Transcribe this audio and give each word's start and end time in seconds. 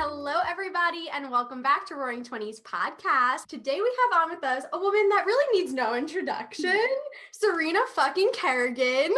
Hello, 0.00 0.19
everybody, 0.38 1.08
and 1.12 1.28
welcome 1.30 1.60
back 1.60 1.84
to 1.86 1.96
Roaring 1.96 2.22
Twenties 2.22 2.60
podcast. 2.60 3.46
Today 3.48 3.80
we 3.80 3.96
have 4.12 4.22
on 4.22 4.30
with 4.30 4.44
us 4.44 4.62
a 4.72 4.78
woman 4.78 5.08
that 5.08 5.24
really 5.26 5.58
needs 5.58 5.72
no 5.74 5.94
introduction, 5.94 6.78
Serena 7.32 7.80
fucking 7.94 8.30
Kerrigan. 8.32 9.12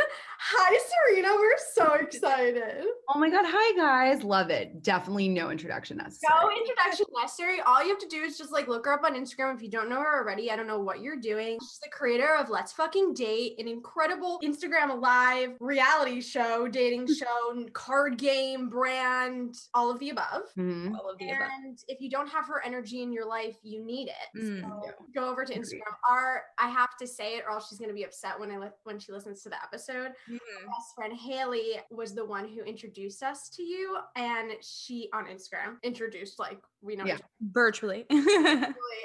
Hi, 0.45 0.79
Serena. 1.07 1.29
We're 1.35 1.57
so 1.75 1.93
excited. 1.95 2.85
Oh 3.09 3.19
my 3.19 3.31
god, 3.31 3.45
hi 3.47 3.77
guys. 3.77 4.25
Love 4.25 4.51
it. 4.51 4.83
Definitely 4.83 5.29
no 5.29 5.51
introduction 5.51 5.99
necessary. 5.99 6.33
No 6.41 6.51
introduction 6.51 7.07
necessary. 7.21 7.61
All 7.61 7.83
you 7.83 7.91
have 7.91 7.99
to 8.01 8.09
do 8.09 8.23
is 8.23 8.39
just 8.39 8.51
like 8.51 8.67
look 8.67 8.85
her 8.87 8.93
up 8.95 9.05
on 9.05 9.15
Instagram 9.15 9.55
if 9.55 9.63
you 9.63 9.69
don't 9.69 9.89
know 9.89 10.01
her 10.01 10.19
already. 10.21 10.51
I 10.51 10.57
don't 10.57 10.67
know 10.67 10.81
what 10.81 11.01
you're 11.01 11.21
doing. 11.21 11.59
She's 11.61 11.79
the 11.83 11.91
creator 11.91 12.35
of 12.35 12.49
Let's 12.49 12.73
Fucking 12.73 13.15
Date, 13.15 13.57
an 13.59 13.69
incredible 13.69 14.41
Instagram 14.43 15.01
live 15.01 15.51
reality 15.61 16.21
show, 16.21 16.67
dating 16.69 17.07
show, 17.15 17.67
card 17.73 18.17
game, 18.19 18.69
brand, 18.69 19.57
all 19.75 19.91
of 19.91 19.99
the 20.01 20.11
above. 20.11 20.43
Mhm. 20.59 20.93
All 21.03 21.11
of 21.11 21.19
the 21.19 21.31
above. 21.31 21.49
And 21.65 21.79
if 21.89 22.01
you 22.01 22.09
don't 22.11 22.29
have 22.29 22.47
her 22.47 22.63
energy 22.65 23.03
in 23.03 23.13
your 23.13 23.27
life, 23.27 23.57
you 23.63 23.85
need 23.85 24.09
it. 24.09 24.39
Mm. 24.39 24.61
So 24.63 24.83
Yeah. 24.87 24.93
go 25.15 25.29
over 25.29 25.45
to 25.45 25.53
Instagram. 25.55 25.81
Our 26.09 26.45
I 26.59 26.69
have 26.69 26.97
to 26.99 27.07
say 27.07 27.37
it, 27.37 27.45
or 27.47 27.53
else 27.53 27.69
she's 27.69 27.79
gonna 27.79 27.93
be 27.93 28.05
upset 28.05 28.39
when 28.39 28.51
I 28.51 28.59
li- 28.59 28.69
when 28.85 28.99
she 28.99 29.13
listens 29.13 29.43
to 29.43 29.49
the 29.49 29.63
episode. 29.63 30.13
Mm. 30.29 30.39
My 30.65 30.73
best 30.73 30.95
friend 30.95 31.13
Haley 31.13 31.81
was 31.91 32.15
the 32.15 32.25
one 32.25 32.47
who 32.49 32.63
introduced 32.63 33.23
us 33.23 33.49
to 33.51 33.63
you, 33.63 33.99
and 34.17 34.53
she 34.63 35.09
on 35.13 35.27
Instagram 35.27 35.77
introduced 35.83 36.39
like 36.39 36.61
we 36.83 36.97
know 36.97 37.05
Yeah. 37.05 37.15
each 37.15 37.21
other, 37.21 37.27
Virtually. 37.53 38.07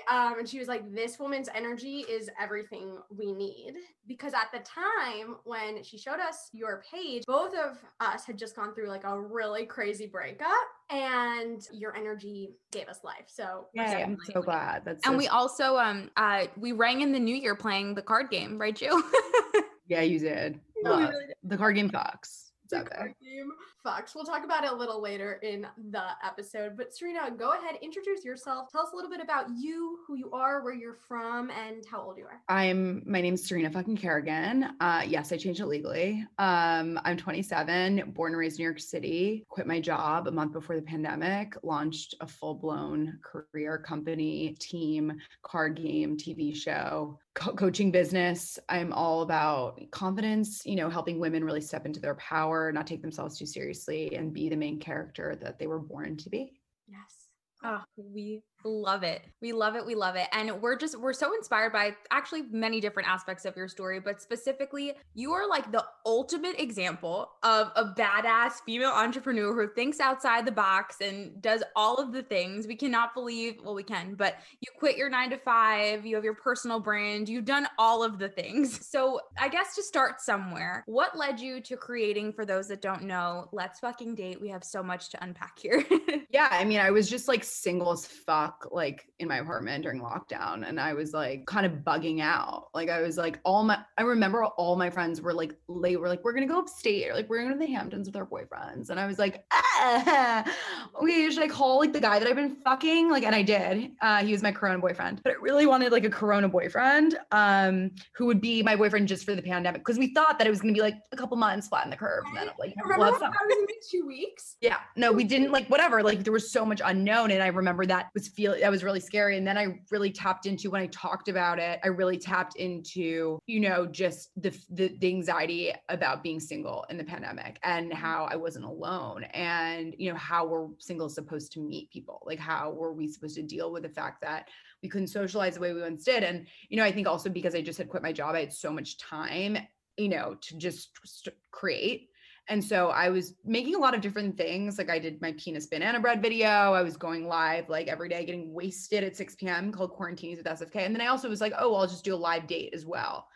Um, 0.10 0.40
and 0.40 0.48
she 0.48 0.58
was 0.60 0.68
like, 0.68 0.94
"This 0.94 1.20
woman's 1.20 1.50
energy 1.54 2.00
is 2.10 2.30
everything 2.40 2.98
we 3.10 3.34
need." 3.34 3.74
Because 4.08 4.34
at 4.34 4.52
the 4.54 4.60
time 4.60 5.36
when 5.44 5.84
she 5.84 5.98
showed 5.98 6.20
us 6.20 6.50
your 6.54 6.84
page, 6.92 7.24
both 7.28 7.54
of 7.54 7.78
us 8.00 8.26
had 8.26 8.38
just 8.38 8.56
gone 8.56 8.74
through 8.74 8.88
like 8.88 9.04
a 9.04 9.20
really 9.20 9.66
crazy 9.66 10.08
breakup, 10.08 10.48
and 10.90 11.68
your 11.74 11.96
energy 11.96 12.52
gave 12.72 12.88
us 12.88 13.04
life. 13.04 13.26
So 13.28 13.68
we're 13.76 13.88
so 13.88 13.98
I'm 13.98 14.18
so 14.32 14.42
glad. 14.42 14.84
That's 14.86 15.06
and 15.06 15.14
so 15.14 15.18
we 15.18 15.28
also 15.28 15.78
um 15.78 16.10
uh 16.16 16.46
we 16.56 16.72
rang 16.72 17.02
in 17.02 17.12
the 17.12 17.20
new 17.20 17.36
year 17.36 17.56
playing 17.56 17.96
the 17.96 18.02
card 18.02 18.30
game, 18.30 18.58
right, 18.58 18.76
Jill? 18.76 19.02
yeah, 19.88 20.02
you 20.02 20.20
did. 20.20 20.60
No, 20.82 20.98
really 21.00 21.28
did. 21.28 21.36
The 21.44 21.58
card 21.58 21.76
game 21.76 21.90
fucks. 21.90 22.47
The 22.70 22.84
card 22.84 23.14
game 23.22 23.52
fucks. 23.86 24.14
We'll 24.14 24.26
talk 24.26 24.44
about 24.44 24.64
it 24.64 24.72
a 24.72 24.76
little 24.76 25.02
later 25.02 25.40
in 25.44 25.66
the 25.92 26.04
episode. 26.24 26.76
But 26.76 26.94
Serena, 26.94 27.32
go 27.32 27.52
ahead, 27.52 27.76
introduce 27.82 28.26
yourself. 28.26 28.70
Tell 28.72 28.82
us 28.82 28.90
a 28.94 28.96
little 28.96 29.12
bit 29.12 29.22
about 29.22 29.46
you, 29.58 30.00
who 30.06 30.16
you 30.16 30.30
are, 30.32 30.64
where 30.64 30.74
you're 30.74 30.98
from, 31.08 31.50
and 31.52 31.84
how 31.90 32.02
old 32.02 32.18
you 32.18 32.26
are. 32.26 32.42
I'm 32.50 33.04
my 33.06 33.22
name's 33.22 33.48
Serena 33.48 33.70
fucking 33.70 33.98
Kerrigan. 33.98 34.70
Uh 34.80 35.04
yes, 35.08 35.32
I 35.32 35.38
changed 35.38 35.60
it 35.62 35.68
legally. 35.68 36.26
Um 36.40 37.00
I'm 37.04 37.18
27, 37.18 38.12
born 38.14 38.34
and 38.34 38.40
raised 38.40 38.60
in 38.60 38.64
New 38.64 38.70
York 38.70 38.80
City, 38.80 39.46
quit 39.50 39.68
my 39.68 39.80
job 39.80 40.28
a 40.28 40.32
month 40.32 40.54
before 40.54 40.76
the 40.76 40.82
pandemic, 40.82 41.56
launched 41.64 42.16
a 42.20 42.28
full-blown 42.28 43.20
career 43.24 43.78
company, 43.78 44.56
team, 44.60 45.14
card 45.44 45.76
game, 45.76 46.18
TV 46.18 46.56
show, 46.56 47.18
co- 47.38 47.54
coaching 47.54 47.92
business. 47.92 48.58
I'm 48.68 48.92
all 48.92 49.22
about 49.22 49.80
confidence, 49.92 50.66
you 50.66 50.76
know, 50.76 50.90
helping 50.90 51.20
women 51.20 51.44
really 51.44 51.62
step 51.62 51.86
into 51.86 52.00
their 52.00 52.16
power, 52.16 52.72
not 52.72 52.88
take 52.88 53.02
themselves 53.02 53.38
too 53.38 53.46
seriously 53.46 54.16
and 54.16 54.34
be 54.34 54.50
the 54.50 54.56
main 54.56 54.80
character 54.80 55.38
that 55.42 55.60
they 55.60 55.68
were 55.68 55.80
born 55.80 56.18
to 56.18 56.30
be. 56.30 56.60
Yes. 56.88 57.30
Oh, 57.64 57.82
we 57.96 58.42
love 58.68 59.04
it. 59.04 59.22
We 59.42 59.54
love 59.54 59.76
it. 59.76 59.86
We 59.86 59.96
love 59.96 60.16
it. 60.16 60.28
And 60.32 60.62
we're 60.62 60.78
just, 60.78 61.00
we're 61.00 61.14
so 61.14 61.34
inspired 61.34 61.74
by 61.74 61.96
actually 62.12 62.44
many 62.52 62.80
different 62.80 63.10
aspects 63.10 63.46
of 63.46 63.56
your 63.56 63.68
story, 63.68 64.00
but 64.00 64.22
specifically, 64.22 64.94
you 65.14 65.32
are 65.34 65.48
like 65.48 65.72
the 65.72 65.86
ultimate 66.06 66.60
example 66.60 67.30
of 67.44 67.72
a 67.76 67.94
badass 67.98 68.54
female 68.66 68.92
entrepreneur 68.92 69.54
who 69.54 69.74
thinks 69.74 70.00
outside 70.00 70.46
the 70.46 70.52
box 70.52 70.98
and 71.02 71.42
does 71.42 71.64
all 71.76 71.96
of 71.98 72.12
the 72.12 72.24
things. 72.24 72.68
We 72.68 72.76
cannot 72.76 73.14
believe, 73.14 73.56
well, 73.64 73.76
we 73.76 73.84
can, 73.84 74.16
but 74.16 74.36
you 74.60 74.68
quit 74.78 74.98
your 74.98 75.10
nine 75.10 75.30
to 75.30 75.38
five, 75.38 76.06
you 76.06 76.16
have 76.16 76.24
your 76.24 76.36
personal 76.36 76.80
brand, 76.80 77.30
you've 77.30 77.46
done 77.46 77.68
all 77.78 78.04
of 78.04 78.20
the 78.20 78.30
things. 78.30 78.80
So 78.98 79.20
I 79.38 79.48
guess 79.50 79.76
to 79.76 79.84
start 79.84 80.22
somewhere, 80.22 80.84
what 80.88 81.16
led 81.16 81.40
you 81.40 81.62
to 81.62 81.78
creating, 81.78 82.34
for 82.34 82.46
those 82.46 82.68
that 82.70 82.82
don't 82.82 83.04
know, 83.04 83.48
Let's 83.52 83.80
Fucking 83.80 84.16
Date? 84.16 84.42
We 84.42 84.50
have 84.50 84.64
so 84.64 84.82
much 84.82 85.10
to 85.10 85.24
unpack 85.24 85.60
here. 85.60 85.84
Yeah, 86.30 86.50
I 86.52 86.66
mean, 86.66 86.80
I 86.80 86.92
was 86.92 87.10
just 87.10 87.28
like 87.28 87.44
single 87.44 87.92
as 87.92 88.06
fuck, 88.06 88.57
like 88.72 89.08
in 89.20 89.28
my 89.28 89.38
apartment 89.38 89.84
during 89.84 90.02
lockdown. 90.02 90.68
And 90.68 90.80
I 90.80 90.94
was 90.94 91.14
like 91.14 91.46
kind 91.46 91.66
of 91.66 91.72
bugging 91.84 92.22
out. 92.22 92.68
Like, 92.74 92.90
I 92.90 93.02
was 93.02 93.18
like, 93.18 93.40
all 93.44 93.64
my, 93.64 93.80
I 93.98 94.04
remember 94.04 94.46
all 94.46 94.76
my 94.76 94.90
friends 94.90 95.22
were 95.22 95.34
like, 95.34 95.54
they 95.82 95.96
were 95.98 96.08
like, 96.08 96.24
we're 96.24 96.34
going 96.34 96.48
to 96.48 96.54
go 96.54 96.60
upstate 96.60 97.10
or 97.10 97.14
like, 97.14 97.30
we're 97.30 97.44
going 97.44 97.52
to 97.52 97.60
the 97.60 97.72
Hamptons 97.72 98.08
with 98.08 98.16
our 98.16 98.26
boyfriends. 98.26 98.90
And 98.90 99.00
I 99.00 99.08
was 99.08 99.20
like, 99.20 99.46
ah, 99.52 100.44
okay, 101.02 101.30
should 101.30 101.44
I 101.44 101.48
call 101.48 101.80
like 101.80 101.94
the 101.94 102.00
guy 102.00 102.20
that 102.20 102.28
I've 102.28 102.36
been 102.36 102.58
fucking? 102.64 103.10
Like, 103.10 103.24
and 103.24 103.36
I 103.36 103.42
did. 103.42 103.92
Uh, 104.02 104.24
he 104.24 104.32
was 104.32 104.44
my 104.44 104.52
Corona 104.52 104.80
boyfriend, 104.80 105.22
but 105.24 105.34
I 105.34 105.36
really 105.36 105.66
wanted 105.66 105.92
like 105.92 106.06
a 106.06 106.10
Corona 106.10 106.50
boyfriend 106.50 107.18
um, 107.32 107.92
who 108.16 108.26
would 108.26 108.42
be 108.42 108.64
my 108.64 108.76
boyfriend 108.76 109.08
just 109.08 109.26
for 109.26 109.36
the 109.36 109.42
pandemic 109.42 109.82
because 109.82 109.98
we 109.98 110.14
thought 110.14 110.38
that 110.38 110.48
it 110.48 110.50
was 110.50 110.62
going 110.62 110.74
to 110.74 110.78
be 110.78 110.82
like 110.82 110.96
a 111.12 111.16
couple 111.18 111.38
months, 111.38 111.68
flatten 111.68 111.90
the 111.90 111.98
curve. 111.98 112.24
And 112.28 112.38
then 112.38 112.48
like, 112.60 112.74
Remember 112.84 113.04
we'll 113.04 113.12
when 113.14 113.22
have 113.22 113.34
I 113.34 113.46
was 113.46 113.58
in 113.58 113.66
two 113.90 114.08
weeks? 114.08 114.56
Yeah, 114.62 114.78
no, 114.96 115.12
we 115.12 115.24
didn't 115.24 115.52
like 115.52 115.68
whatever. 115.68 116.04
Like 116.04 116.24
there 116.24 116.34
was 116.34 116.52
so 116.52 116.66
much 116.66 116.82
unknown, 116.84 117.32
and 117.32 117.42
I 117.42 117.48
remember 117.48 117.86
that 117.86 118.10
was 118.14 118.28
feel 118.38 118.56
that 118.62 118.70
was 118.70 118.84
really 118.84 119.00
scary. 119.00 119.36
And 119.36 119.46
then 119.46 119.58
I 119.58 119.80
really 119.90 120.12
tapped 120.12 120.46
into 120.46 120.70
when 120.70 120.82
I 120.82 120.88
talked 120.88 121.28
about 121.28 121.58
it. 121.58 121.80
I 121.84 121.88
really 121.88 122.18
tapped 122.18 122.56
into 122.56 123.40
you 123.48 123.60
know 123.60 123.88
just 123.88 124.30
the 124.42 124.56
the, 124.70 124.96
the 125.00 125.08
anxiety 125.08 125.74
about 125.90 126.24
being 126.24 126.40
single 126.40 126.86
in 126.90 126.98
the 126.98 127.04
pandemic 127.04 127.60
and 127.64 127.92
mm-hmm. 127.92 128.00
how 128.00 128.30
I 128.32 128.36
wasn't 128.36 128.66
alone, 128.66 129.24
and 129.34 129.96
you 129.98 130.12
know 130.12 130.18
how 130.18 130.46
we're 130.46 130.68
single 130.78 131.10
supposed 131.10 131.52
to 131.54 131.60
meet 131.60 131.90
people. 131.90 132.22
Like 132.26 132.40
how 132.40 132.72
were 132.72 132.94
we 132.94 133.08
supposed 133.08 133.36
to 133.36 133.44
deal 133.44 133.72
with 133.72 133.84
the 133.84 133.90
fact 133.90 134.22
that 134.22 134.50
we 134.84 134.90
couldn't 134.90 135.08
socialize 135.08 135.56
the 135.56 135.62
way 135.62 135.74
we 135.74 135.82
once 135.82 136.04
did? 136.04 136.24
And 136.24 136.48
you 136.70 136.78
know 136.78 136.84
I 136.84 136.92
think 136.92 137.08
also 137.08 137.30
because 137.30 137.56
I 137.56 137.62
just 137.62 137.80
had 137.80 137.90
quit 137.90 138.04
my 138.04 138.14
job, 138.14 138.36
I 138.36 138.42
had 138.42 138.54
so 138.54 138.72
much 138.72 139.00
time, 139.00 139.58
you 139.98 140.10
know, 140.10 140.38
to 140.42 140.58
just 140.58 140.92
st- 141.04 141.36
create. 141.52 142.10
And 142.50 142.64
so 142.64 142.90
I 142.90 143.10
was 143.10 143.34
making 143.44 143.76
a 143.76 143.78
lot 143.78 143.94
of 143.94 144.02
different 144.02 144.38
things. 144.38 144.78
Like 144.78 144.90
I 144.90 145.00
did 145.00 145.22
my 145.22 145.34
penis 145.38 145.66
banana 145.66 146.00
bread 146.00 146.22
video. 146.22 146.48
I 146.48 146.82
was 146.82 146.96
going 146.96 147.28
live 147.28 147.68
like 147.68 147.88
every 147.88 148.08
day, 148.10 148.24
getting 148.26 148.54
wasted 148.54 149.04
at 149.04 149.18
6 149.18 149.36
p.m. 149.36 149.72
called 149.72 149.92
Quarantines 149.92 150.38
with 150.38 150.48
SFK. 150.48 150.86
And 150.86 150.96
then 150.96 151.02
I 151.02 151.08
also 151.08 151.30
was 151.30 151.42
like, 151.42 151.54
oh, 151.60 151.72
well, 151.72 151.82
I'll 151.82 151.88
just 151.88 152.06
do 152.06 152.16
a 152.16 152.18
live 152.18 152.48
date 152.48 152.74
as 152.74 152.86
well, 152.86 153.28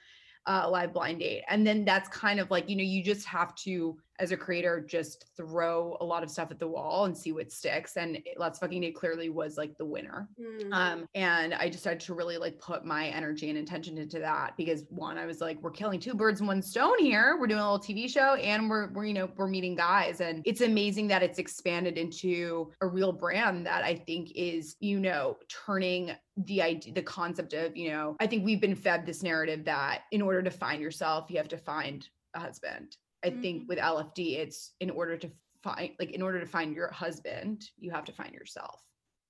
uh, 0.45 0.61
a 0.63 0.69
live 0.69 0.93
blind 0.93 1.19
date. 1.19 1.43
And 1.49 1.67
then 1.67 1.83
that's 1.83 2.07
kind 2.09 2.39
of 2.39 2.49
like, 2.49 2.69
you 2.69 2.75
know, 2.77 2.83
you 2.83 3.03
just 3.03 3.25
have 3.27 3.53
to, 3.55 3.97
as 4.21 4.31
a 4.31 4.37
creator, 4.37 4.79
just 4.79 5.25
throw 5.35 5.97
a 5.99 6.05
lot 6.05 6.21
of 6.21 6.29
stuff 6.29 6.51
at 6.51 6.59
the 6.59 6.67
wall 6.67 7.05
and 7.05 7.17
see 7.17 7.31
what 7.31 7.51
sticks. 7.51 7.97
And 7.97 8.17
it- 8.17 8.37
Let's 8.37 8.59
Fucking 8.59 8.81
Date 8.81 8.95
clearly 8.95 9.29
was 9.29 9.57
like 9.57 9.75
the 9.77 9.85
winner. 9.85 10.29
Mm. 10.39 10.71
Um, 10.71 11.07
and 11.15 11.55
I 11.55 11.67
decided 11.69 11.99
to 12.01 12.13
really 12.13 12.37
like 12.37 12.59
put 12.59 12.85
my 12.85 13.07
energy 13.07 13.49
and 13.49 13.57
intention 13.57 13.97
into 13.97 14.19
that 14.19 14.55
because 14.57 14.85
one, 14.89 15.17
I 15.17 15.25
was 15.25 15.41
like, 15.41 15.59
we're 15.61 15.71
killing 15.71 15.99
two 15.99 16.13
birds 16.13 16.39
in 16.39 16.45
one 16.45 16.61
stone 16.61 16.99
here. 16.99 17.37
We're 17.39 17.47
doing 17.47 17.61
a 17.61 17.71
little 17.71 17.79
TV 17.79 18.07
show 18.07 18.35
and 18.35 18.69
we're, 18.69 18.91
we're, 18.91 19.05
you 19.05 19.15
know, 19.15 19.29
we're 19.35 19.47
meeting 19.47 19.75
guys. 19.75 20.21
And 20.21 20.43
it's 20.45 20.61
amazing 20.61 21.07
that 21.07 21.23
it's 21.23 21.39
expanded 21.39 21.97
into 21.97 22.71
a 22.81 22.87
real 22.87 23.11
brand 23.11 23.65
that 23.65 23.83
I 23.83 23.95
think 23.95 24.31
is, 24.35 24.75
you 24.79 24.99
know, 24.99 25.37
turning 25.65 26.11
the 26.37 26.61
idea, 26.61 26.93
the 26.93 27.01
concept 27.01 27.53
of, 27.53 27.75
you 27.75 27.89
know, 27.89 28.15
I 28.19 28.27
think 28.27 28.45
we've 28.45 28.61
been 28.61 28.75
fed 28.75 29.05
this 29.05 29.23
narrative 29.23 29.65
that 29.65 30.01
in 30.11 30.21
order 30.21 30.43
to 30.43 30.51
find 30.51 30.79
yourself, 30.79 31.29
you 31.29 31.37
have 31.37 31.49
to 31.49 31.57
find 31.57 32.07
a 32.35 32.39
husband. 32.39 32.95
I 33.23 33.29
think 33.29 33.69
with 33.69 33.77
LFD, 33.77 34.37
it's 34.37 34.73
in 34.79 34.89
order 34.89 35.17
to 35.17 35.29
find, 35.63 35.91
like, 35.99 36.11
in 36.11 36.21
order 36.21 36.39
to 36.39 36.45
find 36.45 36.75
your 36.75 36.91
husband, 36.91 37.69
you 37.77 37.91
have 37.91 38.05
to 38.05 38.11
find 38.11 38.33
yourself 38.33 38.81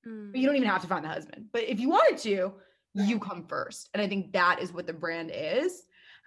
Mm. 0.08 0.32
but 0.32 0.42
you 0.42 0.48
don't 0.48 0.56
even 0.56 0.68
have 0.68 0.82
to 0.82 0.88
find 0.88 1.06
the 1.06 1.10
husband. 1.10 1.46
But 1.52 1.64
if 1.70 1.80
you 1.80 1.90
wanted 1.90 2.18
to, 2.24 2.54
you 2.96 3.20
come 3.20 3.46
first. 3.46 3.90
And 3.94 4.02
I 4.02 4.08
think 4.08 4.34
that 4.34 4.60
is 4.60 4.74
what 4.74 4.88
the 4.88 4.94
brand 4.94 5.32
is. 5.32 5.84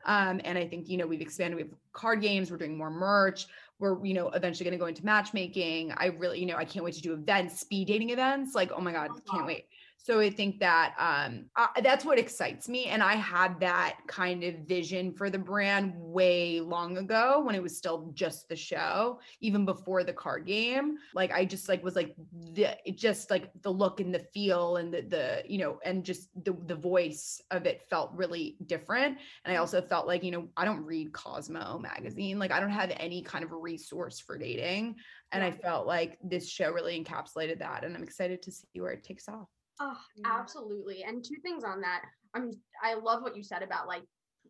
Um, 0.07 0.41
and 0.45 0.57
I 0.57 0.67
think, 0.67 0.89
you 0.89 0.97
know, 0.97 1.07
we've 1.07 1.21
expanded, 1.21 1.57
we 1.57 1.63
have 1.63 1.73
card 1.93 2.21
games, 2.21 2.51
we're 2.51 2.57
doing 2.57 2.79
more 2.79 2.91
merch, 2.91 3.47
we're, 3.79 4.05
you 4.05 4.15
know, 4.15 4.29
eventually 4.29 4.65
going 4.65 4.79
to 4.79 4.83
go 4.83 4.87
into 4.87 5.05
matchmaking. 5.05 5.93
I 5.97 6.07
really, 6.07 6.39
you 6.39 6.47
know, 6.47 6.57
I 6.57 6.65
can't 6.65 6.85
wait 6.85 6.95
to 6.95 7.03
do 7.03 7.15
events, 7.15 7.59
speed 7.59 7.89
dating 7.89 8.11
events. 8.11 8.55
Like, 8.55 8.71
oh 8.71 8.81
my 8.81 8.93
God, 8.93 9.11
can't 9.31 9.47
wait. 9.47 9.65
So 10.05 10.21
I 10.21 10.29
think 10.29 10.61
that 10.61 10.95
um, 10.99 11.47
I, 11.57 11.81
that's 11.81 12.05
what 12.05 12.19
excites 12.19 12.69
me. 12.69 12.85
And 12.89 13.03
I 13.03 13.15
had 13.15 13.59
that 13.61 13.97
kind 14.07 14.45
of 14.45 14.57
vision 14.69 15.15
for 15.15 15.31
the 15.31 15.39
brand 15.39 15.95
way 15.97 16.61
long 16.61 16.99
ago 16.99 17.41
when 17.43 17.55
it 17.55 17.63
was 17.63 17.75
still 17.75 18.11
just 18.13 18.47
the 18.51 18.55
show, 18.55 19.19
even 19.41 19.65
before 19.65 20.05
the 20.05 20.13
card 20.13 20.45
game. 20.45 20.99
Like 21.15 21.33
I 21.33 21.47
just 21.47 21.71
like 21.71 21.83
was 21.83 21.97
like 21.97 22.15
the 22.53 22.77
it 22.87 22.99
just 22.99 23.31
like 23.31 23.51
the 23.63 23.71
look 23.71 23.99
and 23.99 24.15
the 24.15 24.27
feel 24.35 24.77
and 24.77 24.93
the 24.93 25.01
the 25.01 25.43
you 25.49 25.57
know 25.57 25.79
and 25.87 26.05
just 26.05 26.29
the 26.45 26.55
the 26.67 26.75
voice 26.75 27.41
of 27.51 27.65
it 27.65 27.81
felt 27.89 28.11
really 28.13 28.59
different. 28.67 29.17
And 29.47 29.55
I 29.55 29.57
also 29.57 29.81
felt 29.81 30.07
like 30.07 30.23
you 30.23 30.33
know 30.33 30.49
I 30.55 30.67
don't 30.67 30.85
read 30.85 31.15
Cosmo 31.15 31.79
magazine. 31.79 32.39
Like 32.39 32.53
I 32.53 32.61
don't 32.61 32.69
have 32.69 32.93
any 32.99 33.23
kind 33.23 33.43
of 33.43 33.53
resource 33.53 34.21
for 34.21 34.37
dating. 34.37 34.97
And 35.33 35.43
I 35.43 35.51
felt 35.51 35.87
like 35.87 36.19
this 36.23 36.47
show 36.47 36.71
really 36.73 37.03
encapsulated 37.03 37.61
that. 37.61 37.85
And 37.85 37.97
I'm 37.97 38.03
excited 38.03 38.43
to 38.43 38.53
see 38.53 38.67
where 38.83 38.93
it 38.93 39.03
takes 39.03 39.31
off. 39.31 39.49
Oh, 39.81 39.99
absolutely. 40.25 41.03
And 41.03 41.25
two 41.25 41.37
things 41.43 41.65
on 41.65 41.81
that. 41.81 42.03
I'm 42.35 42.51
I 42.83 42.95
love 42.95 43.23
what 43.23 43.37
you 43.37 43.43
said 43.43 43.63
about 43.63 43.87
like 43.87 44.03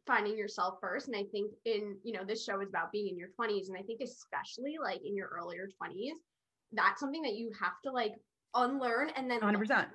finding 0.07 0.37
yourself 0.37 0.79
first. 0.81 1.09
And 1.09 1.17
I 1.17 1.25
think 1.31 1.53
in, 1.65 1.97
you 2.03 2.13
know, 2.13 2.25
this 2.27 2.45
show 2.45 2.61
is 2.61 2.69
about 2.69 2.93
being 2.93 3.09
in 3.09 3.19
your 3.19 3.29
20s. 3.41 3.69
And 3.69 3.77
I 3.79 3.83
think 3.83 4.01
especially 4.03 4.77
like 4.83 5.01
in 5.05 5.17
your 5.17 5.29
earlier 5.29 5.69
20s, 5.83 6.13
that's 6.73 7.01
something 7.01 7.23
that 7.23 7.35
you 7.35 7.51
have 7.61 7.75
to 7.85 7.91
like 7.91 8.15
unlearn 8.55 9.11
and 9.17 9.31
then 9.31 9.41
100%. 9.41 9.87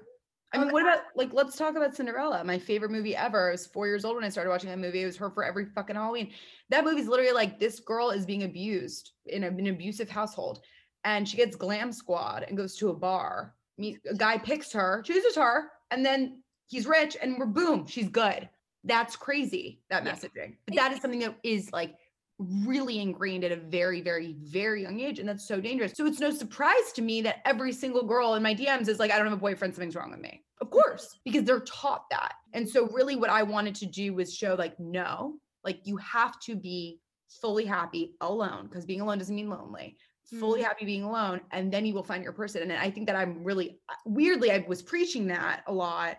I 0.52 0.58
oh, 0.58 0.62
mean, 0.62 0.72
what 0.72 0.82
about 0.82 1.02
like 1.16 1.32
let's 1.32 1.56
talk 1.56 1.76
about 1.76 1.96
Cinderella, 1.96 2.44
my 2.44 2.58
favorite 2.58 2.90
movie 2.90 3.16
ever. 3.16 3.50
I 3.50 3.52
was 3.52 3.68
four 3.68 3.86
years 3.86 4.04
old 4.04 4.16
when 4.16 4.24
I 4.24 4.30
started 4.30 4.50
watching 4.50 4.70
that 4.70 4.80
movie. 4.80 5.04
It 5.04 5.06
was 5.06 5.18
her 5.18 5.30
for 5.30 5.44
every 5.44 5.66
fucking 5.66 5.96
Halloween. 5.96 6.32
That 6.70 6.86
movie's 6.86 7.08
literally 7.08 7.34
like 7.34 7.60
this 7.60 7.80
girl 7.80 8.10
is 8.10 8.26
being 8.26 8.44
abused 8.44 9.12
in 9.28 9.44
a, 9.44 9.48
an 9.48 9.68
abusive 9.68 10.10
household, 10.10 10.62
and 11.04 11.30
she 11.30 11.38
gets 11.38 11.56
glam 11.56 11.92
squad 11.92 12.46
and 12.48 12.58
goes 12.58 12.76
to 12.78 12.90
a 12.90 12.96
bar 12.96 13.54
meet 13.80 14.00
a 14.10 14.16
guy 14.16 14.38
picks 14.38 14.72
her, 14.74 15.02
chooses 15.04 15.36
her, 15.36 15.72
and 15.92 16.06
then 16.06 16.44
he's 16.68 16.86
rich 16.86 17.18
and 17.22 17.38
we're 17.38 17.46
boom, 17.46 17.88
she's 17.88 18.10
good. 18.10 18.50
That's 18.84 19.16
crazy, 19.16 19.82
that 19.90 20.06
Yeah. 20.06 20.14
messaging. 20.14 20.58
But 20.66 20.76
that 20.76 20.92
is 20.92 21.02
something 21.02 21.20
that 21.20 21.38
is 21.44 21.72
like 21.74 21.96
really 22.38 23.00
ingrained 23.00 23.44
at 23.44 23.52
a 23.52 23.58
very, 23.58 24.00
very, 24.02 24.34
very 24.40 24.84
young 24.84 25.00
age. 25.00 25.20
And 25.20 25.28
that's 25.28 25.48
so 25.48 25.60
dangerous. 25.60 25.94
So 25.94 26.06
it's 26.06 26.20
no 26.22 26.32
surprise 26.32 26.94
to 26.94 27.02
me 27.02 27.22
that 27.22 27.42
every 27.46 27.74
single 27.74 28.04
girl 28.04 28.36
in 28.36 28.44
my 28.44 28.56
DMs 28.56 28.88
is 28.88 29.00
like, 29.00 29.12
I 29.12 29.18
don't 29.18 29.26
have 29.28 29.34
a 29.38 29.42
boyfriend, 29.42 29.74
something's 29.74 29.96
wrong 29.96 30.12
with 30.12 30.22
me. 30.22 30.44
Of 30.62 30.70
course, 30.70 31.20
because 31.26 31.44
they're 31.44 31.62
taught 31.62 32.10
that. 32.12 32.34
And 32.54 32.68
so 32.68 32.88
really 32.90 33.16
what 33.16 33.30
I 33.30 33.44
wanted 33.44 33.76
to 33.76 33.86
do 33.86 34.14
was 34.14 34.34
show 34.34 34.56
like, 34.56 34.80
no, 34.80 35.36
like 35.64 35.80
you 35.84 35.98
have 35.98 36.40
to 36.42 36.56
be 36.56 37.00
fully 37.42 37.66
happy 37.66 38.16
alone 38.22 38.68
because 38.68 38.86
being 38.86 39.02
alone 39.02 39.18
doesn't 39.18 39.36
mean 39.36 39.50
lonely 39.50 39.96
fully 40.30 40.62
happy 40.62 40.86
being 40.86 41.04
alone 41.04 41.42
and 41.52 41.72
then 41.72 41.86
you 41.86 41.94
will 41.94 42.04
find 42.04 42.24
your 42.24 42.34
person 42.34 42.62
and 42.62 42.74
i 42.74 42.90
think 42.90 43.08
that 43.08 43.16
i'm 43.16 43.44
really 43.44 43.80
uh, 43.90 43.94
weirdly 44.06 44.52
i 44.52 44.64
was 44.68 44.82
preaching 44.82 45.28
that 45.28 45.64
a 45.68 45.74
lot 45.74 46.18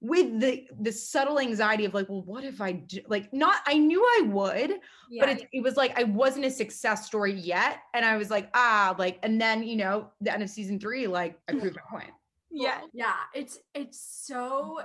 with 0.00 0.38
the 0.40 0.68
the 0.80 0.92
subtle 0.92 1.40
anxiety 1.40 1.84
of 1.84 1.92
like 1.92 2.08
well 2.08 2.22
what 2.22 2.44
if 2.44 2.60
i 2.60 2.70
do 2.70 3.00
like 3.08 3.32
not 3.32 3.56
i 3.66 3.74
knew 3.74 4.00
i 4.00 4.22
would 4.28 4.74
Yeah. 5.10 5.26
but 5.26 5.28
it, 5.30 5.48
it 5.52 5.62
was 5.62 5.76
like 5.76 5.98
i 5.98 6.04
wasn't 6.04 6.44
a 6.44 6.50
success 6.50 7.06
story 7.06 7.32
yet 7.32 7.78
and 7.94 8.04
i 8.04 8.16
was 8.16 8.30
like 8.30 8.48
ah 8.54 8.94
like 8.96 9.18
and 9.24 9.40
then 9.40 9.64
you 9.64 9.74
know 9.74 10.10
the 10.20 10.32
end 10.32 10.42
of 10.42 10.50
season 10.50 10.78
three 10.78 11.08
like 11.08 11.36
i 11.48 11.52
proved 11.52 11.76
my 11.76 11.98
point 11.98 12.12
yeah. 12.50 12.80
yeah 12.92 13.14
it's 13.34 13.58
it's 13.74 14.00
so 14.00 14.80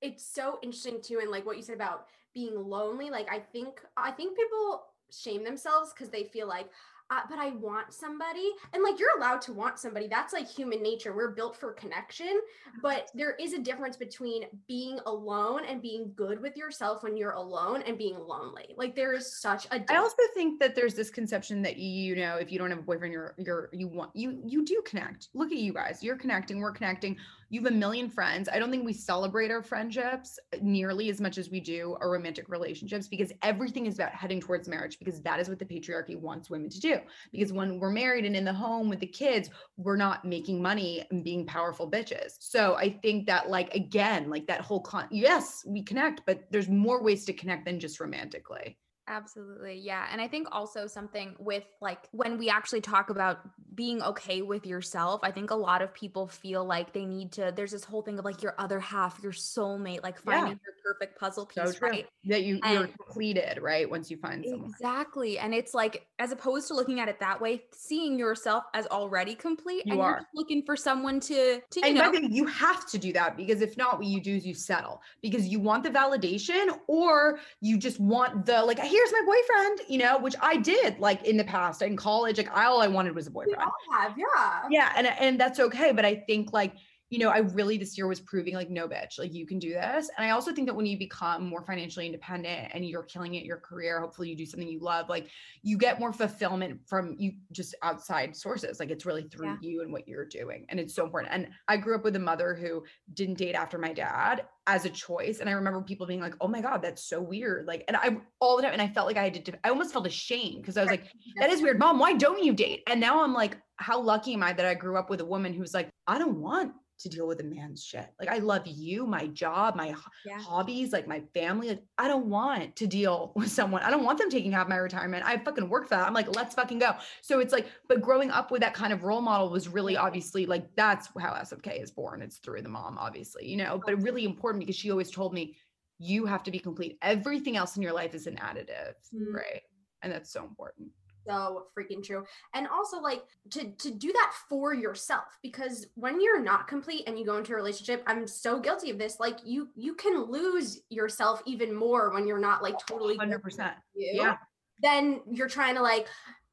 it's 0.00 0.24
so 0.24 0.58
interesting 0.62 1.00
too 1.02 1.18
and 1.20 1.30
like 1.30 1.44
what 1.44 1.56
you 1.56 1.62
said 1.62 1.76
about 1.76 2.06
being 2.32 2.54
lonely 2.56 3.10
like 3.10 3.30
i 3.30 3.38
think 3.38 3.80
i 3.98 4.10
think 4.10 4.36
people 4.36 4.86
shame 5.10 5.44
themselves 5.44 5.92
because 5.92 6.08
they 6.08 6.24
feel 6.24 6.48
like 6.48 6.70
uh, 7.10 7.20
but 7.28 7.38
i 7.38 7.50
want 7.50 7.92
somebody 7.92 8.50
and 8.72 8.82
like 8.82 8.98
you're 8.98 9.16
allowed 9.16 9.40
to 9.40 9.52
want 9.52 9.78
somebody 9.78 10.06
that's 10.06 10.32
like 10.32 10.48
human 10.48 10.82
nature 10.82 11.14
we're 11.14 11.32
built 11.32 11.56
for 11.56 11.72
connection 11.72 12.40
but 12.82 13.10
there 13.14 13.34
is 13.34 13.52
a 13.52 13.58
difference 13.58 13.96
between 13.96 14.44
being 14.66 14.98
alone 15.06 15.62
and 15.68 15.82
being 15.82 16.12
good 16.16 16.40
with 16.40 16.56
yourself 16.56 17.02
when 17.02 17.16
you're 17.16 17.32
alone 17.32 17.82
and 17.86 17.98
being 17.98 18.18
lonely 18.18 18.74
like 18.76 18.94
there 18.94 19.14
is 19.14 19.40
such 19.40 19.66
a 19.66 19.74
I 19.74 19.78
difference 19.78 20.04
also 20.04 20.22
think 20.34 20.60
that 20.60 20.74
there's 20.74 20.94
this 20.94 21.10
conception 21.10 21.62
that 21.62 21.76
you 21.76 22.16
know, 22.16 22.36
if 22.36 22.52
you 22.52 22.58
don't 22.58 22.70
have 22.70 22.78
a 22.78 22.82
boyfriend, 22.82 23.12
you're 23.12 23.34
you're 23.38 23.68
you 23.72 23.88
want 23.88 24.10
you 24.14 24.40
you 24.44 24.64
do 24.64 24.82
connect. 24.84 25.28
Look 25.34 25.52
at 25.52 25.58
you 25.58 25.72
guys. 25.72 26.02
You're 26.02 26.16
connecting, 26.16 26.60
we're 26.60 26.72
connecting. 26.72 27.16
You 27.50 27.62
have 27.62 27.72
a 27.72 27.74
million 27.74 28.08
friends. 28.08 28.48
I 28.48 28.58
don't 28.58 28.70
think 28.70 28.84
we 28.84 28.92
celebrate 28.92 29.50
our 29.50 29.62
friendships 29.62 30.38
nearly 30.60 31.10
as 31.10 31.20
much 31.20 31.38
as 31.38 31.50
we 31.50 31.60
do 31.60 31.96
our 32.00 32.10
romantic 32.10 32.48
relationships 32.48 33.08
because 33.08 33.32
everything 33.42 33.86
is 33.86 33.96
about 33.96 34.12
heading 34.12 34.40
towards 34.40 34.68
marriage 34.68 34.98
because 34.98 35.20
that 35.22 35.40
is 35.40 35.48
what 35.48 35.58
the 35.58 35.64
patriarchy 35.64 36.18
wants 36.18 36.50
women 36.50 36.70
to 36.70 36.80
do. 36.80 36.98
Because 37.32 37.52
when 37.52 37.78
we're 37.78 37.90
married 37.90 38.24
and 38.24 38.36
in 38.36 38.44
the 38.44 38.52
home 38.52 38.88
with 38.88 39.00
the 39.00 39.06
kids, 39.06 39.50
we're 39.76 39.96
not 39.96 40.24
making 40.24 40.62
money 40.62 41.06
and 41.10 41.24
being 41.24 41.46
powerful 41.46 41.90
bitches. 41.90 42.34
So 42.40 42.74
I 42.74 42.98
think 43.02 43.26
that 43.26 43.50
like 43.50 43.74
again, 43.74 44.30
like 44.30 44.46
that 44.46 44.60
whole 44.60 44.80
con 44.80 45.06
yes, 45.10 45.64
we 45.66 45.82
connect, 45.82 46.22
but 46.26 46.44
there's 46.50 46.68
more 46.68 47.02
ways 47.02 47.24
to 47.26 47.32
connect 47.32 47.64
than 47.64 47.80
just 47.80 48.00
romantically. 48.00 48.78
Absolutely. 49.06 49.78
Yeah. 49.78 50.06
And 50.10 50.20
I 50.20 50.28
think 50.28 50.48
also 50.50 50.86
something 50.86 51.36
with 51.38 51.64
like 51.80 52.08
when 52.12 52.38
we 52.38 52.48
actually 52.48 52.80
talk 52.80 53.10
about 53.10 53.40
being 53.74 54.02
okay 54.02 54.40
with 54.40 54.66
yourself, 54.66 55.20
I 55.22 55.30
think 55.30 55.50
a 55.50 55.54
lot 55.54 55.82
of 55.82 55.92
people 55.92 56.26
feel 56.26 56.64
like 56.64 56.92
they 56.92 57.04
need 57.04 57.32
to, 57.32 57.52
there's 57.54 57.72
this 57.72 57.84
whole 57.84 58.00
thing 58.02 58.18
of 58.18 58.24
like 58.24 58.42
your 58.42 58.54
other 58.56 58.80
half, 58.80 59.20
your 59.22 59.32
soulmate, 59.32 60.02
like 60.02 60.16
Yeah. 60.26 60.40
finding 60.40 60.60
your 60.64 60.74
perfect 60.82 61.18
puzzle 61.18 61.44
piece, 61.44 61.74
true. 61.74 61.88
right? 61.90 62.06
That 62.24 62.44
you 62.44 62.60
you're 62.64 62.86
completed, 62.88 63.58
right? 63.60 63.88
Once 63.88 64.10
you 64.10 64.16
find 64.16 64.44
someone. 64.48 64.70
Exactly. 64.70 65.38
And 65.38 65.52
it's 65.52 65.74
like, 65.74 66.06
as 66.18 66.32
opposed 66.32 66.68
to 66.68 66.74
looking 66.74 67.00
at 67.00 67.08
it 67.08 67.20
that 67.20 67.40
way, 67.40 67.64
seeing 67.72 68.18
yourself 68.18 68.64
as 68.72 68.86
already 68.86 69.34
complete 69.34 69.84
You 69.86 69.92
and 69.92 70.00
are. 70.00 70.10
you're 70.10 70.26
looking 70.34 70.62
for 70.64 70.76
someone 70.76 71.20
to, 71.20 71.60
to, 71.70 71.80
you 71.80 71.86
And 71.86 71.96
know, 71.96 72.10
way, 72.10 72.28
you 72.30 72.46
have 72.46 72.86
to 72.90 72.98
do 72.98 73.12
that 73.12 73.36
because 73.36 73.60
if 73.60 73.76
not, 73.76 73.98
what 73.98 74.06
you 74.06 74.20
do 74.20 74.34
is 74.36 74.46
you 74.46 74.54
settle 74.54 75.02
because 75.20 75.46
you 75.48 75.60
want 75.60 75.82
the 75.84 75.90
validation 75.90 76.78
or 76.86 77.38
you 77.60 77.76
just 77.78 78.00
want 78.00 78.46
the 78.46 78.62
like, 78.62 78.78
here's 78.94 79.12
my 79.12 79.22
boyfriend, 79.26 79.80
you 79.88 79.98
know, 79.98 80.18
which 80.18 80.36
I 80.40 80.56
did 80.56 80.98
like 81.00 81.24
in 81.24 81.36
the 81.36 81.44
past 81.44 81.82
in 81.82 81.96
college. 81.96 82.38
Like 82.38 82.56
all 82.56 82.80
I 82.80 82.86
wanted 82.86 83.14
was 83.14 83.26
a 83.26 83.30
boyfriend. 83.30 83.58
we 83.58 83.64
all 83.64 83.98
have 83.98 84.14
yeah 84.16 84.62
Yeah, 84.70 84.92
and 84.96 85.06
and 85.06 85.40
that's 85.40 85.58
okay. 85.60 85.92
But 85.92 86.04
I 86.04 86.14
think 86.14 86.52
like 86.52 86.74
you 87.14 87.20
know, 87.20 87.30
I 87.30 87.38
really 87.38 87.76
this 87.78 87.96
year 87.96 88.08
was 88.08 88.18
proving 88.18 88.54
like 88.54 88.70
no 88.70 88.88
bitch, 88.88 89.20
like 89.20 89.32
you 89.32 89.46
can 89.46 89.60
do 89.60 89.72
this. 89.72 90.10
And 90.18 90.26
I 90.26 90.30
also 90.30 90.52
think 90.52 90.66
that 90.66 90.74
when 90.74 90.84
you 90.84 90.98
become 90.98 91.46
more 91.46 91.62
financially 91.62 92.06
independent 92.06 92.72
and 92.74 92.84
you're 92.84 93.04
killing 93.04 93.36
it 93.36 93.44
your 93.44 93.58
career, 93.58 94.00
hopefully 94.00 94.28
you 94.30 94.34
do 94.34 94.44
something 94.44 94.66
you 94.66 94.80
love, 94.80 95.08
like 95.08 95.28
you 95.62 95.78
get 95.78 96.00
more 96.00 96.12
fulfillment 96.12 96.80
from 96.88 97.14
you 97.16 97.34
just 97.52 97.76
outside 97.84 98.34
sources. 98.36 98.80
Like 98.80 98.90
it's 98.90 99.06
really 99.06 99.22
through 99.22 99.46
Yeah. 99.46 99.56
you 99.60 99.82
and 99.82 99.92
what 99.92 100.08
you're 100.08 100.24
doing. 100.24 100.66
And 100.70 100.80
it's 100.80 100.92
so 100.92 101.04
important. 101.04 101.32
And 101.32 101.50
I 101.68 101.76
grew 101.76 101.94
up 101.94 102.02
with 102.02 102.16
a 102.16 102.18
mother 102.18 102.52
who 102.52 102.82
didn't 103.12 103.38
date 103.38 103.54
after 103.54 103.78
my 103.78 103.92
dad 103.92 104.46
as 104.66 104.84
a 104.84 104.90
choice. 104.90 105.38
And 105.38 105.48
I 105.48 105.52
remember 105.52 105.82
people 105.82 106.06
being 106.06 106.20
like, 106.20 106.34
oh 106.40 106.48
my 106.48 106.62
God, 106.62 106.82
that's 106.82 107.04
so 107.04 107.22
weird. 107.22 107.66
Like, 107.66 107.84
and 107.86 107.96
I 107.96 108.16
all 108.40 108.56
the 108.56 108.62
time, 108.64 108.72
and 108.72 108.82
I 108.82 108.88
felt 108.88 109.06
like 109.06 109.18
I 109.18 109.24
had 109.24 109.44
to, 109.44 109.52
I 109.62 109.68
almost 109.68 109.92
felt 109.92 110.06
ashamed 110.06 110.62
because 110.62 110.76
I 110.76 110.80
was 110.80 110.90
like, 110.90 111.04
that 111.38 111.50
is 111.50 111.62
weird. 111.62 111.78
Mom, 111.78 112.00
why 112.00 112.14
don't 112.14 112.42
you 112.42 112.54
date? 112.54 112.82
And 112.88 112.98
now 112.98 113.22
I'm 113.22 113.34
like, 113.34 113.56
how 113.76 114.00
lucky 114.00 114.34
am 114.34 114.42
I 114.42 114.52
that 114.52 114.66
I 114.66 114.74
grew 114.74 114.96
up 114.96 115.10
with 115.10 115.20
a 115.20 115.24
woman 115.24 115.52
who's 115.52 115.74
like, 115.74 115.90
I 116.06 116.18
don't 116.18 116.40
want 116.40 116.72
to 116.98 117.08
deal 117.08 117.26
with 117.26 117.40
a 117.40 117.44
man's 117.44 117.84
shit. 117.84 118.06
Like, 118.20 118.28
I 118.28 118.38
love 118.38 118.66
you, 118.66 119.06
my 119.06 119.26
job, 119.28 119.74
my 119.74 119.94
Yeah. 120.24 120.38
hobbies, 120.38 120.92
like 120.92 121.06
my 121.08 121.20
family. 121.34 121.68
Like, 121.68 121.82
I 121.98 122.08
don't 122.08 122.26
want 122.26 122.76
to 122.76 122.86
deal 122.86 123.32
with 123.36 123.50
someone. 123.50 123.82
I 123.82 123.90
don't 123.90 124.04
want 124.04 124.18
them 124.18 124.30
taking 124.30 124.52
half 124.52 124.68
my 124.68 124.76
retirement. 124.76 125.24
I 125.26 125.38
fucking 125.38 125.68
work 125.68 125.84
for 125.84 125.96
that. 125.96 126.06
I'm 126.06 126.14
like, 126.14 126.34
let's 126.34 126.54
fucking 126.54 126.78
go. 126.78 126.92
So 127.20 127.40
it's 127.40 127.52
like, 127.52 127.66
but 127.88 128.00
growing 128.00 128.30
up 128.30 128.50
with 128.50 128.60
that 128.62 128.74
kind 128.74 128.92
of 128.92 129.02
role 129.02 129.20
model 129.20 129.50
was 129.50 129.68
really 129.68 129.96
obviously 129.96 130.46
like, 130.46 130.74
that's 130.76 131.08
how 131.18 131.32
SFK 131.34 131.82
is 131.82 131.90
born. 131.90 132.22
It's 132.22 132.38
through 132.38 132.62
the 132.62 132.68
mom, 132.68 132.96
obviously, 132.98 133.48
you 133.48 133.56
know, 133.56 133.80
but 133.84 134.00
really 134.00 134.24
important 134.24 134.60
because 134.60 134.76
she 134.76 134.90
always 134.90 135.10
told 135.10 135.34
me, 135.34 135.56
you 135.98 136.26
have 136.26 136.42
to 136.42 136.50
be 136.50 136.58
complete. 136.58 136.98
Everything 137.02 137.56
else 137.56 137.76
in 137.76 137.82
your 137.82 137.92
life 137.92 138.14
is 138.14 138.26
an 138.26 138.36
additive, 138.36 138.94
Mm. 139.14 139.32
right? 139.32 139.62
And 140.02 140.12
that's 140.12 140.30
so 140.30 140.42
important. 140.44 140.88
So 141.26 141.66
freaking 141.76 142.02
true 142.02 142.24
and 142.54 142.68
also 142.68 143.00
like 143.00 143.22
to 143.50 143.70
to 143.72 143.90
do 143.90 144.12
that 144.12 144.32
for 144.48 144.74
yourself 144.74 145.24
because 145.42 145.86
when 145.94 146.20
you're 146.20 146.42
not 146.42 146.68
complete 146.68 147.04
and 147.06 147.18
you 147.18 147.24
go 147.24 147.36
into 147.36 147.52
a 147.52 147.56
relationship 147.56 148.02
i'm 148.06 148.26
so 148.26 148.58
guilty 148.60 148.90
of 148.90 148.98
this 148.98 149.18
like 149.20 149.38
you 149.44 149.68
you 149.74 149.94
can 149.94 150.24
lose 150.24 150.80
yourself 150.90 151.42
even 151.46 151.74
more 151.74 152.12
when 152.12 152.26
you're 152.26 152.38
not 152.38 152.62
like 152.62 152.74
totally 152.86 153.16
100%. 153.16 153.72
you 153.94 154.10
Yeah. 154.14 154.36
then 154.82 155.20
you're 155.30 155.48
trying 155.48 155.74
to 155.74 155.82
like 155.82 156.06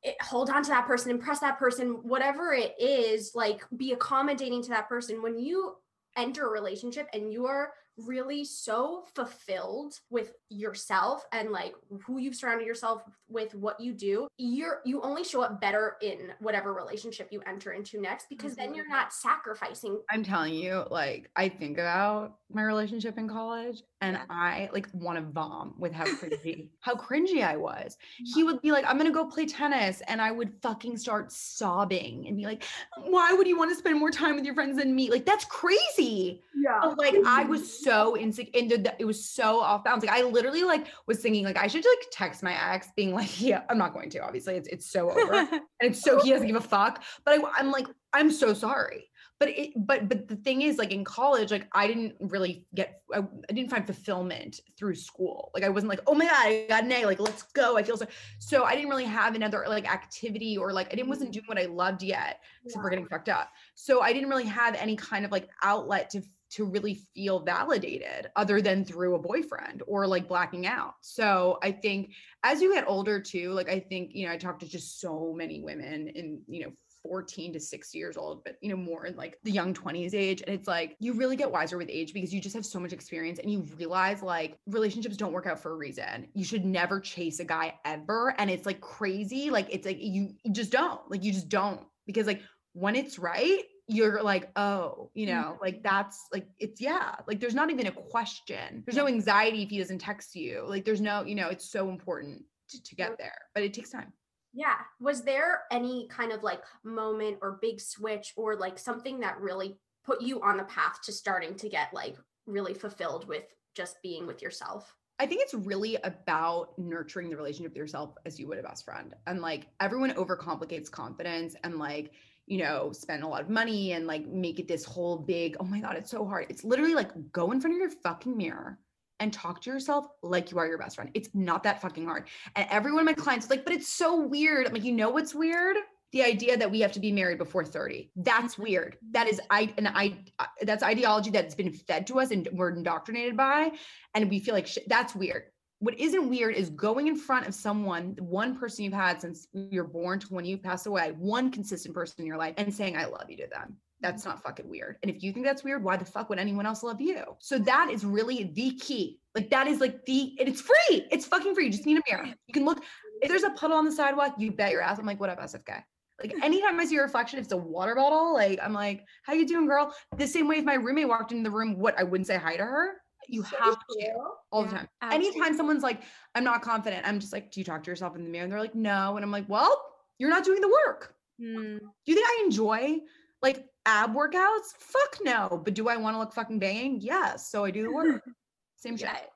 it, 0.03 0.15
hold 0.21 0.49
on 0.49 0.63
to 0.63 0.69
that 0.69 0.87
person 0.87 1.11
impress 1.11 1.39
that 1.39 1.59
person 1.59 1.99
whatever 2.03 2.53
it 2.53 2.73
is 2.79 3.31
like 3.35 3.63
be 3.77 3.91
accommodating 3.93 4.63
to 4.63 4.69
that 4.69 4.89
person 4.89 5.21
when 5.21 5.37
you 5.37 5.75
enter 6.17 6.47
a 6.47 6.49
relationship 6.49 7.07
and 7.13 7.31
you 7.31 7.45
are 7.45 7.73
really 7.97 8.43
so 8.45 9.03
fulfilled 9.15 9.93
with 10.09 10.33
yourself 10.49 11.25
and 11.31 11.51
like 11.51 11.73
who 12.05 12.19
you've 12.19 12.35
surrounded 12.35 12.65
yourself 12.65 13.03
with, 13.29 13.53
what 13.55 13.79
you 13.79 13.93
do, 13.93 14.27
you're 14.37 14.81
you 14.85 15.01
only 15.01 15.23
show 15.23 15.41
up 15.41 15.61
better 15.61 15.97
in 16.01 16.31
whatever 16.39 16.73
relationship 16.73 17.29
you 17.31 17.41
enter 17.45 17.71
into 17.71 17.99
next 17.99 18.27
because 18.29 18.55
then 18.55 18.73
you're 18.73 18.85
mm-hmm. 18.85 18.93
not 18.93 19.13
sacrificing. 19.13 19.99
I'm 20.09 20.23
telling 20.23 20.53
you, 20.53 20.85
like, 20.89 21.29
I 21.35 21.49
think 21.49 21.77
about 21.77 22.35
my 22.51 22.63
relationship 22.63 23.17
in 23.17 23.27
college 23.27 23.83
and 24.01 24.15
Yeah. 24.15 24.23
I 24.29 24.69
like 24.73 24.87
want 24.93 25.17
to 25.17 25.23
vom 25.23 25.75
with 25.77 25.93
how 25.93 26.05
cringy, 26.05 26.69
how 26.79 26.95
cringy 26.95 27.45
I 27.45 27.55
was. 27.55 27.97
He 28.33 28.43
would 28.43 28.61
be 28.61 28.71
like, 28.71 28.83
I'm 28.85 28.97
gonna 28.97 29.11
go 29.11 29.25
play 29.25 29.45
tennis. 29.45 30.01
And 30.07 30.21
I 30.21 30.31
would 30.31 30.53
fucking 30.61 30.97
start 30.97 31.31
sobbing 31.31 32.27
and 32.27 32.35
be 32.35 32.45
like, 32.45 32.63
why 32.97 33.31
would 33.31 33.47
you 33.47 33.57
want 33.57 33.71
to 33.71 33.75
spend 33.75 33.99
more 33.99 34.11
time 34.11 34.35
with 34.35 34.43
your 34.43 34.55
friends 34.55 34.77
than 34.77 34.95
me? 34.95 35.09
Like, 35.11 35.25
that's 35.25 35.45
crazy. 35.45 36.41
Yeah. 36.55 36.79
But, 36.81 36.97
like 36.97 37.15
I 37.25 37.43
was 37.43 37.81
so 37.83 38.17
insecure 38.17 38.59
and 38.59 38.91
it 38.99 39.05
was 39.05 39.23
so 39.23 39.61
off 39.61 39.83
bounds. 39.83 40.05
Like 40.05 40.17
I 40.17 40.23
literally 40.23 40.63
like 40.63 40.87
was 41.05 41.19
thinking 41.19 41.45
like 41.45 41.57
I 41.57 41.67
should 41.67 41.85
like 41.85 42.07
text 42.11 42.43
my 42.43 42.73
ex 42.73 42.89
being 42.95 43.13
like, 43.13 43.39
yeah, 43.41 43.61
I'm 43.69 43.77
not 43.77 43.93
going 43.93 44.09
to, 44.11 44.19
obviously. 44.19 44.55
It's 44.55 44.67
it's 44.67 44.89
so 44.89 45.11
over. 45.11 45.33
and 45.51 45.61
it's 45.79 46.01
so 46.01 46.19
he 46.21 46.31
doesn't 46.31 46.47
give 46.47 46.55
a 46.55 46.61
fuck. 46.61 47.03
But 47.23 47.39
I, 47.39 47.43
I'm 47.57 47.71
like, 47.71 47.87
I'm 48.13 48.31
so 48.31 48.53
sorry. 48.53 49.10
But 49.41 49.49
it, 49.49 49.71
but 49.75 50.07
but 50.07 50.27
the 50.27 50.35
thing 50.35 50.61
is, 50.61 50.77
like 50.77 50.91
in 50.91 51.03
college, 51.03 51.49
like 51.49 51.65
I 51.73 51.87
didn't 51.87 52.13
really 52.19 52.67
get, 52.75 53.01
I, 53.11 53.21
I 53.49 53.53
didn't 53.53 53.71
find 53.71 53.83
fulfillment 53.83 54.59
through 54.77 54.93
school. 54.93 55.49
Like 55.55 55.63
I 55.63 55.69
wasn't 55.69 55.89
like, 55.89 56.01
oh 56.05 56.13
my 56.13 56.25
god, 56.25 56.35
I 56.35 56.65
got 56.69 56.83
an 56.83 56.91
A, 56.91 57.05
like 57.07 57.19
let's 57.19 57.41
go. 57.53 57.75
I 57.75 57.81
feel 57.81 57.97
so. 57.97 58.05
So 58.37 58.65
I 58.65 58.75
didn't 58.75 58.91
really 58.91 59.05
have 59.05 59.33
another 59.33 59.65
like 59.67 59.91
activity 59.91 60.59
or 60.59 60.71
like 60.71 60.93
I 60.93 60.95
didn't 60.95 61.09
wasn't 61.09 61.31
mm. 61.31 61.33
doing 61.33 61.45
what 61.47 61.57
I 61.57 61.65
loved 61.65 62.03
yet, 62.03 62.41
except 62.63 62.83
for 62.83 62.91
getting 62.91 63.07
fucked 63.07 63.29
up. 63.29 63.49
So 63.73 64.01
I 64.01 64.13
didn't 64.13 64.29
really 64.29 64.45
have 64.45 64.75
any 64.75 64.95
kind 64.95 65.25
of 65.25 65.31
like 65.31 65.49
outlet 65.63 66.11
to 66.11 66.21
to 66.51 66.65
really 66.65 67.01
feel 67.15 67.39
validated 67.39 68.29
other 68.35 68.61
than 68.61 68.85
through 68.85 69.15
a 69.15 69.19
boyfriend 69.19 69.81
or 69.87 70.05
like 70.05 70.27
blacking 70.27 70.67
out. 70.67 70.93
So 71.01 71.57
I 71.63 71.71
think 71.71 72.11
as 72.43 72.61
you 72.61 72.75
get 72.75 72.87
older 72.87 73.19
too, 73.19 73.53
like 73.53 73.69
I 73.69 73.79
think, 73.79 74.11
you 74.13 74.27
know, 74.27 74.33
I 74.33 74.37
talked 74.37 74.59
to 74.59 74.69
just 74.69 74.99
so 74.99 75.33
many 75.35 75.61
women 75.61 76.09
in, 76.09 76.41
you 76.47 76.65
know, 76.65 76.71
14 77.03 77.53
to 77.53 77.59
60 77.59 77.97
years 77.97 78.17
old, 78.17 78.43
but 78.43 78.57
you 78.61 78.69
know, 78.69 78.75
more 78.75 79.05
in 79.05 79.15
like 79.15 79.37
the 79.43 79.51
young 79.51 79.73
20s 79.73 80.13
age. 80.13 80.41
And 80.45 80.53
it's 80.53 80.67
like 80.67 80.95
you 80.99 81.13
really 81.13 81.35
get 81.35 81.51
wiser 81.51 81.77
with 81.77 81.89
age 81.89 82.13
because 82.13 82.33
you 82.33 82.39
just 82.39 82.55
have 82.55 82.65
so 82.65 82.79
much 82.79 82.93
experience 82.93 83.39
and 83.39 83.51
you 83.51 83.65
realize 83.77 84.21
like 84.21 84.57
relationships 84.67 85.17
don't 85.17 85.33
work 85.33 85.47
out 85.47 85.59
for 85.59 85.71
a 85.71 85.75
reason. 85.75 86.27
You 86.33 86.43
should 86.43 86.65
never 86.65 86.99
chase 86.99 87.39
a 87.39 87.45
guy 87.45 87.75
ever. 87.85 88.33
And 88.37 88.49
it's 88.49 88.65
like 88.65 88.81
crazy. 88.81 89.49
Like 89.49 89.67
it's 89.69 89.85
like 89.85 89.97
you, 89.99 90.33
you 90.43 90.53
just 90.53 90.71
don't, 90.71 90.99
like 91.09 91.23
you 91.23 91.31
just 91.31 91.49
don't. 91.49 91.81
Because 92.05 92.27
like 92.27 92.41
when 92.73 92.95
it's 92.95 93.19
right, 93.19 93.63
you're 93.87 94.23
like, 94.23 94.49
oh, 94.55 95.09
you 95.13 95.27
mm-hmm. 95.27 95.41
know, 95.41 95.57
like 95.61 95.83
that's 95.83 96.27
like 96.31 96.47
it's 96.59 96.79
yeah, 96.79 97.15
like 97.27 97.39
there's 97.39 97.55
not 97.55 97.69
even 97.69 97.87
a 97.87 97.91
question. 97.91 98.83
There's 98.85 98.97
no 98.97 99.07
anxiety 99.07 99.63
if 99.63 99.69
he 99.69 99.77
doesn't 99.77 99.99
text 99.99 100.35
you. 100.35 100.65
Like 100.67 100.85
there's 100.85 101.01
no, 101.01 101.23
you 101.23 101.35
know, 101.35 101.49
it's 101.49 101.69
so 101.69 101.89
important 101.89 102.43
to, 102.69 102.83
to 102.83 102.95
get 102.95 103.17
there, 103.17 103.37
but 103.53 103.63
it 103.63 103.73
takes 103.73 103.89
time. 103.89 104.13
Yeah. 104.53 104.75
Was 104.99 105.23
there 105.23 105.61
any 105.71 106.07
kind 106.09 106.31
of 106.31 106.43
like 106.43 106.61
moment 106.83 107.37
or 107.41 107.59
big 107.61 107.79
switch 107.79 108.33
or 108.35 108.55
like 108.55 108.77
something 108.77 109.19
that 109.21 109.39
really 109.39 109.77
put 110.05 110.21
you 110.21 110.41
on 110.41 110.57
the 110.57 110.63
path 110.63 110.99
to 111.03 111.13
starting 111.13 111.55
to 111.55 111.69
get 111.69 111.93
like 111.93 112.17
really 112.45 112.73
fulfilled 112.73 113.27
with 113.27 113.45
just 113.75 114.01
being 114.01 114.27
with 114.27 114.41
yourself? 114.41 114.93
I 115.19 115.27
think 115.27 115.41
it's 115.41 115.53
really 115.53 115.97
about 116.03 116.77
nurturing 116.79 117.29
the 117.29 117.37
relationship 117.37 117.73
with 117.73 117.77
yourself 117.77 118.15
as 118.25 118.39
you 118.39 118.47
would 118.47 118.57
a 118.57 118.63
best 118.63 118.83
friend. 118.83 119.13
And 119.27 119.41
like 119.41 119.67
everyone 119.79 120.11
overcomplicates 120.13 120.89
confidence 120.89 121.55
and 121.63 121.77
like, 121.77 122.11
you 122.47 122.57
know, 122.57 122.91
spend 122.91 123.23
a 123.23 123.27
lot 123.27 123.41
of 123.41 123.49
money 123.49 123.93
and 123.93 124.07
like 124.07 124.27
make 124.27 124.59
it 124.59 124.67
this 124.67 124.83
whole 124.83 125.17
big, 125.17 125.55
oh 125.59 125.63
my 125.63 125.79
God, 125.79 125.95
it's 125.95 126.09
so 126.09 126.25
hard. 126.25 126.47
It's 126.49 126.63
literally 126.63 126.95
like 126.95 127.11
go 127.31 127.51
in 127.51 127.61
front 127.61 127.75
of 127.75 127.79
your 127.79 127.91
fucking 127.91 128.35
mirror 128.35 128.79
and 129.21 129.31
talk 129.31 129.61
to 129.61 129.69
yourself 129.69 130.07
like 130.23 130.51
you 130.51 130.57
are 130.57 130.67
your 130.67 130.79
best 130.79 130.95
friend. 130.95 131.11
It's 131.13 131.29
not 131.33 131.63
that 131.63 131.81
fucking 131.81 132.05
hard. 132.05 132.27
And 132.55 132.67
every 132.69 132.91
one 132.91 133.01
of 133.01 133.05
my 133.05 133.13
clients 133.13 133.45
is 133.45 133.51
like, 133.51 133.63
but 133.63 133.71
it's 133.71 133.87
so 133.87 134.19
weird. 134.19 134.67
I'm 134.67 134.73
like, 134.73 134.83
you 134.83 134.91
know 134.91 135.11
what's 135.11 135.35
weird? 135.35 135.77
The 136.11 136.23
idea 136.23 136.57
that 136.57 136.69
we 136.69 136.81
have 136.81 136.91
to 136.93 136.99
be 136.99 137.11
married 137.11 137.37
before 137.37 137.63
30. 137.63 138.11
That's 138.17 138.57
weird. 138.57 138.97
That 139.11 139.27
is 139.27 139.39
I 139.49 139.73
and 139.77 139.87
I 139.87 140.17
uh, 140.39 140.47
that's 140.63 140.83
ideology 140.83 141.29
that's 141.29 141.55
been 141.55 141.71
fed 141.71 142.07
to 142.07 142.19
us 142.19 142.31
and 142.31 142.49
we're 142.51 142.71
indoctrinated 142.71 143.37
by 143.37 143.71
and 144.15 144.29
we 144.29 144.39
feel 144.39 144.55
like 144.55 144.67
shit. 144.67 144.89
That's 144.89 145.15
weird. 145.15 145.43
What 145.79 145.99
isn't 145.99 146.29
weird 146.29 146.55
is 146.55 146.69
going 146.69 147.07
in 147.07 147.15
front 147.15 147.47
of 147.47 147.55
someone, 147.55 148.15
one 148.19 148.57
person 148.57 148.83
you've 148.83 148.93
had 148.93 149.21
since 149.21 149.47
you're 149.53 149.83
born 149.83 150.19
to 150.19 150.27
when 150.27 150.45
you 150.45 150.57
pass 150.57 150.85
away, 150.85 151.13
one 151.17 151.51
consistent 151.51 151.95
person 151.95 152.15
in 152.19 152.27
your 152.27 152.37
life, 152.37 152.53
and 152.57 152.73
saying, 152.73 152.97
I 152.97 153.05
love 153.05 153.29
you 153.29 153.37
to 153.37 153.47
them. 153.47 153.77
That's 154.01 154.25
not 154.25 154.41
fucking 154.41 154.67
weird. 154.67 154.97
And 155.03 155.11
if 155.11 155.21
you 155.21 155.31
think 155.31 155.45
that's 155.45 155.63
weird, 155.63 155.83
why 155.83 155.95
the 155.95 156.05
fuck 156.05 156.29
would 156.29 156.39
anyone 156.39 156.65
else 156.65 156.81
love 156.81 156.99
you? 156.99 157.23
So 157.39 157.59
that 157.59 157.89
is 157.91 158.03
really 158.03 158.45
the 158.55 158.71
key. 158.71 159.19
Like 159.35 159.49
that 159.51 159.67
is 159.67 159.79
like 159.79 160.05
the, 160.05 160.35
and 160.39 160.49
it's 160.49 160.61
free. 160.61 161.07
It's 161.11 161.25
fucking 161.25 161.53
free. 161.53 161.65
You 161.65 161.71
just 161.71 161.85
need 161.85 161.97
a 161.97 162.01
mirror. 162.09 162.25
You 162.47 162.53
can 162.53 162.65
look. 162.65 162.83
If 163.21 163.29
there's 163.29 163.43
a 163.43 163.51
puddle 163.51 163.77
on 163.77 163.85
the 163.85 163.91
sidewalk, 163.91 164.35
you 164.39 164.51
bet 164.51 164.71
your 164.71 164.81
ass. 164.81 164.97
I'm 164.97 165.05
like, 165.05 165.19
what 165.19 165.29
up, 165.29 165.39
SFK? 165.39 165.83
Like 166.19 166.33
anytime 166.43 166.79
I 166.79 166.85
see 166.85 166.97
a 166.97 167.01
reflection, 167.01 167.39
if 167.39 167.45
it's 167.45 167.53
a 167.53 167.57
water 167.57 167.95
bottle, 167.95 168.33
like 168.33 168.59
I'm 168.61 168.73
like, 168.73 169.05
how 169.23 169.33
you 169.33 169.47
doing, 169.47 169.67
girl? 169.67 169.93
The 170.17 170.27
same 170.27 170.47
way 170.47 170.57
if 170.57 170.65
my 170.65 170.75
roommate 170.75 171.07
walked 171.07 171.31
into 171.31 171.43
the 171.49 171.55
room, 171.55 171.77
what 171.79 171.97
I 171.99 172.03
wouldn't 172.03 172.27
say 172.27 172.37
hi 172.37 172.57
to 172.57 172.63
her. 172.63 172.95
You 173.27 173.43
So 173.43 173.55
have 173.57 173.77
to 173.79 174.13
all 174.51 174.63
the 174.63 174.71
time. 174.71 174.89
absolutely. 175.01 175.29
Anytime 175.29 175.55
someone's 175.57 175.83
like, 175.83 176.01
I'm 176.35 176.43
not 176.43 176.61
confident, 176.63 177.07
I'm 177.07 177.19
just 177.19 177.31
like, 177.33 177.51
do 177.51 177.59
you 177.59 177.63
talk 177.63 177.83
to 177.83 177.89
yourself 177.91 178.15
in 178.15 178.23
the 178.23 178.29
mirror? 178.29 178.43
And 178.43 178.51
they're 178.51 178.59
like, 178.59 178.75
no. 178.75 179.15
And 179.15 179.23
I'm 179.23 179.31
like, 179.31 179.47
well, 179.47 179.79
you're 180.17 180.29
not 180.29 180.43
doing 180.43 180.61
the 180.61 180.67
work. 180.85 181.15
Hmm. 181.39 181.77
Do 181.77 181.89
you 182.05 182.15
think 182.15 182.27
I 182.27 182.41
enjoy 182.45 182.99
like 183.41 183.65
ab 183.85 184.13
workouts? 184.13 184.73
Fuck 184.77 185.17
no. 185.23 185.61
But 185.63 185.73
do 185.73 185.87
I 185.87 185.97
want 185.97 186.15
to 186.15 186.19
look 186.19 186.33
fucking 186.33 186.59
banging? 186.59 186.99
Yes. 187.01 187.49
So 187.49 187.65
I 187.65 187.71
do 187.71 187.83
the 187.83 187.91
work. 187.91 188.23
Same 188.77 188.97
shit. 188.97 189.09
Yes. 189.11 189.27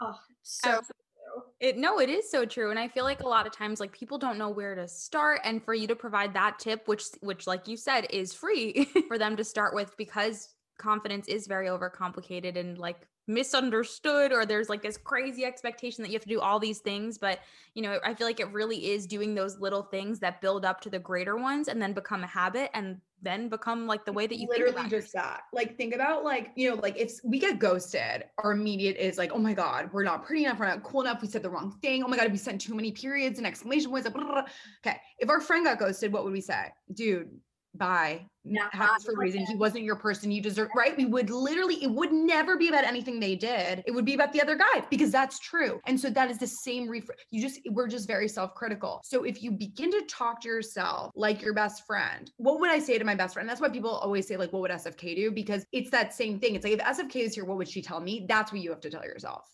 Oh, 0.00 0.18
so 0.42 0.68
Absolutely. 0.68 0.94
It 1.60 1.78
no, 1.78 1.98
it 1.98 2.08
is 2.08 2.30
so 2.30 2.44
true. 2.44 2.70
And 2.70 2.78
I 2.78 2.86
feel 2.86 3.04
like 3.04 3.22
a 3.22 3.28
lot 3.28 3.46
of 3.46 3.52
times 3.52 3.80
like 3.80 3.92
people 3.92 4.18
don't 4.18 4.38
know 4.38 4.50
where 4.50 4.74
to 4.74 4.86
start. 4.86 5.40
And 5.44 5.64
for 5.64 5.74
you 5.74 5.86
to 5.88 5.96
provide 5.96 6.34
that 6.34 6.58
tip, 6.58 6.86
which 6.86 7.04
which 7.20 7.46
like 7.46 7.66
you 7.66 7.76
said 7.76 8.06
is 8.10 8.32
free 8.32 8.88
for 9.08 9.18
them 9.18 9.36
to 9.36 9.44
start 9.44 9.74
with 9.74 9.96
because 9.96 10.54
confidence 10.78 11.28
is 11.28 11.46
very 11.46 11.68
overcomplicated 11.68 12.56
and 12.58 12.78
like 12.78 13.08
misunderstood 13.26 14.32
or 14.32 14.44
there's 14.44 14.68
like 14.68 14.82
this 14.82 14.96
crazy 14.96 15.44
expectation 15.44 16.02
that 16.02 16.08
you 16.08 16.14
have 16.14 16.22
to 16.22 16.28
do 16.28 16.40
all 16.40 16.58
these 16.58 16.78
things 16.78 17.16
but 17.16 17.40
you 17.74 17.82
know 17.82 17.98
i 18.04 18.12
feel 18.12 18.26
like 18.26 18.40
it 18.40 18.50
really 18.52 18.90
is 18.90 19.06
doing 19.06 19.34
those 19.34 19.58
little 19.58 19.82
things 19.82 20.18
that 20.18 20.40
build 20.40 20.64
up 20.64 20.80
to 20.80 20.90
the 20.90 20.98
greater 20.98 21.36
ones 21.36 21.68
and 21.68 21.80
then 21.80 21.92
become 21.92 22.22
a 22.22 22.26
habit 22.26 22.70
and 22.74 23.00
then 23.24 23.48
become 23.48 23.86
like 23.86 24.04
the 24.04 24.12
way 24.12 24.26
that 24.26 24.38
you 24.38 24.46
literally 24.48 24.88
just 24.88 25.12
that. 25.14 25.42
Like, 25.52 25.76
think 25.76 25.94
about 25.94 26.24
like, 26.24 26.52
you 26.54 26.70
know, 26.70 26.76
like 26.76 26.96
if 26.96 27.18
we 27.24 27.38
get 27.38 27.58
ghosted, 27.58 28.24
our 28.38 28.52
immediate 28.52 28.96
is 28.96 29.18
like, 29.18 29.32
oh 29.32 29.38
my 29.38 29.54
God, 29.54 29.90
we're 29.92 30.04
not 30.04 30.24
pretty 30.24 30.44
enough, 30.44 30.60
we're 30.60 30.68
not 30.68 30.82
cool 30.82 31.00
enough, 31.00 31.22
we 31.22 31.28
said 31.28 31.42
the 31.42 31.50
wrong 31.50 31.76
thing. 31.82 32.04
Oh 32.04 32.08
my 32.08 32.16
God, 32.16 32.30
we 32.30 32.36
sent 32.36 32.60
too 32.60 32.74
many 32.74 32.92
periods 32.92 33.38
and 33.38 33.46
exclamation 33.46 33.90
points. 33.90 34.06
Okay. 34.06 35.00
If 35.18 35.30
our 35.30 35.40
friend 35.40 35.64
got 35.64 35.78
ghosted, 35.78 36.12
what 36.12 36.24
would 36.24 36.32
we 36.32 36.42
say? 36.42 36.66
Dude, 36.92 37.30
bye. 37.74 38.26
not 38.74 39.02
for 39.02 39.12
a 39.12 39.16
reason. 39.18 39.46
He 39.46 39.54
wasn't 39.56 39.84
your 39.84 39.96
person. 39.96 40.30
You 40.30 40.42
deserve, 40.42 40.68
right? 40.76 40.96
We 40.96 41.06
would 41.06 41.30
literally, 41.30 41.82
it 41.82 41.90
would 41.90 42.12
never 42.12 42.56
be 42.58 42.68
about 42.68 42.84
anything 42.84 43.18
they 43.18 43.36
did. 43.36 43.82
It 43.86 43.90
would 43.90 44.04
be 44.04 44.14
about 44.14 44.32
the 44.32 44.42
other 44.42 44.54
guy 44.54 44.84
because 44.90 45.10
that's 45.10 45.38
true. 45.38 45.80
And 45.86 45.98
so 45.98 46.10
that 46.10 46.30
is 46.30 46.38
the 46.38 46.46
same 46.46 46.88
ref- 46.88 47.08
you 47.30 47.40
just, 47.40 47.60
we're 47.70 47.88
just 47.88 48.06
very 48.06 48.28
self-critical. 48.28 49.00
So 49.02 49.24
if 49.24 49.42
you 49.42 49.50
begin 49.50 49.90
to 49.92 50.02
talk 50.10 50.42
to 50.42 50.48
yourself 50.48 51.10
like 51.14 51.40
your 51.40 51.54
best 51.54 51.86
friend, 51.86 52.30
what 52.36 52.60
would 52.60 52.70
I 52.70 52.78
say 52.78 52.98
to 52.98 53.04
my 53.04 53.14
best 53.14 53.34
friend? 53.34 53.48
That's 53.48 53.60
why 53.60 53.70
people 53.70 53.90
always 53.90 54.26
say 54.28 54.36
like, 54.36 54.52
what 54.52 54.60
would 54.62 54.70
SFK 54.70 55.16
do? 55.16 55.30
Because 55.30 55.64
it's 55.72 55.90
that 55.90 56.12
same 56.12 56.38
thing. 56.38 56.54
It's 56.54 56.64
like, 56.64 56.74
if 56.74 56.80
SFK 56.80 57.16
is 57.16 57.34
here, 57.34 57.46
what 57.46 57.56
would 57.56 57.68
she 57.68 57.80
tell 57.80 58.00
me? 58.00 58.26
That's 58.28 58.52
what 58.52 58.60
you 58.60 58.70
have 58.70 58.80
to 58.80 58.90
tell 58.90 59.04
yourself. 59.04 59.48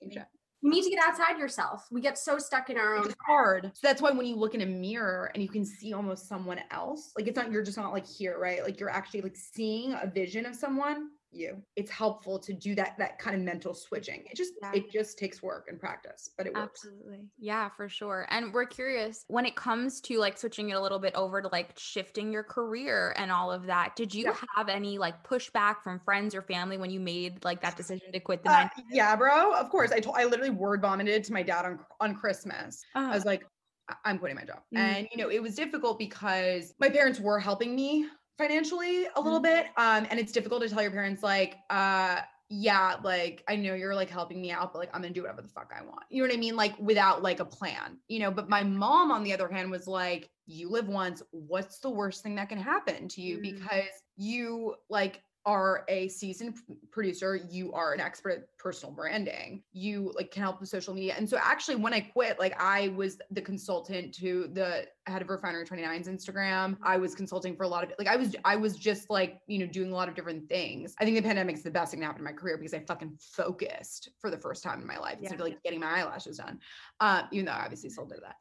Yeah. 0.00 0.24
You 0.60 0.70
need 0.70 0.82
to 0.82 0.90
get 0.90 0.98
outside 1.02 1.38
yourself. 1.38 1.86
We 1.90 2.00
get 2.00 2.18
so 2.18 2.38
stuck 2.38 2.68
in 2.68 2.76
our 2.76 2.96
own. 2.96 3.06
It's 3.06 3.14
hard. 3.24 3.70
So 3.74 3.80
that's 3.86 4.02
why 4.02 4.10
when 4.10 4.26
you 4.26 4.36
look 4.36 4.54
in 4.54 4.62
a 4.62 4.66
mirror 4.66 5.30
and 5.34 5.42
you 5.42 5.48
can 5.48 5.64
see 5.64 5.92
almost 5.92 6.28
someone 6.28 6.60
else, 6.70 7.12
like 7.16 7.28
it's 7.28 7.36
not 7.36 7.52
you're 7.52 7.62
just 7.62 7.76
not 7.76 7.92
like 7.92 8.06
here, 8.06 8.38
right? 8.38 8.62
Like 8.64 8.80
you're 8.80 8.90
actually 8.90 9.20
like 9.20 9.36
seeing 9.36 9.92
a 9.94 10.10
vision 10.12 10.46
of 10.46 10.56
someone. 10.56 11.10
You. 11.30 11.62
It's 11.76 11.90
helpful 11.90 12.38
to 12.38 12.52
do 12.54 12.74
that 12.76 12.96
that 12.98 13.18
kind 13.18 13.36
of 13.36 13.42
mental 13.42 13.74
switching. 13.74 14.24
It 14.30 14.34
just 14.36 14.54
Yeah. 14.62 14.72
it 14.74 14.90
just 14.90 15.18
takes 15.18 15.42
work 15.42 15.66
and 15.68 15.78
practice, 15.78 16.30
but 16.38 16.46
it 16.46 16.54
works. 16.54 16.80
Absolutely. 16.86 17.28
Yeah, 17.36 17.68
for 17.68 17.88
sure. 17.88 18.26
And 18.30 18.52
we're 18.52 18.64
curious 18.64 19.24
when 19.28 19.44
it 19.44 19.54
comes 19.54 20.00
to 20.02 20.18
like 20.18 20.38
switching 20.38 20.70
it 20.70 20.72
a 20.72 20.80
little 20.80 20.98
bit 20.98 21.14
over 21.14 21.42
to 21.42 21.48
like 21.48 21.78
shifting 21.78 22.32
your 22.32 22.44
career 22.44 23.12
and 23.16 23.30
all 23.30 23.52
of 23.52 23.66
that. 23.66 23.94
Did 23.94 24.14
you 24.14 24.24
Yeah. 24.24 24.36
have 24.56 24.70
any 24.70 24.96
like 24.96 25.22
pushback 25.22 25.82
from 25.82 26.00
friends 26.00 26.34
or 26.34 26.40
family 26.42 26.78
when 26.78 26.90
you 26.90 26.98
made 27.00 27.44
like 27.44 27.60
that 27.60 27.76
decision 27.76 28.10
to 28.10 28.20
quit 28.20 28.42
the 28.42 28.50
Uh, 28.50 28.68
yeah, 28.90 29.14
bro. 29.14 29.52
Of 29.52 29.68
course. 29.68 29.92
I 29.92 30.00
told 30.00 30.16
I 30.16 30.24
literally 30.24 30.50
word 30.50 30.80
vomited 30.80 31.24
to 31.24 31.32
my 31.34 31.42
dad 31.42 31.66
on 31.66 31.84
on 32.00 32.14
Christmas. 32.14 32.82
I 32.94 33.04
Uh, 33.04 33.14
was 33.14 33.26
like, 33.26 33.44
"I- 33.90 33.96
I'm 34.06 34.18
quitting 34.18 34.36
my 34.36 34.44
job. 34.44 34.62
Mm. 34.74 34.78
And 34.78 35.08
you 35.12 35.18
know, 35.18 35.28
it 35.30 35.42
was 35.42 35.54
difficult 35.54 35.98
because 35.98 36.72
my 36.80 36.88
parents 36.88 37.20
were 37.20 37.38
helping 37.38 37.74
me 37.76 38.08
financially 38.38 39.06
a 39.16 39.20
little 39.20 39.40
Mm. 39.40 39.44
bit. 39.44 39.66
Um, 39.76 40.06
and 40.10 40.18
it's 40.18 40.32
difficult 40.32 40.62
to 40.62 40.68
tell 40.68 40.80
your 40.82 40.90
parents, 40.92 41.22
like, 41.22 41.58
uh, 41.70 42.22
yeah, 42.50 42.96
like 43.02 43.44
I 43.46 43.56
know 43.56 43.74
you're 43.74 43.94
like 43.94 44.08
helping 44.08 44.40
me 44.40 44.50
out, 44.50 44.72
but 44.72 44.78
like 44.78 44.90
I'm 44.94 45.02
gonna 45.02 45.12
do 45.12 45.20
whatever 45.22 45.42
the 45.42 45.48
fuck 45.48 45.70
I 45.76 45.82
want. 45.84 46.04
You 46.08 46.22
know 46.22 46.28
what 46.28 46.34
I 46.34 46.40
mean? 46.40 46.56
Like 46.56 46.78
without 46.78 47.22
like 47.22 47.40
a 47.40 47.44
plan, 47.44 47.98
you 48.08 48.20
know. 48.20 48.30
But 48.30 48.48
my 48.48 48.62
mom, 48.62 49.10
on 49.10 49.22
the 49.22 49.34
other 49.34 49.48
hand, 49.48 49.70
was 49.70 49.86
like, 49.86 50.30
you 50.46 50.70
live 50.70 50.88
once, 50.88 51.22
what's 51.30 51.80
the 51.80 51.90
worst 51.90 52.22
thing 52.22 52.36
that 52.36 52.48
can 52.48 52.58
happen 52.58 53.06
to 53.08 53.20
you? 53.20 53.36
Mm. 53.38 53.42
Because 53.42 53.90
you 54.16 54.76
like 54.88 55.22
are 55.48 55.86
a 55.88 56.08
seasoned 56.08 56.56
producer, 56.90 57.34
you 57.34 57.72
are 57.72 57.94
an 57.94 58.00
expert 58.00 58.30
at 58.32 58.58
personal 58.58 58.94
branding. 58.94 59.62
You 59.72 60.12
like 60.14 60.30
can 60.30 60.42
help 60.42 60.60
with 60.60 60.68
social 60.68 60.92
media. 60.92 61.14
And 61.16 61.26
so 61.26 61.38
actually 61.42 61.76
when 61.76 61.94
I 61.94 62.00
quit, 62.00 62.38
like 62.38 62.54
I 62.60 62.88
was 62.88 63.18
the 63.30 63.40
consultant 63.40 64.12
to 64.16 64.50
the 64.52 64.86
head 65.06 65.22
of 65.22 65.30
Refinery 65.30 65.64
29's 65.64 66.06
Instagram. 66.06 66.76
I 66.82 66.98
was 66.98 67.14
consulting 67.14 67.56
for 67.56 67.62
a 67.62 67.68
lot 67.68 67.82
of 67.82 67.92
like 67.98 68.08
I 68.08 68.16
was 68.16 68.36
I 68.44 68.56
was 68.56 68.76
just 68.76 69.08
like, 69.08 69.40
you 69.46 69.58
know, 69.58 69.66
doing 69.66 69.90
a 69.90 69.94
lot 69.94 70.06
of 70.06 70.14
different 70.14 70.50
things. 70.50 70.94
I 71.00 71.06
think 71.06 71.16
the 71.16 71.22
pandemic's 71.22 71.62
the 71.62 71.70
best 71.70 71.92
thing 71.92 72.00
that 72.00 72.06
happened 72.06 72.28
in 72.28 72.34
my 72.34 72.38
career 72.38 72.58
because 72.58 72.74
I 72.74 72.80
fucking 72.80 73.16
focused 73.18 74.10
for 74.18 74.30
the 74.30 74.38
first 74.38 74.62
time 74.62 74.82
in 74.82 74.86
my 74.86 74.98
life 74.98 75.16
instead 75.18 75.40
of 75.40 75.46
like 75.46 75.62
getting 75.62 75.80
my 75.80 76.00
eyelashes 76.00 76.36
done. 76.36 76.60
Uh, 77.00 77.22
even 77.32 77.46
though 77.46 77.52
I 77.52 77.64
obviously 77.64 77.88
still 77.88 78.04
did 78.04 78.20
that 78.22 78.36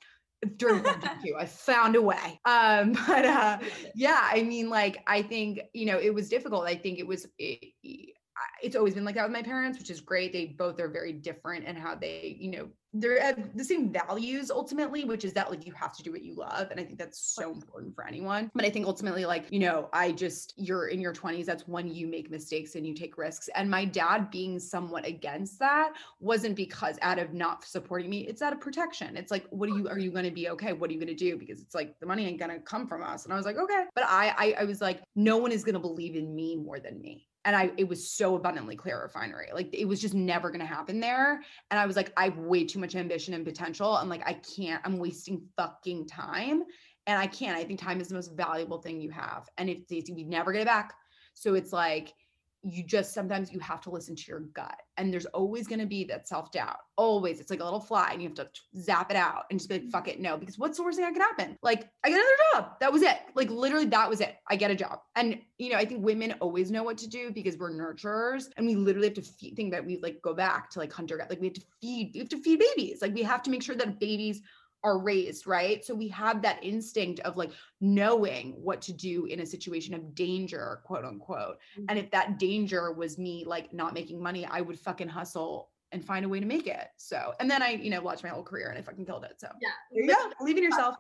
during 0.58 0.82
quarantine 0.82 1.22
too. 1.24 1.36
I 1.38 1.46
found 1.46 1.96
a 1.96 2.02
way. 2.02 2.40
Um, 2.46 2.94
but 3.08 3.26
uh, 3.26 3.60
yeah, 3.96 4.20
I 4.22 4.44
mean, 4.44 4.70
like, 4.70 5.04
I 5.08 5.22
think, 5.22 5.60
you 5.74 5.86
know, 5.86 6.00
it 6.00 6.14
was 6.14 6.30
difficult. 6.30 6.68
I 6.68 6.76
think 6.76 7.00
it 7.00 7.08
was, 7.08 7.28
it, 7.38 7.74
it's 8.62 8.76
always 8.76 8.94
been 8.94 9.06
like 9.06 9.16
that 9.16 9.24
with 9.24 9.34
my 9.34 9.44
parents, 9.44 9.78
which 9.78 9.90
is 9.90 10.02
great. 10.02 10.34
They 10.34 10.46
both 10.58 10.80
are 10.80 10.88
very 10.88 11.14
different 11.14 11.66
and 11.66 11.78
how 11.78 11.96
they, 11.96 12.38
you 12.40 12.52
know, 12.52 12.70
they're 12.94 13.22
have 13.22 13.56
the 13.56 13.64
same 13.64 13.92
values 13.92 14.50
ultimately, 14.50 15.04
which 15.04 15.26
is 15.26 15.34
that 15.34 15.52
like 15.52 15.66
you 15.66 15.74
have 15.74 15.96
to 15.98 16.04
do 16.04 16.12
what 16.12 16.24
you 16.24 16.34
love. 16.36 16.72
And 16.72 16.80
I 16.80 16.84
think 16.84 16.98
that's 16.98 17.20
so 17.20 17.52
important 17.52 17.94
for 17.94 18.08
anyone. 18.08 18.50
But 18.56 18.66
I 18.66 18.70
think 18.70 18.88
ultimately, 18.88 19.26
like, 19.26 19.46
you 19.52 19.60
know, 19.60 19.90
I 19.94 20.12
just, 20.14 20.54
you're 20.56 20.88
in 20.88 21.00
your 21.00 21.14
20s, 21.14 21.46
that's 21.46 21.68
when 21.68 21.94
you 21.94 22.08
make 22.08 22.32
mistakes 22.32 22.76
and 22.76 22.88
you 22.88 22.94
take 22.94 23.18
risks. 23.18 23.50
And 23.56 23.70
my 23.70 23.86
dad 23.86 24.32
being 24.32 24.58
somewhat 24.60 25.06
against 25.06 25.60
that 25.60 25.94
wasn't 26.20 26.56
because 26.56 26.98
out 27.02 27.20
of 27.20 27.34
not 27.34 27.66
supporting 27.66 28.10
me, 28.10 28.22
it's 28.22 28.42
out 28.42 28.54
of 28.54 28.62
protection. 28.62 29.18
It's 29.18 29.32
like, 29.32 29.46
what 29.50 29.70
are 29.70 29.78
you, 29.78 29.90
are 29.90 30.00
you 30.00 30.12
going 30.12 30.26
to 30.26 30.32
be 30.32 30.50
okay? 30.50 30.74
What 30.74 30.90
are 30.90 30.94
you 30.94 31.00
going 31.00 31.08
to 31.08 31.16
do? 31.16 31.38
Because 31.38 31.62
it's 31.62 31.76
like 31.76 32.00
the 32.00 32.06
money 32.06 32.26
ain't 32.26 32.40
going 32.40 32.52
to 32.52 32.60
come 32.60 32.88
from 32.88 33.04
us. 33.04 33.26
And 33.26 33.34
I 33.34 33.38
was 33.38 33.46
like, 33.46 33.58
okay. 33.58 33.84
But 33.96 34.06
I, 34.06 34.34
I, 34.38 34.62
I 34.62 34.64
was 34.64 34.82
like, 34.82 35.04
no 35.16 35.38
one 35.38 35.52
is 35.52 35.64
going 35.64 35.74
to 35.74 35.80
believe 35.80 36.16
in 36.16 36.34
me 36.34 36.56
more 36.56 36.80
than 36.80 37.00
me 37.02 37.28
and 37.48 37.56
I 37.56 37.72
it 37.78 37.88
was 37.88 38.12
so 38.12 38.36
abundantly 38.36 38.76
clear 38.76 39.02
refinery. 39.02 39.48
Like 39.54 39.74
it 39.74 39.86
was 39.86 40.02
just 40.02 40.14
never 40.14 40.52
gonna 40.52 40.66
happen 40.66 41.00
there. 41.00 41.42
And 41.72 41.80
I 41.80 41.86
was 41.86 41.96
like, 41.96 42.12
I 42.18 42.26
have 42.26 42.38
way 42.38 42.66
too 42.66 42.78
much 42.78 42.94
ambition 42.94 43.34
and 43.34 43.46
potential. 43.46 43.98
And 43.98 44.10
like 44.10 44.22
I 44.26 44.34
can't, 44.34 44.82
I'm 44.84 45.00
wasting 45.00 45.42
fucking 45.56 46.08
time. 46.08 46.64
And 47.08 47.18
I 47.18 47.26
can't. 47.26 47.58
I 47.58 47.64
think 47.64 47.80
time 47.80 48.02
is 48.02 48.10
the 48.10 48.16
most 48.16 48.34
valuable 48.36 48.82
thing 48.82 49.00
you 49.00 49.12
have. 49.12 49.48
And 49.58 49.70
it's, 49.70 49.90
it's 49.90 50.10
you 50.10 50.26
never 50.26 50.52
get 50.52 50.64
it 50.64 50.68
back. 50.68 50.94
So 51.36 51.54
it's 51.54 51.72
like 51.72 52.14
you 52.70 52.84
just 52.84 53.14
sometimes 53.14 53.52
you 53.52 53.60
have 53.60 53.82
to 53.82 53.90
listen 53.90 54.16
to 54.16 54.24
your 54.28 54.40
gut 54.40 54.82
and 54.98 55.14
there's 55.14 55.26
always 55.28 55.68
going 55.68 55.80
to 55.80 55.86
be 55.86 56.04
that 56.04 56.28
self-doubt 56.28 56.78
always 56.98 57.40
it's 57.40 57.50
like 57.50 57.60
a 57.60 57.64
little 57.64 57.80
fly 57.80 58.10
and 58.12 58.22
you 58.22 58.28
have 58.28 58.36
to 58.36 58.48
zap 58.80 59.10
it 59.10 59.18
out 59.18 59.44
and 59.50 59.60
just 59.60 59.70
be 59.70 59.76
like 59.76 59.84
mm-hmm. 59.84 59.92
fuck 59.92 60.08
it 60.08 60.20
no 60.20 60.38
because 60.38 60.58
what's 60.58 60.78
the 60.78 60.84
worst 60.84 60.98
thing 60.98 61.06
that 61.06 61.14
could 61.14 61.22
happen? 61.22 61.58
Like 61.62 61.90
i 62.04 62.10
get 62.10 62.20
another 62.20 62.36
job 62.54 62.80
that 62.80 62.92
was 62.92 63.02
it 63.02 63.18
like 63.36 63.50
literally 63.50 63.86
that 63.86 64.10
was 64.10 64.22
it 64.22 64.36
i 64.50 64.56
get 64.56 64.72
a 64.72 64.76
job 64.76 65.00
and 65.16 65.40
you 65.58 65.70
know 65.70 65.78
i 65.78 65.86
think 65.86 66.04
women 66.04 66.34
always 66.40 66.72
know 66.72 66.84
what 66.84 66.98
to 66.98 67.08
do 67.08 67.32
because 67.32 67.58
we're 67.58 67.72
nurturers 67.72 68.46
and 68.58 68.66
we 68.66 68.76
literally 68.76 69.08
have 69.08 69.16
to 69.16 69.22
feed, 69.22 69.56
think 69.56 69.72
that 69.72 69.86
we 69.86 70.00
like 70.02 70.22
go 70.22 70.34
back 70.34 70.70
to 70.72 70.80
like 70.80 70.92
hunter 70.92 71.26
like 71.30 71.40
we 71.40 71.48
have 71.48 71.54
to 71.54 71.64
feed 71.82 72.12
we 72.14 72.20
have 72.20 72.30
to 72.30 72.42
feed 72.42 72.60
babies 72.60 73.02
like 73.02 73.14
we 73.14 73.24
have 73.24 73.42
to 73.44 73.50
make 73.50 73.64
sure 73.64 73.76
that 73.76 74.00
babies 74.00 74.42
are 74.84 75.00
raised, 75.00 75.48
right? 75.48 75.84
So 75.84 75.94
we 75.94 76.08
have 76.10 76.42
that 76.44 76.64
instinct 76.64 77.20
of 77.22 77.38
like 77.38 77.52
knowing 77.82 78.54
what 78.62 78.82
to 78.84 78.94
do 78.94 79.26
in 79.26 79.40
a 79.40 79.46
situation 79.46 79.94
of 79.94 80.16
danger, 80.16 80.82
quote 80.84 81.06
unquote. 81.06 81.58
Mm-hmm. 81.78 81.86
And 81.90 82.00
if 82.00 82.12
that 82.12 82.40
danger 82.40 82.92
was 82.92 83.18
me 83.18 83.44
like 83.46 83.74
not 83.74 83.94
making 83.94 84.22
money, 84.22 84.46
I 84.46 84.62
would 84.62 84.80
fucking 84.80 85.08
hustle 85.08 85.70
and 85.92 86.04
find 86.04 86.26
a 86.26 86.30
way 86.30 86.40
to 86.40 86.46
make 86.46 86.68
it. 86.68 86.88
So, 86.98 87.34
and 87.40 87.50
then 87.50 87.64
I, 87.64 87.72
you 87.72 87.90
know, 87.90 88.02
watched 88.02 88.24
my 88.24 88.30
whole 88.30 88.44
career 88.44 88.70
and 88.70 88.78
I 88.78 88.82
fucking 88.82 89.06
killed 89.06 89.24
it. 89.24 89.40
So, 89.40 89.50
Yeah. 89.62 90.14
go. 90.14 90.32
Believe 90.40 90.58
in 90.58 90.64
yourself. 90.64 90.96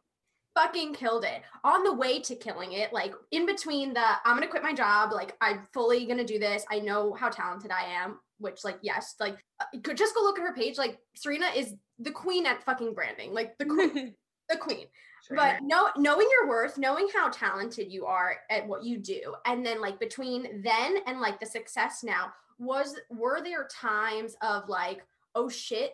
Fucking 0.58 0.94
killed 0.94 1.24
it. 1.24 1.44
On 1.64 1.84
the 1.84 1.94
way 1.94 2.20
to 2.22 2.36
killing 2.36 2.74
it 2.74 2.94
like 2.94 3.14
in 3.32 3.46
between 3.46 3.94
the 3.94 4.06
i'm 4.26 4.36
gonna 4.36 4.48
quit 4.48 4.64
my 4.64 4.74
job 4.74 5.12
like 5.12 5.36
i'm 5.42 5.68
fully 5.74 6.06
gonna 6.06 6.24
do 6.24 6.40
this 6.40 6.66
i 6.72 6.80
know 6.80 7.14
how 7.14 7.30
talented 7.30 7.72
i 7.72 7.84
am 7.84 8.20
which 8.40 8.64
like 8.64 8.78
yes 8.82 9.16
like 9.20 9.38
uh, 9.60 9.66
go- 9.82 9.94
just 9.94 10.16
go 10.16 10.22
look 10.22 10.40
at 10.40 10.46
her 10.46 10.54
page 10.54 10.78
like 10.78 10.98
serena 11.16 11.48
is 11.56 11.74
the 12.00 12.12
queen 12.12 12.46
at 12.46 12.64
fucking 12.64 12.94
branding 12.94 13.34
like 13.34 13.58
the 13.58 13.66
queen 13.66 14.14
the 14.50 14.58
queen. 14.58 14.86
But 15.30 15.62
know, 15.62 15.90
knowing 15.98 16.28
your 16.32 16.48
worth 16.48 16.78
knowing 16.78 17.10
how 17.14 17.30
talented 17.30 17.92
you 17.92 18.06
are 18.06 18.38
at 18.50 18.66
what 18.66 18.84
you 18.84 18.98
do 18.98 19.36
and 19.46 19.66
then 19.66 19.82
like 19.82 20.00
between 20.00 20.62
then 20.64 20.98
and 21.06 21.20
like 21.20 21.40
the 21.40 21.46
success 21.46 22.02
now 22.04 22.32
was 22.60 22.96
were 23.10 23.42
there 23.42 23.68
times 23.70 24.38
of 24.42 24.70
like 24.70 25.06
oh 25.36 25.50
shit 25.50 25.94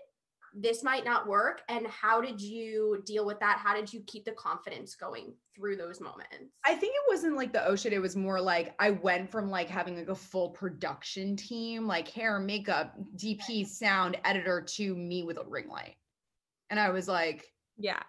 this 0.53 0.83
might 0.83 1.03
not 1.03 1.27
work 1.27 1.61
and 1.69 1.85
how 1.87 2.21
did 2.21 2.39
you 2.39 3.01
deal 3.05 3.25
with 3.25 3.39
that 3.39 3.59
how 3.61 3.75
did 3.75 3.91
you 3.91 4.01
keep 4.07 4.23
the 4.23 4.31
confidence 4.33 4.95
going 4.95 5.33
through 5.55 5.75
those 5.75 5.99
moments 5.99 6.53
I 6.65 6.75
think 6.75 6.95
it 6.95 7.11
wasn't 7.11 7.35
like 7.35 7.51
the 7.51 7.65
oh 7.67 7.73
ocean. 7.73 7.91
It 7.91 8.01
was 8.01 8.15
more 8.15 8.39
like 8.39 8.75
I 8.79 8.91
went 8.91 9.29
from 9.29 9.49
like 9.49 9.67
having 9.67 9.97
like 9.97 10.07
a 10.07 10.15
full 10.15 10.51
production 10.51 11.35
team, 11.35 11.87
like 11.87 12.07
hair, 12.07 12.39
makeup, 12.39 12.95
DP, 13.17 13.67
sound, 13.67 14.17
editor, 14.23 14.61
to 14.75 14.95
me 14.95 15.23
with 15.23 15.37
a 15.37 15.43
ring 15.43 15.67
light. 15.67 15.95
And 16.69 16.79
I 16.79 16.91
was 16.91 17.07
like, 17.07 17.45
Yeah. 17.77 18.01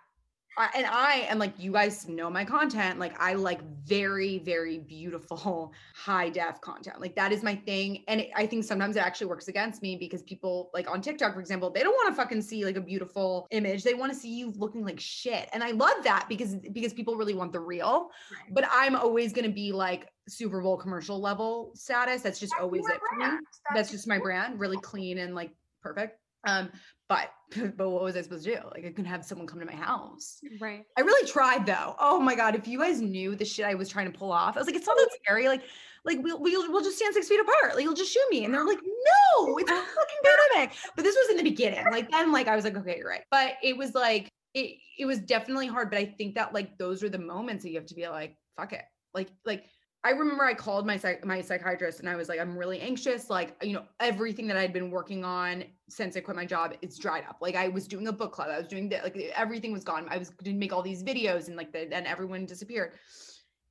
And 0.74 0.86
I 0.86 1.26
am 1.28 1.38
like, 1.38 1.54
you 1.58 1.72
guys 1.72 2.08
know 2.08 2.30
my 2.30 2.44
content. 2.44 2.98
Like, 2.98 3.20
I 3.20 3.34
like 3.34 3.60
very, 3.84 4.38
very 4.38 4.78
beautiful 4.78 5.72
high 5.94 6.28
def 6.28 6.60
content. 6.60 7.00
Like, 7.00 7.16
that 7.16 7.32
is 7.32 7.42
my 7.42 7.56
thing. 7.56 8.04
And 8.08 8.20
it, 8.20 8.30
I 8.34 8.46
think 8.46 8.64
sometimes 8.64 8.96
it 8.96 9.00
actually 9.00 9.26
works 9.26 9.48
against 9.48 9.82
me 9.82 9.96
because 9.96 10.22
people, 10.22 10.70
like 10.72 10.90
on 10.90 11.00
TikTok, 11.00 11.34
for 11.34 11.40
example, 11.40 11.70
they 11.70 11.82
don't 11.82 11.94
want 11.94 12.08
to 12.08 12.14
fucking 12.14 12.42
see 12.42 12.64
like 12.64 12.76
a 12.76 12.80
beautiful 12.80 13.46
image. 13.50 13.82
They 13.82 13.94
want 13.94 14.12
to 14.12 14.18
see 14.18 14.34
you 14.34 14.52
looking 14.56 14.84
like 14.84 15.00
shit. 15.00 15.48
And 15.52 15.62
I 15.62 15.72
love 15.72 16.04
that 16.04 16.26
because 16.28 16.56
because 16.56 16.92
people 16.92 17.16
really 17.16 17.34
want 17.34 17.52
the 17.52 17.60
real. 17.60 18.10
But 18.50 18.64
I'm 18.70 18.94
always 18.96 19.32
gonna 19.32 19.48
be 19.48 19.72
like 19.72 20.08
Super 20.28 20.60
Bowl 20.60 20.76
commercial 20.76 21.20
level 21.20 21.72
status. 21.74 22.22
That's 22.22 22.38
just 22.38 22.54
always 22.60 22.86
it 22.86 23.00
for 23.10 23.16
me. 23.16 23.24
brand. 23.26 23.40
That's 23.74 23.90
just 23.90 24.06
my 24.06 24.18
brand, 24.18 24.58
really 24.58 24.78
clean 24.78 25.18
and 25.18 25.34
like 25.34 25.50
perfect. 25.82 26.18
Um, 26.46 26.70
but 27.08 27.30
but 27.76 27.90
what 27.90 28.02
was 28.02 28.16
I 28.16 28.22
supposed 28.22 28.44
to 28.44 28.54
do? 28.54 28.60
Like 28.74 28.84
I 28.84 28.88
couldn't 28.88 29.04
have 29.06 29.24
someone 29.24 29.46
come 29.46 29.60
to 29.60 29.66
my 29.66 29.74
house. 29.74 30.40
Right. 30.60 30.84
I 30.96 31.02
really 31.02 31.28
tried 31.28 31.66
though. 31.66 31.94
Oh 32.00 32.18
my 32.18 32.34
god, 32.34 32.54
if 32.54 32.66
you 32.66 32.78
guys 32.78 33.00
knew 33.00 33.36
the 33.36 33.44
shit 33.44 33.66
I 33.66 33.74
was 33.74 33.88
trying 33.88 34.10
to 34.10 34.18
pull 34.18 34.32
off, 34.32 34.56
I 34.56 34.60
was 34.60 34.66
like, 34.66 34.76
it's 34.76 34.86
not 34.86 34.96
that 34.96 35.10
scary. 35.22 35.48
Like, 35.48 35.62
like 36.04 36.18
we'll 36.22 36.40
we'll, 36.40 36.70
we'll 36.72 36.82
just 36.82 36.96
stand 36.96 37.14
six 37.14 37.28
feet 37.28 37.40
apart. 37.40 37.74
Like 37.74 37.84
you'll 37.84 37.94
just 37.94 38.12
shoot 38.12 38.26
me. 38.30 38.44
And 38.44 38.52
they're 38.52 38.64
like, 38.64 38.80
no, 39.38 39.56
it's 39.58 39.70
a 39.70 39.74
fucking 39.74 40.20
pandemic. 40.24 40.76
But 40.96 41.04
this 41.04 41.16
was 41.16 41.30
in 41.30 41.36
the 41.36 41.50
beginning. 41.50 41.84
Like 41.90 42.10
then, 42.10 42.32
like 42.32 42.48
I 42.48 42.56
was 42.56 42.64
like, 42.64 42.76
okay, 42.76 42.96
you're 42.98 43.08
right. 43.08 43.24
But 43.30 43.54
it 43.62 43.76
was 43.76 43.94
like 43.94 44.30
it 44.54 44.76
it 44.98 45.06
was 45.06 45.18
definitely 45.20 45.66
hard. 45.66 45.90
But 45.90 45.98
I 45.98 46.06
think 46.06 46.34
that 46.34 46.52
like 46.54 46.78
those 46.78 47.02
are 47.02 47.08
the 47.08 47.18
moments 47.18 47.64
that 47.64 47.70
you 47.70 47.76
have 47.76 47.86
to 47.86 47.94
be 47.94 48.08
like, 48.08 48.36
fuck 48.56 48.72
it. 48.72 48.84
Like 49.12 49.28
like 49.44 49.64
I 50.04 50.10
remember 50.10 50.44
I 50.44 50.52
called 50.52 50.86
my 50.86 50.98
psych- 50.98 51.24
my 51.24 51.40
psychiatrist 51.40 52.00
and 52.00 52.08
I 52.08 52.14
was 52.14 52.28
like, 52.28 52.38
I'm 52.38 52.58
really 52.58 52.78
anxious. 52.78 53.30
Like, 53.30 53.56
you 53.62 53.72
know, 53.72 53.84
everything 54.00 54.46
that 54.48 54.56
I'd 54.58 54.72
been 54.72 54.90
working 54.90 55.24
on 55.24 55.64
since 55.88 56.14
I 56.14 56.20
quit 56.20 56.36
my 56.36 56.44
job, 56.44 56.74
it's 56.82 56.98
dried 56.98 57.24
up. 57.26 57.38
Like, 57.40 57.56
I 57.56 57.68
was 57.68 57.88
doing 57.88 58.06
a 58.08 58.12
book 58.12 58.32
club, 58.32 58.48
I 58.50 58.58
was 58.58 58.68
doing 58.68 58.90
that, 58.90 59.02
like 59.02 59.16
everything 59.34 59.72
was 59.72 59.82
gone. 59.82 60.06
I 60.10 60.18
was 60.18 60.30
to 60.44 60.52
make 60.52 60.74
all 60.74 60.82
these 60.82 61.02
videos 61.02 61.48
and 61.48 61.56
like 61.56 61.72
the 61.72 61.92
and 61.92 62.06
everyone 62.06 62.44
disappeared. 62.44 62.92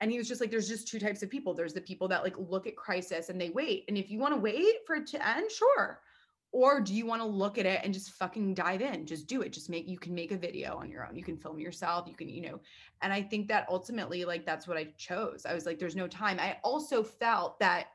And 0.02 0.12
he 0.12 0.17
was 0.17 0.28
just 0.28 0.41
like, 0.41 0.50
there's 0.50 0.67
just 0.67 0.88
two 0.88 1.00
types 1.00 1.22
of 1.22 1.30
people. 1.30 1.54
There's 1.54 1.74
the 1.74 1.82
people 1.82 2.08
that 2.10 2.24
like 2.24 2.36
look 2.38 2.65
at 2.65 2.76
crisis 2.76 3.30
and 3.30 3.39
they 3.39 3.52
wait. 3.52 3.86
And 3.88 3.98
if 3.98 4.10
you 4.10 4.17
want 4.19 4.34
to 4.34 4.39
wait 4.39 4.78
for 4.88 4.96
it 4.96 5.08
to 5.08 5.28
end, 5.28 5.52
sure. 5.52 6.02
Or 6.54 6.80
do 6.80 6.94
you 6.94 7.08
want 7.08 7.22
to 7.22 7.28
look 7.28 7.58
at 7.58 7.66
it 7.66 7.82
and 7.84 7.92
just 7.92 8.12
fucking 8.12 8.54
dive 8.54 8.82
in? 8.82 9.08
Just 9.08 9.26
do 9.26 9.42
it. 9.42 9.52
Just 9.52 9.72
make 9.72 9.88
you 9.88 9.98
can 9.98 10.13
make 10.13 10.32
a 10.32 10.38
video 10.38 10.78
on 10.78 10.89
your 10.89 11.06
own. 11.06 11.16
You 11.16 11.24
can 11.24 11.36
film 11.36 11.60
yourself. 11.60 12.08
You 12.08 12.13
can, 12.13 12.30
you 12.30 12.42
know, 12.44 12.62
and 13.02 13.12
I 13.12 13.24
think 13.24 13.48
that 13.48 13.66
ultimately, 13.70 14.24
like, 14.24 14.46
that's 14.46 14.68
what 14.68 14.78
I 14.78 14.94
chose. 14.96 15.48
I 15.48 15.56
was 15.56 15.66
like, 15.66 15.80
there's 15.80 15.96
no 15.96 16.08
time. 16.08 16.39
I 16.39 16.58
also 16.63 17.04
felt 17.04 17.60
that 17.60 17.88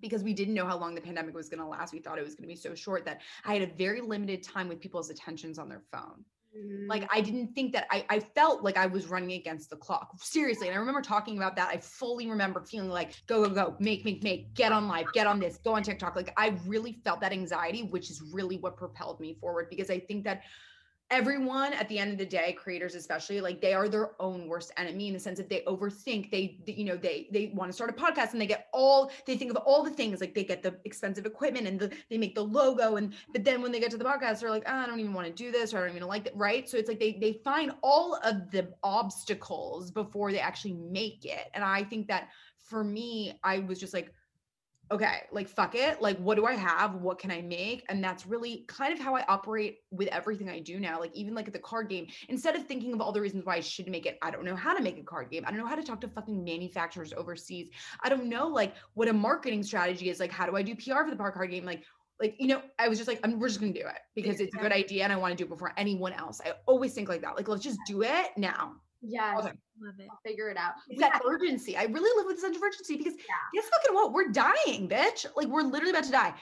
because 0.00 0.22
we 0.22 0.32
didn't 0.32 0.54
know 0.54 0.66
how 0.66 0.78
long 0.78 0.94
the 0.94 1.00
pandemic 1.00 1.34
was 1.34 1.48
going 1.48 1.60
to 1.60 1.66
last, 1.66 1.92
we 1.92 1.98
thought 1.98 2.16
it 2.16 2.24
was 2.24 2.34
going 2.34 2.48
to 2.48 2.54
be 2.54 2.56
so 2.56 2.74
short 2.74 3.04
that 3.04 3.20
I 3.44 3.54
had 3.54 3.62
a 3.62 3.74
very 3.74 4.00
limited 4.00 4.42
time 4.42 4.68
with 4.68 4.80
people's 4.80 5.10
attentions 5.10 5.58
on 5.58 5.68
their 5.68 5.82
phone. 5.92 6.24
Like 6.88 7.02
mm. 7.02 7.08
I 7.12 7.20
didn't 7.20 7.54
think 7.54 7.72
that 7.74 7.86
I, 7.90 8.04
I 8.10 8.20
felt 8.20 8.62
like 8.62 8.76
I 8.76 8.86
was 8.86 9.06
running 9.06 9.32
against 9.32 9.70
the 9.70 9.76
clock. 9.76 10.12
Seriously. 10.18 10.68
And 10.68 10.76
I 10.76 10.80
remember 10.80 11.00
talking 11.00 11.36
about 11.36 11.54
that. 11.56 11.68
I 11.68 11.78
fully 11.78 12.28
remember 12.28 12.60
feeling 12.60 12.90
like 12.90 13.14
go, 13.26 13.44
go, 13.46 13.54
go, 13.54 13.76
make, 13.78 14.04
make, 14.04 14.22
make, 14.22 14.52
get 14.54 14.72
on 14.72 14.88
live, 14.88 15.06
get 15.12 15.26
on 15.26 15.38
this, 15.38 15.58
go 15.58 15.74
on 15.74 15.82
TikTok. 15.82 16.16
Like 16.16 16.32
I 16.36 16.58
really 16.66 17.00
felt 17.04 17.20
that 17.20 17.32
anxiety, 17.32 17.84
which 17.84 18.10
is 18.10 18.22
really 18.32 18.56
what 18.56 18.76
propelled 18.76 19.20
me 19.20 19.36
forward 19.40 19.68
because 19.70 19.90
I 19.90 20.00
think 20.00 20.24
that 20.24 20.42
everyone 21.10 21.72
at 21.72 21.88
the 21.88 21.98
end 21.98 22.12
of 22.12 22.18
the 22.18 22.24
day 22.24 22.52
creators 22.52 22.94
especially 22.94 23.40
like 23.40 23.60
they 23.60 23.74
are 23.74 23.88
their 23.88 24.12
own 24.20 24.46
worst 24.46 24.72
enemy 24.76 25.08
in 25.08 25.14
the 25.14 25.20
sense 25.20 25.38
that 25.38 25.48
they 25.48 25.62
overthink 25.66 26.30
they, 26.30 26.56
you 26.66 26.84
know 26.84 26.96
they 26.96 27.28
they 27.32 27.50
want 27.54 27.68
to 27.68 27.72
start 27.72 27.90
a 27.90 27.92
podcast 27.92 28.32
and 28.32 28.40
they 28.40 28.46
get 28.46 28.68
all 28.72 29.10
they 29.26 29.36
think 29.36 29.50
of 29.50 29.56
all 29.58 29.82
the 29.82 29.90
things 29.90 30.20
like 30.20 30.34
they 30.34 30.44
get 30.44 30.62
the 30.62 30.74
expensive 30.84 31.26
equipment 31.26 31.66
and 31.66 31.80
the, 31.80 31.90
they 32.10 32.16
make 32.18 32.34
the 32.34 32.42
logo 32.42 32.96
and 32.96 33.14
but 33.32 33.44
then 33.44 33.60
when 33.60 33.72
they 33.72 33.80
get 33.80 33.90
to 33.90 33.96
the 33.96 34.04
podcast 34.04 34.40
they're 34.40 34.50
like 34.50 34.62
"Ah, 34.66 34.84
i 34.84 34.86
don't 34.86 35.00
even 35.00 35.12
want 35.12 35.26
to 35.26 35.32
do 35.32 35.50
this 35.50 35.74
or 35.74 35.78
i 35.78 35.80
don't 35.80 35.96
even 35.96 36.06
like 36.06 36.24
that 36.24 36.36
right? 36.36 36.68
So 36.68 36.76
it's 36.76 36.88
like 36.88 37.00
they 37.00 37.12
they 37.12 37.40
find 37.44 37.72
all 37.82 38.18
of 38.24 38.50
the 38.50 38.68
obstacles 38.82 39.90
before 39.90 40.32
they 40.32 40.38
actually 40.38 40.74
make 40.74 41.24
it. 41.24 41.50
And 41.54 41.64
i 41.64 41.82
think 41.82 42.06
that 42.08 42.28
for 42.62 42.84
me 42.84 43.38
i 43.42 43.58
was 43.58 43.80
just 43.80 43.92
like 43.94 44.14
okay, 44.92 45.22
like 45.30 45.48
fuck 45.48 45.74
it. 45.74 46.02
Like, 46.02 46.18
what 46.18 46.34
do 46.36 46.46
I 46.46 46.54
have? 46.54 46.96
What 46.96 47.18
can 47.18 47.30
I 47.30 47.40
make? 47.42 47.84
And 47.88 48.02
that's 48.02 48.26
really 48.26 48.64
kind 48.66 48.92
of 48.92 48.98
how 48.98 49.14
I 49.14 49.24
operate 49.28 49.78
with 49.90 50.08
everything 50.08 50.48
I 50.48 50.58
do 50.58 50.80
now. 50.80 50.98
Like, 50.98 51.14
even 51.14 51.34
like 51.34 51.46
at 51.46 51.52
the 51.52 51.60
card 51.60 51.88
game, 51.88 52.08
instead 52.28 52.56
of 52.56 52.66
thinking 52.66 52.92
of 52.92 53.00
all 53.00 53.12
the 53.12 53.20
reasons 53.20 53.44
why 53.44 53.56
I 53.56 53.60
should 53.60 53.88
make 53.88 54.06
it, 54.06 54.18
I 54.22 54.30
don't 54.30 54.44
know 54.44 54.56
how 54.56 54.74
to 54.74 54.82
make 54.82 54.98
a 54.98 55.02
card 55.02 55.30
game. 55.30 55.44
I 55.46 55.50
don't 55.50 55.60
know 55.60 55.66
how 55.66 55.76
to 55.76 55.82
talk 55.82 56.00
to 56.00 56.08
fucking 56.08 56.42
manufacturers 56.42 57.12
overseas. 57.12 57.68
I 58.02 58.08
don't 58.08 58.26
know 58.26 58.48
like 58.48 58.74
what 58.94 59.08
a 59.08 59.12
marketing 59.12 59.62
strategy 59.62 60.10
is. 60.10 60.18
Like, 60.18 60.32
how 60.32 60.46
do 60.46 60.56
I 60.56 60.62
do 60.62 60.74
PR 60.74 61.04
for 61.04 61.10
the 61.10 61.16
park 61.16 61.34
card 61.34 61.50
game? 61.50 61.64
Like, 61.64 61.84
like 62.20 62.34
you 62.38 62.48
know 62.48 62.60
i 62.78 62.86
was 62.86 62.98
just 62.98 63.08
like 63.08 63.18
I'm, 63.24 63.38
we're 63.38 63.48
just 63.48 63.60
gonna 63.60 63.72
do 63.72 63.80
it 63.80 63.98
because 64.14 64.40
it's 64.40 64.54
a 64.54 64.58
good 64.58 64.72
idea 64.72 65.04
and 65.04 65.12
i 65.12 65.16
want 65.16 65.32
to 65.32 65.36
do 65.36 65.44
it 65.44 65.48
before 65.48 65.72
anyone 65.78 66.12
else 66.12 66.38
i 66.44 66.52
always 66.66 66.92
think 66.92 67.08
like 67.08 67.22
that 67.22 67.34
like 67.34 67.48
let's 67.48 67.64
just 67.64 67.78
do 67.86 68.02
it 68.02 68.26
now 68.36 68.74
Yes. 69.02 69.38
Okay. 69.38 69.52
Love 69.82 69.94
it. 69.98 70.08
I'll 70.10 70.18
figure 70.24 70.48
it 70.50 70.56
out. 70.56 70.72
it's 70.88 71.00
that 71.00 71.20
urgency 71.24 71.76
i 71.76 71.84
really 71.84 72.10
live 72.18 72.26
with 72.26 72.36
this 72.36 72.42
sense 72.44 72.56
of 72.56 72.62
urgency 72.62 72.96
because 72.96 73.14
guess 73.54 73.64
fucking 73.68 73.94
what 73.94 74.12
we're 74.12 74.28
dying 74.28 74.88
bitch 74.88 75.24
like 75.36 75.48
we're 75.48 75.62
literally 75.62 75.90
about 75.90 76.04
to 76.04 76.10
die 76.10 76.34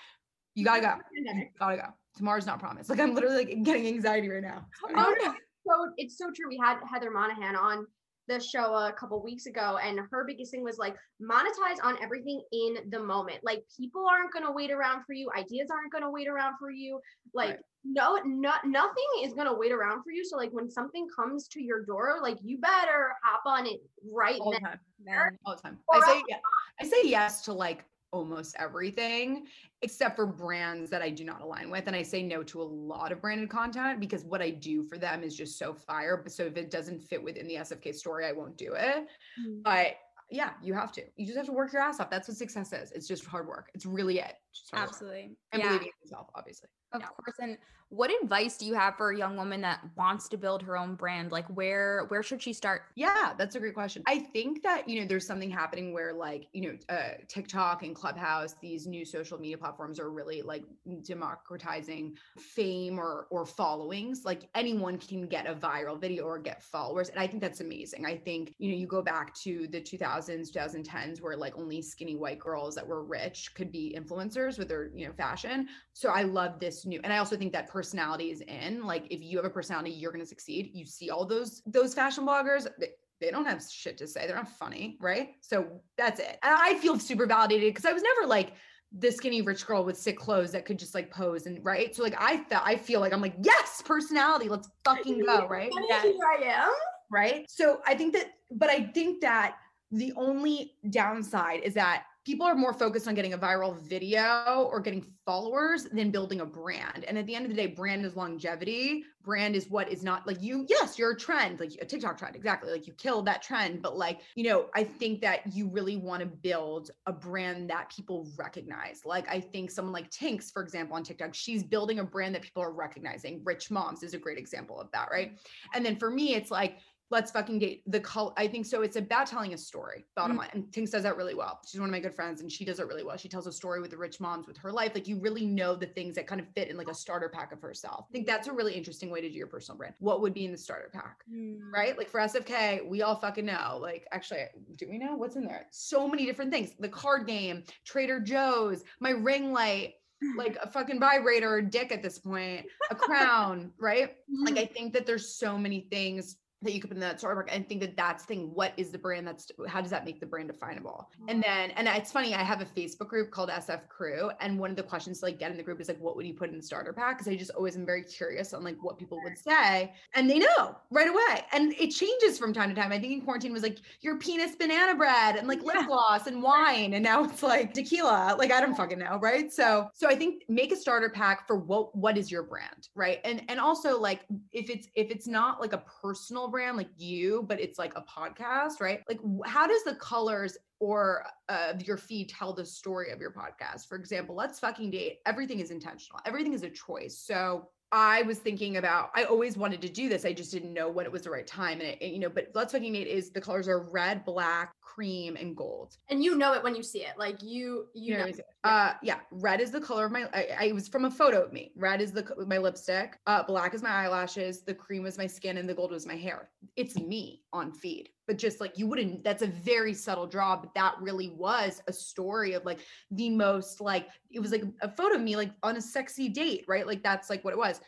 you 0.57 0.65
gotta 0.65 0.81
go 0.81 0.95
you 1.13 1.49
gotta 1.59 1.77
go 1.77 1.83
tomorrow's 2.17 2.47
not 2.47 2.59
promised 2.59 2.91
like 2.91 2.99
i'm 2.99 3.15
literally 3.15 3.45
like 3.45 3.63
getting 3.63 3.87
anxiety 3.87 4.29
right 4.29 4.43
now 4.43 4.67
Oh, 4.85 5.15
no. 5.25 5.35
So 5.67 5.93
it's 5.99 6.17
so 6.17 6.31
true. 6.35 6.49
We 6.49 6.57
had 6.57 6.79
Heather 6.91 7.11
Monahan 7.11 7.55
on 7.55 7.87
the 8.29 8.39
show 8.39 8.75
a 8.75 8.93
couple 8.93 9.23
weeks 9.23 9.47
ago, 9.47 9.79
and 9.83 9.99
her 10.11 10.25
biggest 10.25 10.51
thing 10.51 10.63
was 10.63 10.79
like 10.79 10.97
monetize 11.21 11.83
on 11.83 11.97
everything 12.03 12.43
in 12.53 12.77
the 12.91 13.01
moment. 13.01 13.39
Like 13.43 13.65
people 13.77 14.07
aren't 14.07 14.33
gonna 14.33 14.53
wait 14.53 14.71
around 14.71 15.05
for 15.05 15.15
you, 15.15 15.31
ideas 15.37 15.71
aren't 15.71 15.93
gonna 15.93 16.11
wait 16.11 16.29
around 16.29 16.55
for 16.59 16.71
you. 16.71 17.01
Like 17.35 17.51
Right. 17.51 17.59
no, 17.85 18.17
not 18.25 18.67
nothing 18.67 19.05
is 19.23 19.33
gonna 19.33 19.57
wait 19.57 19.73
around 19.73 20.03
for 20.03 20.11
you. 20.13 20.25
So 20.25 20.37
like 20.37 20.51
when 20.53 20.71
something 20.71 21.09
comes 21.15 21.49
to 21.49 21.63
your 21.63 21.85
door, 21.85 22.19
like 22.23 22.37
you 22.43 22.59
better 22.59 23.13
hop 23.25 23.43
on 23.47 23.67
it 23.67 23.81
right 24.13 24.39
all 24.41 24.53
the 24.53 24.59
then. 24.61 24.71
time 24.71 24.81
Man. 25.03 25.39
all 25.47 25.57
the 25.57 25.63
time 25.63 25.79
Or 25.89 25.97
i 25.97 26.07
say 26.07 26.23
yeah 26.29 26.37
i 26.81 26.85
say 26.87 27.03
yes 27.05 27.43
to 27.43 27.53
like 27.53 27.85
almost 28.11 28.57
everything 28.59 29.47
except 29.83 30.17
for 30.17 30.27
brands 30.27 30.91
that 30.91 31.03
I 31.03 31.11
do 31.11 31.25
not 31.25 31.41
align 31.41 31.71
with. 31.71 31.87
And 31.87 31.95
I 31.95 32.03
say 32.03 32.23
no 32.23 32.43
to 32.45 32.61
a 32.61 32.65
lot 32.65 33.13
of 33.13 33.21
branded 33.21 33.51
content 33.51 34.01
because 34.01 34.25
what 34.25 34.43
I 34.43 34.51
do 34.51 34.83
for 34.83 34.99
them 34.99 35.23
is 35.23 35.37
just 35.37 35.59
so 35.59 35.73
fire. 35.73 36.17
But 36.17 36.33
so 36.33 36.45
if 36.45 36.57
it 36.57 36.71
doesn't 36.71 37.01
fit 37.01 37.23
within 37.23 37.47
the 37.47 37.57
SFK 37.57 37.95
story, 37.95 38.27
I 38.27 38.33
won't 38.33 38.57
do 38.57 38.75
it. 38.75 39.07
Mm. 39.41 39.63
But 39.63 39.97
yeah, 40.31 40.51
you 40.63 40.75
have 40.75 40.93
to. 40.93 41.03
You 41.17 41.27
just 41.27 41.37
have 41.37 41.47
to 41.47 41.53
work 41.53 41.73
your 41.73 41.81
ass 41.81 42.01
off. 42.01 42.11
That's 42.11 42.29
what 42.29 42.37
success 42.37 42.73
is. 42.73 42.93
It's 42.93 43.09
just 43.09 43.25
hard 43.25 43.47
work. 43.47 43.71
It's 43.75 43.87
really 43.87 44.19
it. 44.19 44.35
Absolutely. 44.75 45.37
And 45.53 45.61
yeah. 45.61 45.69
believing 45.69 45.89
in 45.89 45.93
yourself, 46.07 46.29
obviously. 46.35 46.69
Of 46.93 47.03
Yeah. 47.03 47.09
course. 47.09 47.37
And 47.39 47.59
what 47.91 48.11
advice 48.23 48.59
do 48.59 48.67
you 48.67 48.75
have 48.75 48.97
for 48.97 49.11
a 49.11 49.17
young 49.17 49.37
woman 49.37 49.63
that 49.63 49.81
wants 49.97 50.29
to 50.29 50.37
build 50.37 50.63
her 50.63 50.77
own 50.77 50.95
brand? 50.95 51.33
Like 51.33 51.47
where 51.47 52.05
where 52.09 52.23
should 52.23 52.43
she 52.43 52.53
start? 52.53 52.83
Yeah, 52.97 53.35
that's 53.39 53.57
a 53.57 53.61
great 53.61 53.75
question. 53.75 54.03
I 54.07 54.19
think 54.19 54.63
that, 54.63 54.89
you 54.89 55.01
know, 55.01 55.07
there's 55.07 55.27
something 55.27 55.51
happening 55.51 55.95
where 55.95 56.13
like, 56.13 56.49
you 56.53 56.63
know, 56.63 56.79
uh, 56.95 57.15
TikTok 57.29 57.83
and 57.83 57.95
Clubhouse, 57.95 58.55
these 58.61 58.87
new 58.87 59.05
social 59.05 59.39
media 59.39 59.57
platforms 59.57 59.99
are 59.99 60.11
really 60.11 60.43
like 60.43 60.65
democratizing 61.03 62.17
fame 62.39 62.99
or 62.99 63.27
or 63.31 63.47
followings. 63.47 64.23
Like 64.25 64.49
anyone 64.55 64.99
can 64.99 65.27
get 65.27 65.47
a 65.47 65.55
viral 65.55 65.99
video 65.99 66.25
or 66.25 66.39
get 66.39 66.63
followers. 66.63 67.09
And 67.09 67.19
I 67.19 67.27
think 67.27 67.43
that's 67.43 67.61
amazing. 67.61 68.05
I 68.05 68.17
think, 68.17 68.55
you 68.59 68.71
know, 68.71 68.79
you 68.79 68.87
go 68.87 69.03
back 69.03 69.35
to 69.43 69.67
the 69.69 69.81
2000s, 69.81 70.51
2010s 70.51 71.21
where 71.23 71.37
like 71.37 71.57
only 71.59 71.81
skinny 71.83 72.17
white 72.17 72.39
girls 72.39 72.75
that 72.75 72.87
were 72.87 73.03
rich 73.05 73.55
could 73.55 73.71
be 73.73 73.95
influencers 73.99 74.48
with 74.57 74.69
their, 74.69 74.91
you 74.95 75.07
know, 75.07 75.13
fashion. 75.13 75.69
So 75.93 76.11
I 76.11 76.23
love 76.23 76.61
this 76.61 76.87
new 76.87 77.01
and 77.05 77.13
I 77.13 77.19
also 77.19 77.37
think 77.37 77.53
that 77.53 77.69
personality 77.69 78.31
is 78.31 78.41
in. 78.43 78.85
Like 78.87 79.07
if 79.11 79.21
you 79.21 79.37
have 79.37 79.45
a 79.45 79.51
personality, 79.51 79.91
you're 79.91 80.13
going 80.13 80.23
to 80.23 80.29
succeed. 80.29 80.71
You 80.73 80.87
see 80.87 81.11
all 81.11 81.27
those 81.27 81.61
those 81.67 81.93
fashion 81.93 82.25
bloggers, 82.25 82.69
they, 82.79 82.91
they 83.21 83.31
don't 83.31 83.45
have 83.45 83.63
shit 83.63 83.99
to 83.99 84.07
say. 84.07 84.27
They're 84.27 84.37
not 84.37 84.49
funny, 84.49 84.97
right? 85.01 85.31
So 85.41 85.81
that's 85.97 86.21
it. 86.21 86.39
And 86.43 86.55
I 86.57 86.77
feel 86.79 86.99
super 86.99 87.27
validated 87.27 87.75
because 87.75 87.85
I 87.85 87.93
was 87.93 88.03
never 88.03 88.29
like 88.29 88.53
the 88.97 89.11
skinny 89.11 89.43
rich 89.43 89.67
girl 89.67 89.85
with 89.85 89.99
sick 89.99 90.17
clothes 90.17 90.53
that 90.53 90.65
could 90.65 90.79
just 90.79 90.95
like 90.95 91.11
pose 91.11 91.47
and 91.47 91.63
right. 91.65 91.95
So 91.95 92.03
like 92.03 92.15
I 92.17 92.39
felt 92.45 92.63
I 92.65 92.77
feel 92.77 93.01
like 93.01 93.13
I'm 93.13 93.21
like, 93.21 93.35
yes, 93.43 93.83
personality, 93.85 94.49
let's 94.49 94.69
fucking 94.85 95.25
go, 95.25 95.47
right? 95.51 95.71
Yes. 95.89 96.05
Here 96.05 96.15
I 96.25 96.45
am. 96.45 96.73
right? 97.11 97.45
So 97.49 97.81
I 97.87 97.95
think 97.95 98.15
that, 98.15 98.33
but 98.53 98.71
I 98.71 98.85
think 98.85 99.21
that 99.21 99.57
the 99.91 100.13
only 100.17 100.75
downside 100.91 101.61
is 101.61 101.75
that 101.75 102.05
people 102.29 102.47
are 102.47 102.55
more 102.55 102.75
focused 102.75 103.09
on 103.09 103.15
getting 103.15 103.33
a 103.33 103.39
viral 103.39 103.75
video 103.81 104.69
or 104.71 104.81
getting 104.81 105.03
followers 105.25 105.85
than 105.85 106.11
building 106.11 106.43
a 106.43 106.45
brand. 106.45 107.07
And 107.09 107.17
at 107.17 107.25
the 107.25 107.35
end 107.35 107.47
of 107.47 107.51
the 107.51 107.57
day, 107.57 107.69
brand 107.69 108.05
is 108.05 108.17
longevity. 108.17 109.03
Brand 109.25 109.57
is 109.57 109.71
what 109.71 109.91
is 109.91 110.03
not 110.03 110.27
like 110.27 110.43
you, 110.43 110.67
yes, 110.69 110.99
you're 110.99 111.13
a 111.13 111.17
trend, 111.17 111.59
like 111.59 111.73
a 111.81 111.87
TikTok 111.87 112.19
trend, 112.19 112.37
exactly. 112.37 112.71
Like 112.71 112.87
you 112.87 112.93
killed 112.93 113.27
that 113.27 113.41
trend. 113.41 113.81
But 113.81 113.97
like, 113.97 114.21
you 114.35 114.45
know, 114.45 114.67
I 114.75 114.85
think 114.85 115.23
that 115.23 115.41
you 115.55 115.69
really 115.69 115.97
want 115.97 116.21
to 116.21 116.27
build 116.27 116.91
a 117.07 117.13
brand 117.13 117.71
that 117.71 117.91
people 117.91 118.29
recognize. 118.37 119.03
Like 119.07 119.27
I 119.31 119.41
think 119.41 119.71
someone 119.71 119.95
like 119.95 120.11
Tinx, 120.11 120.53
for 120.53 120.63
example, 120.63 120.97
on 120.97 121.05
TikTok, 121.05 121.35
she's 121.35 121.63
building 121.63 121.99
a 121.99 122.05
brand 122.05 122.35
that 122.35 122.43
people 122.43 122.63
are 122.63 122.73
recognizing. 122.73 123.41
Rich 123.43 123.71
Moms 123.71 124.03
is 124.03 124.13
a 124.13 124.19
great 124.19 124.37
example 124.37 124.79
of 124.79 124.91
that, 124.93 125.09
right? 125.11 125.39
And 125.73 125.85
then 125.85 125.97
for 125.97 126.11
me, 126.11 126.35
it's 126.35 126.51
like, 126.51 126.77
let's 127.11 127.31
fucking 127.31 127.59
date 127.59 127.83
the 127.87 128.01
color. 128.01 128.33
I 128.37 128.47
think 128.47 128.67
so. 128.67 128.83
It's 128.83 128.97
about 128.97 129.27
telling 129.27 129.55
a 129.55 129.59
story, 129.59 130.05
bottom 130.15 130.37
Mm. 130.37 130.41
line. 130.41 130.51
And 130.53 130.65
Tinx 130.71 130.91
does 130.91 131.03
that 131.05 131.17
really 131.17 131.35
well. 131.35 131.61
She's 131.67 131.81
one 131.81 131.89
of 131.89 131.93
my 131.93 132.01
good 132.01 132.15
friends 132.15 132.43
and 132.43 132.53
she 132.53 132.65
does 132.67 132.81
it 132.81 132.87
really 132.87 133.03
well. 133.03 133.17
She 133.17 133.29
tells 133.31 133.47
a 133.47 133.53
story 133.53 133.81
with 133.81 133.91
the 133.91 133.97
rich 133.97 134.21
moms 134.21 134.47
with 134.47 134.59
her 134.59 134.71
life. 134.71 134.93
Like 134.95 135.09
you 135.09 135.19
really 135.19 135.47
know 135.47 135.75
the 135.75 135.87
things 135.87 136.15
that 136.17 136.27
kind 136.27 136.41
of 136.41 136.47
fit 136.55 136.69
in 136.69 136.77
like 136.77 136.89
a 136.89 136.95
starter 136.95 137.29
pack 137.31 137.51
of 137.53 137.63
herself. 137.63 138.05
I 138.11 138.13
think 138.13 138.27
that's 138.27 138.47
a 138.49 138.53
really 138.53 138.75
interesting 138.75 139.09
way 139.11 139.21
to 139.23 139.29
do 139.29 139.35
your 139.35 139.47
personal 139.47 139.79
brand. 139.79 139.95
What 140.01 140.21
would 140.21 140.35
be 140.35 140.45
in 140.45 140.53
the 140.53 140.59
starter 140.59 140.91
pack? 140.93 141.25
Right? 141.73 141.97
Like 141.97 142.11
for 142.11 142.21
SFK, 142.21 142.87
we 142.87 143.01
all 143.03 143.17
fucking 143.17 143.47
know. 143.47 143.79
Like, 143.81 144.07
actually, 144.13 144.45
do 144.77 144.87
we 144.89 144.99
know 144.99 145.17
what's 145.17 145.37
in 145.37 145.45
there? 145.47 145.67
So 145.71 146.07
many 146.09 146.27
different 146.27 146.51
things. 146.53 146.73
The 146.79 146.89
card 146.89 147.27
game, 147.27 147.65
Trader 147.85 148.21
Joe's, 148.21 148.85
my 149.01 149.11
ring 149.11 149.53
light, 149.53 149.95
like 150.37 150.59
a 150.63 150.69
fucking 150.69 150.99
vibrator 151.01 151.63
dick 151.63 151.93
at 151.93 152.03
this 152.03 152.19
point, 152.19 152.67
a 152.91 152.95
crown, 153.07 153.73
right? 153.79 154.17
Like 154.45 154.59
I 154.59 154.67
think 154.67 154.93
that 154.95 155.07
there's 155.07 155.35
so 155.35 155.57
many 155.57 155.87
things 155.91 156.37
that 156.63 156.73
you 156.73 156.81
could 156.81 156.91
put 156.91 156.97
in 156.97 157.01
that 157.01 157.21
starter 157.21 157.43
pack. 157.43 157.55
I 157.55 157.63
think 157.63 157.81
that 157.81 157.97
that's 157.97 158.25
thing. 158.25 158.51
What 158.53 158.73
is 158.77 158.91
the 158.91 158.99
brand 158.99 159.27
that's 159.27 159.51
how 159.69 159.81
does 159.81 159.91
that 159.91 160.05
make 160.05 160.19
the 160.19 160.27
brand 160.27 160.49
definable? 160.49 161.09
And 161.29 161.43
mm-hmm. 161.43 161.69
then 161.69 161.71
and 161.73 161.89
it's 161.89 162.11
funny, 162.11 162.35
I 162.35 162.43
have 162.43 162.61
a 162.61 162.65
Facebook 162.65 163.09
group 163.09 163.31
called 163.31 163.49
SF 163.49 163.89
Crew, 163.89 164.31
and 164.41 164.59
one 164.59 164.71
of 164.71 164.77
the 164.77 164.83
questions 164.83 165.21
to 165.21 165.27
like 165.27 165.39
get 165.39 165.51
in 165.51 165.57
the 165.57 165.63
group 165.63 165.81
is 165.81 165.89
like, 165.89 166.01
what 166.01 166.17
would 166.17 166.27
you 166.27 166.35
put 166.35 166.51
in 166.51 166.57
the 166.57 166.63
starter 166.63 166.93
pack? 166.93 167.19
Because 167.19 167.33
I 167.33 167.37
just 167.37 167.53
always 167.53 167.77
am 167.77 167.87
very 167.87 168.03
curious 168.03 168.53
on 168.53 168.65
like 168.65 168.77
what 168.83 168.99
people 168.99 169.21
would 169.23 169.39
say, 169.39 169.93
and 170.15 170.29
they 170.29 170.39
know 170.39 170.77
right 170.91 171.09
away. 171.09 171.45
And 171.53 171.73
it 171.75 171.91
changes 171.91 172.39
from 172.39 172.53
time 172.53 172.69
to 172.71 172.75
time. 172.75 172.91
I 172.91 172.99
think 172.99 173.13
in 173.13 173.21
quarantine 173.21 173.53
was 173.53 173.63
like 173.63 173.79
your 174.01 174.19
penis 174.19 174.57
banana 174.57 174.97
bread 174.97 175.37
and 175.37 175.47
like 175.47 175.63
lip 175.63 175.87
gloss 175.87 176.27
and 176.27 176.43
wine, 176.43 176.95
and 176.95 177.05
now 177.05 177.23
it's 177.23 177.43
like 177.43 177.73
tequila. 177.73 178.35
Like 178.37 178.51
I 178.51 178.61
don't 178.61 178.75
fucking 178.75 178.99
know, 178.99 179.19
right? 179.21 179.53
So 179.53 179.91
so 179.95 180.09
I 180.09 180.17
think 180.17 180.43
make 180.49 180.73
a 180.73 180.77
starter 180.77 181.09
pack 181.09 181.47
for 181.47 181.57
what 181.57 181.95
what 181.95 182.19
is 182.19 182.33
your 182.33 182.43
brand, 182.43 182.89
right? 182.97 183.21
And 183.25 183.43
and 183.49 183.61
also 183.61 184.01
like 184.01 184.23
if 184.53 184.71
it's 184.71 184.89
if 184.97 185.11
it's 185.13 185.29
not 185.29 185.61
like 185.61 185.73
a 185.73 185.85
personal 186.03 186.48
brand 186.49 186.77
like 186.77 186.91
you, 186.97 187.45
but 187.49 187.61
it's 187.61 187.79
like 187.79 187.93
a 187.97 188.03
podcast, 188.03 188.81
right? 188.81 189.01
Like 189.09 189.21
how 189.47 189.67
does 189.67 189.85
the 189.85 189.95
colors 189.95 190.57
or 190.81 191.25
uh, 191.49 191.75
your 191.85 191.97
feed 191.97 192.29
tell 192.29 192.53
the 192.53 192.65
story 192.65 193.11
of 193.11 193.21
your 193.21 193.33
podcast? 193.33 193.89
For 193.89 193.97
example, 193.97 194.35
let's 194.35 194.59
fucking 194.59 194.91
date. 194.91 195.19
Everything 195.27 195.61
is 195.61 195.71
intentional. 195.71 196.21
Everything 196.27 196.53
is 196.53 196.63
a 196.63 196.71
choice. 196.71 197.19
So 197.19 197.69
I 197.91 198.23
was 198.23 198.39
thinking 198.39 198.77
about, 198.77 199.11
I 199.15 199.25
always 199.25 199.57
wanted 199.57 199.81
to 199.83 199.89
do 199.89 200.09
this. 200.09 200.25
I 200.25 200.33
just 200.33 200.53
didn't 200.53 200.75
know 200.75 200.91
when 200.91 201.07
it 201.07 201.13
was 201.13 201.23
the 201.23 201.31
right 201.31 201.47
time. 201.47 201.81
And 201.81 201.97
it, 202.01 202.03
you 202.03 202.19
know, 202.19 202.29
but 202.29 202.49
Let's 202.55 202.73
Fucking 202.73 202.93
Date 202.93 203.07
is 203.07 203.31
the 203.31 203.41
colors 203.41 203.67
are 203.67 203.91
red, 203.91 204.25
black, 204.25 204.75
cream, 204.99 205.37
and 205.37 205.57
gold. 205.57 205.97
And 206.11 206.25
you 206.25 206.35
know 206.35 206.55
it 206.55 206.63
when 206.65 206.75
you 206.75 206.83
see 206.83 207.03
it. 207.05 207.17
Like 207.17 207.41
you, 207.41 207.87
you 207.95 208.07
You 208.07 208.13
know, 208.15 208.19
know. 208.19 208.23
what 208.25 208.29
I'm 208.31 208.35
saying? 208.35 208.45
uh, 208.65 208.93
yeah, 209.01 209.21
red 209.31 209.61
is 209.61 209.71
the 209.71 209.81
color 209.81 210.07
of 210.07 210.13
my. 210.13 210.25
I, 210.35 210.49
I 210.59 210.65
it 210.65 210.75
was 210.75 210.89
from 210.89 211.05
a 211.05 211.11
photo 211.11 211.41
of 211.45 211.53
me. 211.53 211.71
Red 211.77 212.01
is 212.01 212.11
the 212.11 212.25
my 212.49 212.59
lipstick. 212.59 213.17
Uh, 213.27 213.45
black 213.45 213.75
is 213.75 213.83
my 213.83 213.91
eyelashes. 213.91 214.63
The 214.63 214.75
cream 214.75 215.05
was 215.05 215.17
my 215.17 215.29
skin, 215.29 215.59
and 215.59 215.69
the 215.69 215.75
gold 215.75 215.93
was 215.93 216.05
my 216.05 216.17
hair. 216.17 216.51
It's 216.75 216.97
me 216.97 217.43
on 217.53 217.71
feed, 217.71 218.09
but 218.27 218.39
just 218.39 218.61
like 218.61 218.77
you 218.77 218.89
wouldn't. 218.89 219.23
That's 219.23 219.43
a 219.43 219.47
very 219.47 219.95
subtle 219.95 220.27
draw, 220.27 220.57
but 220.57 220.75
that 220.75 220.97
really 221.01 221.31
was 221.31 221.81
a 221.87 221.93
story 221.93 222.55
of 222.55 222.65
like 222.65 222.81
the 223.13 223.31
most 223.31 223.81
like 223.81 224.09
it 224.33 224.41
was 224.41 224.51
like 224.51 224.65
a 224.83 224.89
photo 224.91 225.15
of 225.15 225.23
me 225.23 225.37
like 225.37 225.53
on 225.63 225.77
a 225.77 225.81
sexy 225.81 226.29
date, 226.29 226.65
right? 226.67 226.89
Like 226.89 227.05
that's 227.05 227.31
like 227.31 227.45
what 227.45 227.53
it 227.55 227.59
was. 227.59 227.81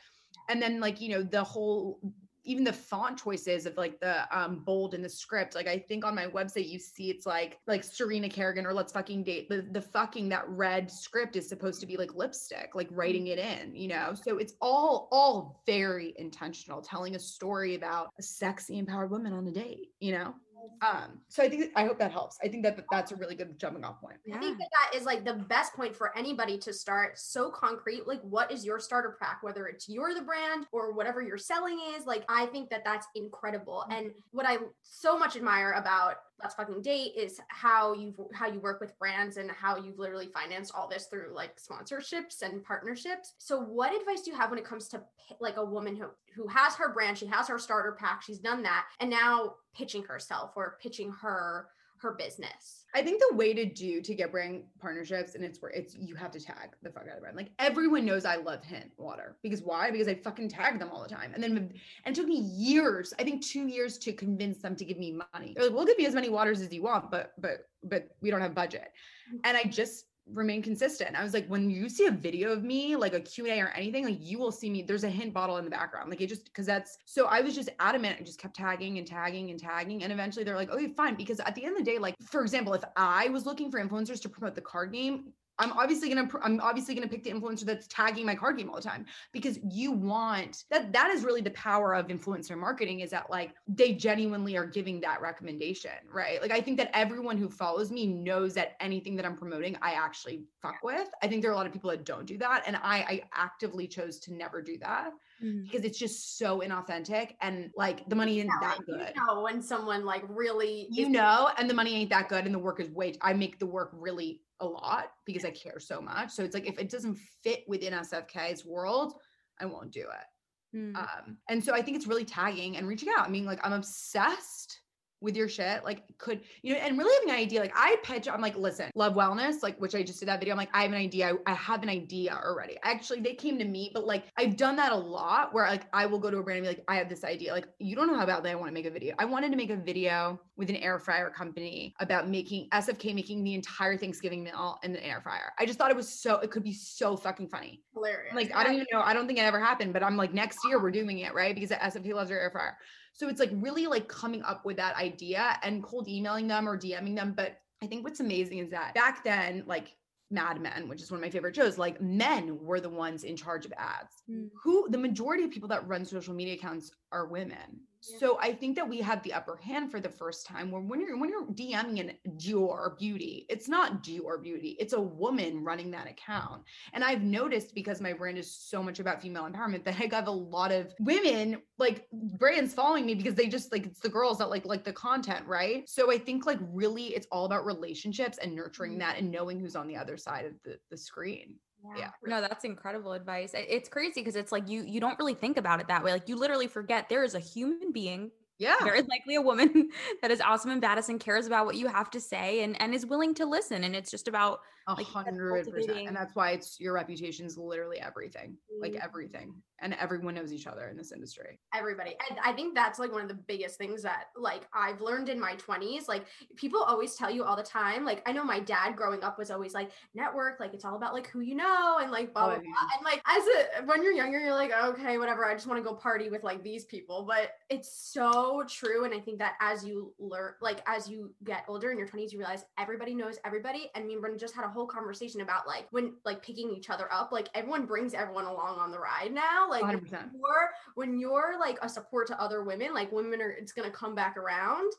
And 0.48 0.62
then 0.62 0.78
like 0.78 1.00
you 1.00 1.08
know 1.08 1.22
the 1.24 1.42
whole 1.42 1.98
even 2.44 2.64
the 2.64 2.72
font 2.72 3.18
choices 3.18 3.66
of 3.66 3.76
like 3.76 4.00
the 4.00 4.26
um 4.36 4.60
bold 4.64 4.94
in 4.94 5.02
the 5.02 5.08
script 5.08 5.54
like 5.54 5.66
i 5.66 5.78
think 5.78 6.04
on 6.04 6.14
my 6.14 6.26
website 6.26 6.68
you 6.68 6.78
see 6.78 7.10
it's 7.10 7.26
like 7.26 7.58
like 7.66 7.84
serena 7.84 8.28
kerrigan 8.28 8.66
or 8.66 8.72
let's 8.72 8.92
fucking 8.92 9.22
date 9.22 9.48
the, 9.48 9.62
the 9.72 9.80
fucking 9.80 10.28
that 10.28 10.48
red 10.48 10.90
script 10.90 11.36
is 11.36 11.48
supposed 11.48 11.80
to 11.80 11.86
be 11.86 11.96
like 11.96 12.14
lipstick 12.14 12.74
like 12.74 12.88
writing 12.90 13.28
it 13.28 13.38
in 13.38 13.74
you 13.74 13.88
know? 13.88 14.12
So 14.14 14.38
it's 14.38 14.54
all 14.60 15.08
all 15.10 15.62
very 15.66 16.14
intentional 16.18 16.80
telling 16.80 17.16
a 17.16 17.18
story 17.18 17.74
about 17.74 18.10
a 18.18 18.22
sexy 18.22 18.78
empowered 18.78 19.10
woman 19.10 19.32
on 19.32 19.46
a 19.46 19.52
date 19.52 19.88
you 20.00 20.12
know 20.12 20.34
um 20.82 21.20
so 21.28 21.42
i 21.42 21.48
think 21.48 21.70
i 21.76 21.84
hope 21.84 21.98
that 21.98 22.10
helps 22.12 22.38
i 22.44 22.48
think 22.48 22.62
that 22.62 22.76
that- 22.76 22.86
that's 22.90 23.12
a 23.12 23.16
really 23.16 23.34
good 23.34 23.58
jumping 23.58 23.84
off 23.84 24.00
point 24.00 24.16
I 24.32 24.38
think 24.38 24.58
that 24.58 24.68
that 24.72 24.96
is 24.98 25.04
like 25.04 25.24
the 25.24 25.34
best 25.34 25.74
point 25.74 25.94
for 25.96 26.16
anybody 26.16 26.56
to 26.58 26.72
start. 26.72 27.18
So 27.18 27.50
concrete, 27.50 28.06
like 28.06 28.20
what 28.22 28.50
is 28.52 28.64
your 28.64 28.78
starter 28.78 29.16
pack, 29.20 29.42
whether 29.42 29.66
it's 29.66 29.88
you're 29.88 30.14
the 30.14 30.22
brand 30.22 30.66
or 30.72 30.92
whatever 30.92 31.20
you're 31.22 31.38
selling 31.38 31.78
is. 31.96 32.06
Like 32.06 32.24
I 32.28 32.46
think 32.46 32.70
that 32.70 32.84
that's 32.84 33.06
incredible. 33.14 33.84
And 33.90 34.12
what 34.30 34.46
I 34.46 34.58
so 34.82 35.18
much 35.18 35.36
admire 35.36 35.72
about 35.72 36.16
let's 36.42 36.54
fucking 36.54 36.82
date 36.82 37.12
is 37.16 37.40
how 37.48 37.92
you've 37.92 38.18
how 38.32 38.46
you 38.46 38.60
work 38.60 38.80
with 38.80 38.98
brands 38.98 39.36
and 39.36 39.50
how 39.50 39.76
you've 39.76 39.98
literally 39.98 40.28
financed 40.28 40.72
all 40.74 40.88
this 40.88 41.06
through 41.06 41.32
like 41.34 41.60
sponsorships 41.60 42.42
and 42.42 42.64
partnerships. 42.64 43.34
So 43.38 43.60
what 43.60 43.94
advice 43.98 44.22
do 44.22 44.30
you 44.30 44.36
have 44.36 44.50
when 44.50 44.58
it 44.58 44.64
comes 44.64 44.88
to 44.88 45.02
like 45.40 45.56
a 45.56 45.64
woman 45.64 45.96
who 45.96 46.06
who 46.34 46.46
has 46.48 46.74
her 46.74 46.92
brand 46.92 47.18
she 47.18 47.26
has 47.26 47.48
her 47.48 47.58
starter 47.58 47.92
pack 47.92 48.22
she's 48.22 48.38
done 48.38 48.62
that 48.62 48.86
and 49.00 49.10
now 49.10 49.54
pitching 49.74 50.02
herself 50.02 50.52
or 50.56 50.76
pitching 50.80 51.12
her 51.20 51.66
her 52.00 52.12
business 52.12 52.80
I 52.94 53.02
think 53.02 53.22
the 53.28 53.36
way 53.36 53.54
to 53.54 53.64
do 53.64 54.00
to 54.00 54.14
get 54.14 54.32
brand 54.32 54.64
partnerships, 54.80 55.34
and 55.34 55.44
it's 55.44 55.62
where 55.62 55.70
it's 55.70 55.94
you 55.94 56.16
have 56.16 56.32
to 56.32 56.40
tag 56.40 56.70
the 56.82 56.90
fuck 56.90 57.04
out 57.04 57.10
of 57.10 57.14
the 57.16 57.20
brand. 57.20 57.36
Like 57.36 57.50
everyone 57.58 58.04
knows 58.04 58.24
I 58.24 58.36
love 58.36 58.64
Hint 58.64 58.90
Water 58.96 59.36
because 59.42 59.62
why? 59.62 59.90
Because 59.90 60.08
I 60.08 60.14
fucking 60.14 60.48
tag 60.48 60.78
them 60.78 60.90
all 60.92 61.02
the 61.02 61.08
time. 61.08 61.32
And 61.32 61.42
then 61.42 61.72
and 62.04 62.16
it 62.16 62.20
took 62.20 62.26
me 62.26 62.38
years, 62.38 63.14
I 63.18 63.24
think 63.24 63.44
two 63.44 63.68
years 63.68 63.96
to 63.98 64.12
convince 64.12 64.58
them 64.58 64.74
to 64.76 64.84
give 64.84 64.98
me 64.98 65.20
money. 65.32 65.54
They're 65.54 65.66
like, 65.66 65.74
we'll 65.74 65.86
give 65.86 66.00
you 66.00 66.08
as 66.08 66.14
many 66.14 66.30
waters 66.30 66.60
as 66.60 66.72
you 66.72 66.82
want, 66.82 67.10
but 67.10 67.32
but 67.38 67.68
but 67.84 68.08
we 68.20 68.30
don't 68.30 68.40
have 68.40 68.54
budget. 68.54 68.92
Mm-hmm. 69.28 69.38
And 69.44 69.56
I 69.56 69.64
just 69.64 70.06
remain 70.32 70.62
consistent. 70.62 71.16
I 71.16 71.22
was 71.22 71.34
like, 71.34 71.46
when 71.48 71.70
you 71.70 71.88
see 71.88 72.06
a 72.06 72.10
video 72.10 72.52
of 72.52 72.62
me, 72.62 72.96
like 72.96 73.14
a 73.14 73.20
Q&A 73.20 73.60
or 73.60 73.68
anything, 73.68 74.04
like 74.04 74.18
you 74.20 74.38
will 74.38 74.52
see 74.52 74.70
me, 74.70 74.82
there's 74.82 75.04
a 75.04 75.08
hint 75.08 75.32
bottle 75.32 75.56
in 75.56 75.64
the 75.64 75.70
background. 75.70 76.10
Like 76.10 76.20
it 76.20 76.28
just, 76.28 76.52
cause 76.54 76.66
that's, 76.66 76.98
so 77.04 77.26
I 77.26 77.40
was 77.40 77.54
just 77.54 77.70
adamant 77.78 78.18
and 78.18 78.26
just 78.26 78.40
kept 78.40 78.56
tagging 78.56 78.98
and 78.98 79.06
tagging 79.06 79.50
and 79.50 79.58
tagging. 79.58 80.02
And 80.02 80.12
eventually 80.12 80.44
they're 80.44 80.56
like, 80.56 80.70
okay, 80.70 80.88
fine. 80.96 81.14
Because 81.14 81.40
at 81.40 81.54
the 81.54 81.64
end 81.64 81.72
of 81.72 81.78
the 81.78 81.90
day, 81.90 81.98
like, 81.98 82.14
for 82.22 82.42
example, 82.42 82.74
if 82.74 82.82
I 82.96 83.28
was 83.28 83.46
looking 83.46 83.70
for 83.70 83.82
influencers 83.82 84.20
to 84.22 84.28
promote 84.28 84.54
the 84.54 84.60
card 84.60 84.92
game, 84.92 85.32
I'm 85.60 85.72
obviously 85.72 86.08
gonna 86.08 86.28
I'm 86.42 86.58
obviously 86.60 86.94
gonna 86.94 87.06
pick 87.06 87.22
the 87.22 87.30
influencer 87.30 87.64
that's 87.64 87.86
tagging 87.86 88.24
my 88.26 88.34
card 88.34 88.56
game 88.56 88.70
all 88.70 88.76
the 88.76 88.82
time 88.82 89.04
because 89.30 89.58
you 89.70 89.92
want 89.92 90.64
that 90.70 90.92
that 90.92 91.10
is 91.10 91.22
really 91.22 91.42
the 91.42 91.50
power 91.50 91.94
of 91.94 92.08
influencer 92.08 92.58
marketing 92.58 93.00
is 93.00 93.10
that 93.10 93.30
like 93.30 93.54
they 93.68 93.92
genuinely 93.92 94.56
are 94.56 94.66
giving 94.66 95.00
that 95.02 95.20
recommendation, 95.20 95.92
right? 96.12 96.40
Like 96.40 96.50
I 96.50 96.60
think 96.60 96.78
that 96.78 96.90
everyone 96.94 97.36
who 97.36 97.48
follows 97.48 97.90
me 97.90 98.06
knows 98.06 98.54
that 98.54 98.76
anything 98.80 99.14
that 99.16 99.26
I'm 99.26 99.36
promoting 99.36 99.76
I 99.82 99.92
actually 99.92 100.44
fuck 100.62 100.82
with. 100.82 101.08
I 101.22 101.28
think 101.28 101.42
there 101.42 101.50
are 101.50 101.54
a 101.54 101.56
lot 101.56 101.66
of 101.66 101.72
people 101.72 101.90
that 101.90 102.04
don't 102.04 102.26
do 102.26 102.38
that 102.38 102.64
and 102.66 102.76
I 102.76 102.80
I 103.10 103.22
actively 103.34 103.86
chose 103.86 104.18
to 104.20 104.34
never 104.34 104.62
do 104.62 104.78
that 104.78 105.12
because 105.40 105.84
it's 105.84 105.98
just 105.98 106.38
so 106.38 106.60
inauthentic 106.60 107.34
and 107.40 107.70
like 107.76 108.08
the 108.08 108.14
money 108.16 108.38
isn't 108.38 108.50
Yeah, 108.62 108.68
that 108.68 108.78
good. 108.86 109.12
you 109.14 109.26
know 109.26 109.42
when 109.42 109.62
someone 109.62 110.04
like 110.04 110.22
really 110.28 110.86
You 110.90 111.06
is- 111.06 111.10
know, 111.10 111.50
and 111.58 111.68
the 111.68 111.74
money 111.74 111.94
ain't 111.96 112.10
that 112.10 112.28
good, 112.28 112.44
and 112.46 112.54
the 112.54 112.58
work 112.58 112.80
is 112.80 112.90
way. 112.90 113.14
I 113.22 113.32
make 113.32 113.58
the 113.58 113.66
work 113.66 113.90
really 113.92 114.42
a 114.60 114.66
lot 114.66 115.12
because 115.24 115.44
I 115.44 115.50
care 115.50 115.80
so 115.80 116.00
much. 116.00 116.30
So 116.30 116.44
it's 116.44 116.54
like 116.54 116.66
if 116.68 116.78
it 116.78 116.90
doesn't 116.90 117.16
fit 117.42 117.64
within 117.66 117.92
SFK's 117.94 118.64
world, 118.66 119.14
I 119.58 119.64
won't 119.66 119.90
do 119.90 120.02
it. 120.02 120.76
Mm. 120.76 120.96
Um, 120.96 121.38
and 121.48 121.64
so 121.64 121.74
I 121.74 121.82
think 121.82 121.96
it's 121.96 122.06
really 122.06 122.24
tagging 122.24 122.76
and 122.76 122.86
reaching 122.86 123.08
out. 123.16 123.26
I 123.26 123.30
mean, 123.30 123.44
like 123.46 123.58
I'm 123.64 123.72
obsessed 123.72 124.78
with 125.20 125.36
your 125.36 125.48
shit. 125.48 125.84
Like, 125.84 126.02
could 126.18 126.40
you 126.62 126.74
know, 126.74 126.80
and 126.80 126.96
really 126.98 127.14
having 127.14 127.30
an 127.30 127.36
idea. 127.36 127.60
Like, 127.60 127.72
I 127.74 127.96
pitch. 128.02 128.28
I'm 128.28 128.40
like, 128.40 128.56
listen, 128.56 128.90
love 128.94 129.14
wellness. 129.14 129.62
Like, 129.62 129.78
which 129.78 129.94
I 129.94 130.02
just 130.02 130.20
did 130.20 130.28
that 130.28 130.38
video. 130.38 130.52
I'm 130.52 130.58
like, 130.58 130.70
I 130.72 130.82
have 130.82 130.92
an 130.92 130.98
idea. 130.98 131.34
I, 131.46 131.54
have 131.54 131.82
an 131.82 131.88
idea 131.88 132.40
already. 132.42 132.76
Actually, 132.82 133.20
they 133.20 133.34
came 133.34 133.58
to 133.58 133.64
me, 133.64 133.90
but 133.92 134.06
like, 134.06 134.24
I've 134.36 134.56
done 134.56 134.76
that 134.76 134.92
a 134.92 134.96
lot. 134.96 135.52
Where 135.52 135.66
like, 135.66 135.86
I 135.92 136.06
will 136.06 136.18
go 136.18 136.30
to 136.30 136.38
a 136.38 136.42
brand 136.42 136.58
and 136.58 136.64
be 136.64 136.68
like, 136.68 136.84
I 136.88 136.96
have 136.96 137.08
this 137.08 137.24
idea. 137.24 137.52
Like, 137.52 137.68
you 137.78 137.94
don't 137.94 138.06
know 138.06 138.16
how 138.16 138.26
badly 138.26 138.50
I 138.50 138.54
want 138.54 138.68
to 138.68 138.74
make 138.74 138.86
a 138.86 138.90
video. 138.90 139.14
I 139.18 139.24
wanted 139.24 139.50
to 139.50 139.56
make 139.56 139.70
a 139.70 139.76
video 139.76 140.40
with 140.56 140.70
an 140.70 140.76
air 140.76 140.98
fryer 140.98 141.30
company 141.30 141.94
about 142.00 142.28
making 142.28 142.68
SFK 142.70 143.14
making 143.14 143.44
the 143.44 143.54
entire 143.54 143.96
Thanksgiving 143.96 144.44
meal 144.44 144.78
in 144.82 144.92
the 144.92 145.04
air 145.04 145.20
fryer. 145.20 145.52
I 145.58 145.66
just 145.66 145.78
thought 145.78 145.90
it 145.90 145.96
was 145.96 146.08
so. 146.08 146.36
It 146.38 146.50
could 146.50 146.64
be 146.64 146.72
so 146.72 147.16
fucking 147.16 147.48
funny. 147.48 147.82
hilarious 147.94 148.34
Like 148.34 148.54
I 148.54 148.64
don't 148.64 148.74
even 148.74 148.86
know. 148.92 149.00
I 149.00 149.12
don't 149.14 149.26
think 149.26 149.38
it 149.38 149.42
ever 149.42 149.60
happened, 149.60 149.92
but 149.92 150.02
I'm 150.02 150.16
like 150.16 150.32
next 150.32 150.58
year 150.66 150.80
we're 150.80 150.90
doing 150.90 151.18
it 151.18 151.34
right 151.34 151.54
because 151.54 151.70
SFK 151.70 152.14
loves 152.14 152.30
their 152.30 152.40
air 152.40 152.50
fryer. 152.50 152.76
So 153.12 153.28
it's 153.28 153.40
like 153.40 153.50
really 153.54 153.86
like 153.86 154.08
coming 154.08 154.42
up 154.42 154.64
with 154.64 154.76
that 154.76 154.96
idea 154.96 155.58
and 155.62 155.82
cold 155.82 156.08
emailing 156.08 156.48
them 156.48 156.68
or 156.68 156.78
DMing 156.78 157.16
them. 157.16 157.34
But 157.36 157.60
I 157.82 157.86
think 157.86 158.04
what's 158.04 158.20
amazing 158.20 158.58
is 158.58 158.70
that 158.70 158.94
back 158.94 159.24
then, 159.24 159.64
like 159.66 159.96
Mad 160.30 160.60
Men, 160.60 160.88
which 160.88 161.02
is 161.02 161.10
one 161.10 161.18
of 161.18 161.22
my 161.22 161.30
favorite 161.30 161.56
shows, 161.56 161.76
like 161.76 162.00
men 162.00 162.58
were 162.62 162.80
the 162.80 162.88
ones 162.88 163.24
in 163.24 163.36
charge 163.36 163.66
of 163.66 163.72
ads. 163.76 164.22
Mm. 164.30 164.48
Who 164.62 164.88
the 164.90 164.98
majority 164.98 165.44
of 165.44 165.50
people 165.50 165.68
that 165.70 165.86
run 165.88 166.04
social 166.04 166.34
media 166.34 166.54
accounts 166.54 166.92
are 167.10 167.26
women. 167.26 167.80
So 168.00 168.38
I 168.40 168.52
think 168.52 168.76
that 168.76 168.88
we 168.88 168.98
have 168.98 169.22
the 169.22 169.34
upper 169.34 169.56
hand 169.56 169.90
for 169.90 170.00
the 170.00 170.08
first 170.08 170.46
time 170.46 170.70
where 170.70 170.80
when 170.80 171.00
you're 171.00 171.18
when 171.18 171.28
you're 171.28 171.46
DMing 171.46 172.00
an 172.00 172.12
Dior 172.36 172.98
Beauty, 172.98 173.46
it's 173.48 173.68
not 173.68 174.02
Dior 174.02 174.42
Beauty, 174.42 174.76
it's 174.80 174.94
a 174.94 175.00
woman 175.00 175.62
running 175.62 175.90
that 175.90 176.08
account. 176.08 176.62
And 176.94 177.04
I've 177.04 177.22
noticed 177.22 177.74
because 177.74 178.00
my 178.00 178.12
brand 178.12 178.38
is 178.38 178.50
so 178.50 178.82
much 178.82 179.00
about 179.00 179.20
female 179.20 179.48
empowerment 179.48 179.84
that 179.84 180.00
I 180.00 180.14
have 180.14 180.28
a 180.28 180.32
lot 180.32 180.72
of 180.72 180.94
women 180.98 181.60
like 181.78 182.06
brands 182.12 182.72
following 182.72 183.04
me 183.04 183.14
because 183.14 183.34
they 183.34 183.48
just 183.48 183.70
like 183.70 183.86
it's 183.86 184.00
the 184.00 184.08
girls 184.08 184.38
that 184.38 184.50
like 184.50 184.64
like 184.64 184.84
the 184.84 184.92
content, 184.92 185.46
right? 185.46 185.88
So 185.88 186.10
I 186.10 186.18
think 186.18 186.46
like 186.46 186.58
really 186.72 187.08
it's 187.08 187.26
all 187.30 187.44
about 187.44 187.66
relationships 187.66 188.38
and 188.38 188.54
nurturing 188.54 188.92
mm-hmm. 188.92 189.00
that 189.00 189.18
and 189.18 189.30
knowing 189.30 189.60
who's 189.60 189.76
on 189.76 189.86
the 189.86 189.96
other 189.96 190.16
side 190.16 190.46
of 190.46 190.52
the, 190.64 190.78
the 190.90 190.96
screen. 190.96 191.56
Yeah. 191.94 192.10
No, 192.24 192.40
that's 192.40 192.64
incredible 192.64 193.12
advice. 193.12 193.52
It's 193.54 193.88
crazy 193.88 194.20
because 194.20 194.36
it's 194.36 194.52
like 194.52 194.68
you 194.68 194.82
you 194.82 195.00
don't 195.00 195.18
really 195.18 195.34
think 195.34 195.56
about 195.56 195.80
it 195.80 195.88
that 195.88 196.04
way. 196.04 196.12
Like 196.12 196.28
you 196.28 196.36
literally 196.36 196.66
forget 196.68 197.08
there 197.08 197.24
is 197.24 197.34
a 197.34 197.40
human 197.40 197.92
being, 197.92 198.30
Yeah. 198.58 198.76
very 198.84 199.02
likely 199.02 199.34
a 199.36 199.42
woman 199.42 199.90
that 200.22 200.30
is 200.30 200.40
awesome 200.40 200.70
and 200.70 200.82
badass 200.82 201.08
and 201.08 201.18
cares 201.20 201.46
about 201.46 201.66
what 201.66 201.76
you 201.76 201.88
have 201.88 202.10
to 202.10 202.20
say 202.20 202.62
and 202.62 202.80
and 202.80 202.94
is 202.94 203.06
willing 203.06 203.34
to 203.34 203.46
listen. 203.46 203.84
And 203.84 203.96
it's 203.96 204.10
just 204.10 204.28
about 204.28 204.60
A 204.88 204.94
like 204.94 205.06
hundred 205.06 205.68
percent. 205.70 206.06
And 206.08 206.16
that's 206.16 206.34
why 206.34 206.50
it's 206.52 206.80
your 206.80 206.94
reputation 206.94 207.46
is 207.46 207.56
literally 207.58 208.00
everything. 208.00 208.56
Like 208.80 208.92
Mhm. 208.92 209.04
everything. 209.04 209.54
And 209.82 209.94
everyone 209.94 210.34
knows 210.34 210.52
each 210.52 210.66
other 210.66 210.88
in 210.88 210.96
this 210.96 211.10
industry. 211.12 211.58
everybody 211.74 212.14
and 212.28 212.38
i 212.44 212.52
think 212.52 212.74
that's 212.74 212.98
like 212.98 213.10
one 213.12 213.22
of 213.22 213.28
the 213.28 213.34
biggest 213.52 213.78
things 213.78 214.02
that 214.02 214.24
like 214.36 214.62
i've 214.74 215.00
learned 215.00 215.28
in 215.30 215.38
my 215.40 215.54
20s 215.56 216.06
like 216.08 216.26
people 216.56 216.82
always 216.82 217.14
tell 217.14 217.30
you 217.30 217.44
all 217.44 217.56
the 217.56 217.62
time 217.62 218.04
like 218.04 218.22
i 218.28 218.32
know 218.32 218.44
my 218.44 218.58
dad 218.60 218.94
growing 218.96 219.22
up 219.22 219.38
was 219.38 219.50
always 219.50 219.72
like 219.72 219.90
network 220.14 220.58
like 220.60 220.74
it's 220.74 220.84
all 220.84 220.96
about 220.96 221.14
like 221.14 221.28
who 221.28 221.40
you 221.40 221.54
know 221.54 221.98
and 222.02 222.10
like 222.10 222.32
blah 222.34 222.42
Oh, 222.44 222.46
blah, 222.48 222.54
yeah. 222.56 222.60
blah. 222.62 222.88
and 222.96 223.04
like 223.04 223.22
as 223.26 223.42
a 223.80 223.86
when 223.86 224.02
you're 224.02 224.12
younger 224.12 224.38
you're 224.38 224.52
like 224.54 224.72
okay 224.72 225.16
whatever 225.18 225.46
i 225.46 225.54
just 225.54 225.66
want 225.66 225.82
to 225.82 225.88
go 225.88 225.94
party 225.94 226.28
with 226.28 226.42
like 226.44 226.62
these 226.62 226.84
people 226.84 227.22
but 227.26 227.52
it's 227.70 227.90
so 228.12 228.62
true 228.68 229.04
and 229.04 229.14
i 229.14 229.20
think 229.20 229.38
that 229.38 229.54
as 229.60 229.84
you 229.84 230.12
learn 230.18 230.52
like 230.60 230.82
as 230.86 231.08
you 231.08 231.32
get 231.44 231.64
older 231.68 231.90
in 231.92 231.96
your 231.98 232.08
20s 232.08 232.32
you 232.32 232.38
realize 232.38 232.64
everybody 232.78 233.14
knows 233.14 233.38
everybody 233.46 233.90
and 233.94 234.06
we 234.06 234.16
just 234.36 234.54
had 234.54 234.64
a 234.64 234.68
whole 234.70 234.86
conversation 234.86 235.40
about 235.40 235.66
like 235.66 235.86
when 235.90 236.14
like 236.24 236.42
picking 236.42 236.70
each 236.70 236.90
other 236.90 237.12
up 237.12 237.32
like 237.32 237.48
everyone 237.54 237.86
brings 237.86 238.14
everyone 238.14 238.44
along 238.44 238.78
on 238.78 238.90
the 238.90 238.98
ride 238.98 239.32
now 239.32 239.68
like 239.68 239.82
when 239.82 240.00
100%. 240.00 240.30
you're 240.34 240.70
when 240.94 241.18
you're 241.18 241.58
like 241.58 241.78
a 241.82 241.88
support 241.88 242.26
to 242.28 242.40
other 242.40 242.62
women, 242.62 242.94
like 242.94 243.12
women 243.12 243.40
are 243.40 243.50
it's 243.50 243.72
gonna 243.72 243.90
come 243.90 244.14
back 244.14 244.36
around. 244.36 244.92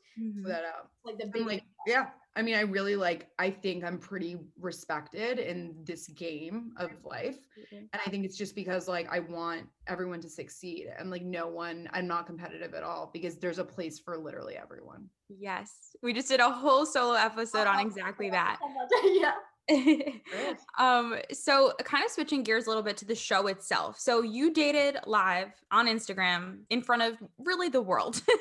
Put 0.43 0.49
that 0.49 0.63
out. 0.65 0.89
Like 1.05 1.17
the 1.17 1.27
big 1.27 1.45
like, 1.45 1.63
yeah. 1.87 2.07
I 2.33 2.41
mean, 2.41 2.55
I 2.55 2.61
really 2.61 2.95
like, 2.95 3.27
I 3.39 3.49
think 3.49 3.83
I'm 3.83 3.97
pretty 3.97 4.37
respected 4.57 5.37
in 5.37 5.75
this 5.83 6.07
game 6.07 6.71
of 6.77 6.91
life. 7.03 7.39
And 7.71 7.89
I 7.93 8.09
think 8.09 8.23
it's 8.23 8.37
just 8.37 8.55
because 8.55 8.87
like 8.87 9.11
I 9.11 9.19
want 9.19 9.67
everyone 9.87 10.21
to 10.21 10.29
succeed 10.29 10.87
and 10.97 11.09
like 11.09 11.23
no 11.23 11.47
one, 11.47 11.89
I'm 11.91 12.07
not 12.07 12.27
competitive 12.27 12.73
at 12.73 12.83
all 12.83 13.09
because 13.11 13.35
there's 13.35 13.59
a 13.59 13.65
place 13.65 13.99
for 13.99 14.17
literally 14.17 14.55
everyone. 14.55 15.09
yes. 15.27 15.93
We 16.01 16.13
just 16.13 16.29
did 16.29 16.39
a 16.39 16.49
whole 16.49 16.85
solo 16.85 17.15
episode 17.15 17.67
on 17.67 17.85
exactly 17.85 18.31
uh-huh. 18.31 18.55
that. 18.89 19.17
yeah. 19.19 19.33
um 20.79 21.15
so 21.31 21.73
kind 21.83 22.03
of 22.03 22.11
switching 22.11 22.43
gears 22.43 22.65
a 22.65 22.69
little 22.69 22.83
bit 22.83 22.97
to 22.97 23.05
the 23.05 23.15
show 23.15 23.47
itself 23.47 23.99
so 23.99 24.21
you 24.21 24.53
dated 24.53 24.97
live 25.05 25.49
on 25.71 25.87
instagram 25.87 26.59
in 26.69 26.81
front 26.81 27.01
of 27.01 27.17
really 27.39 27.69
the 27.69 27.81
world 27.81 28.21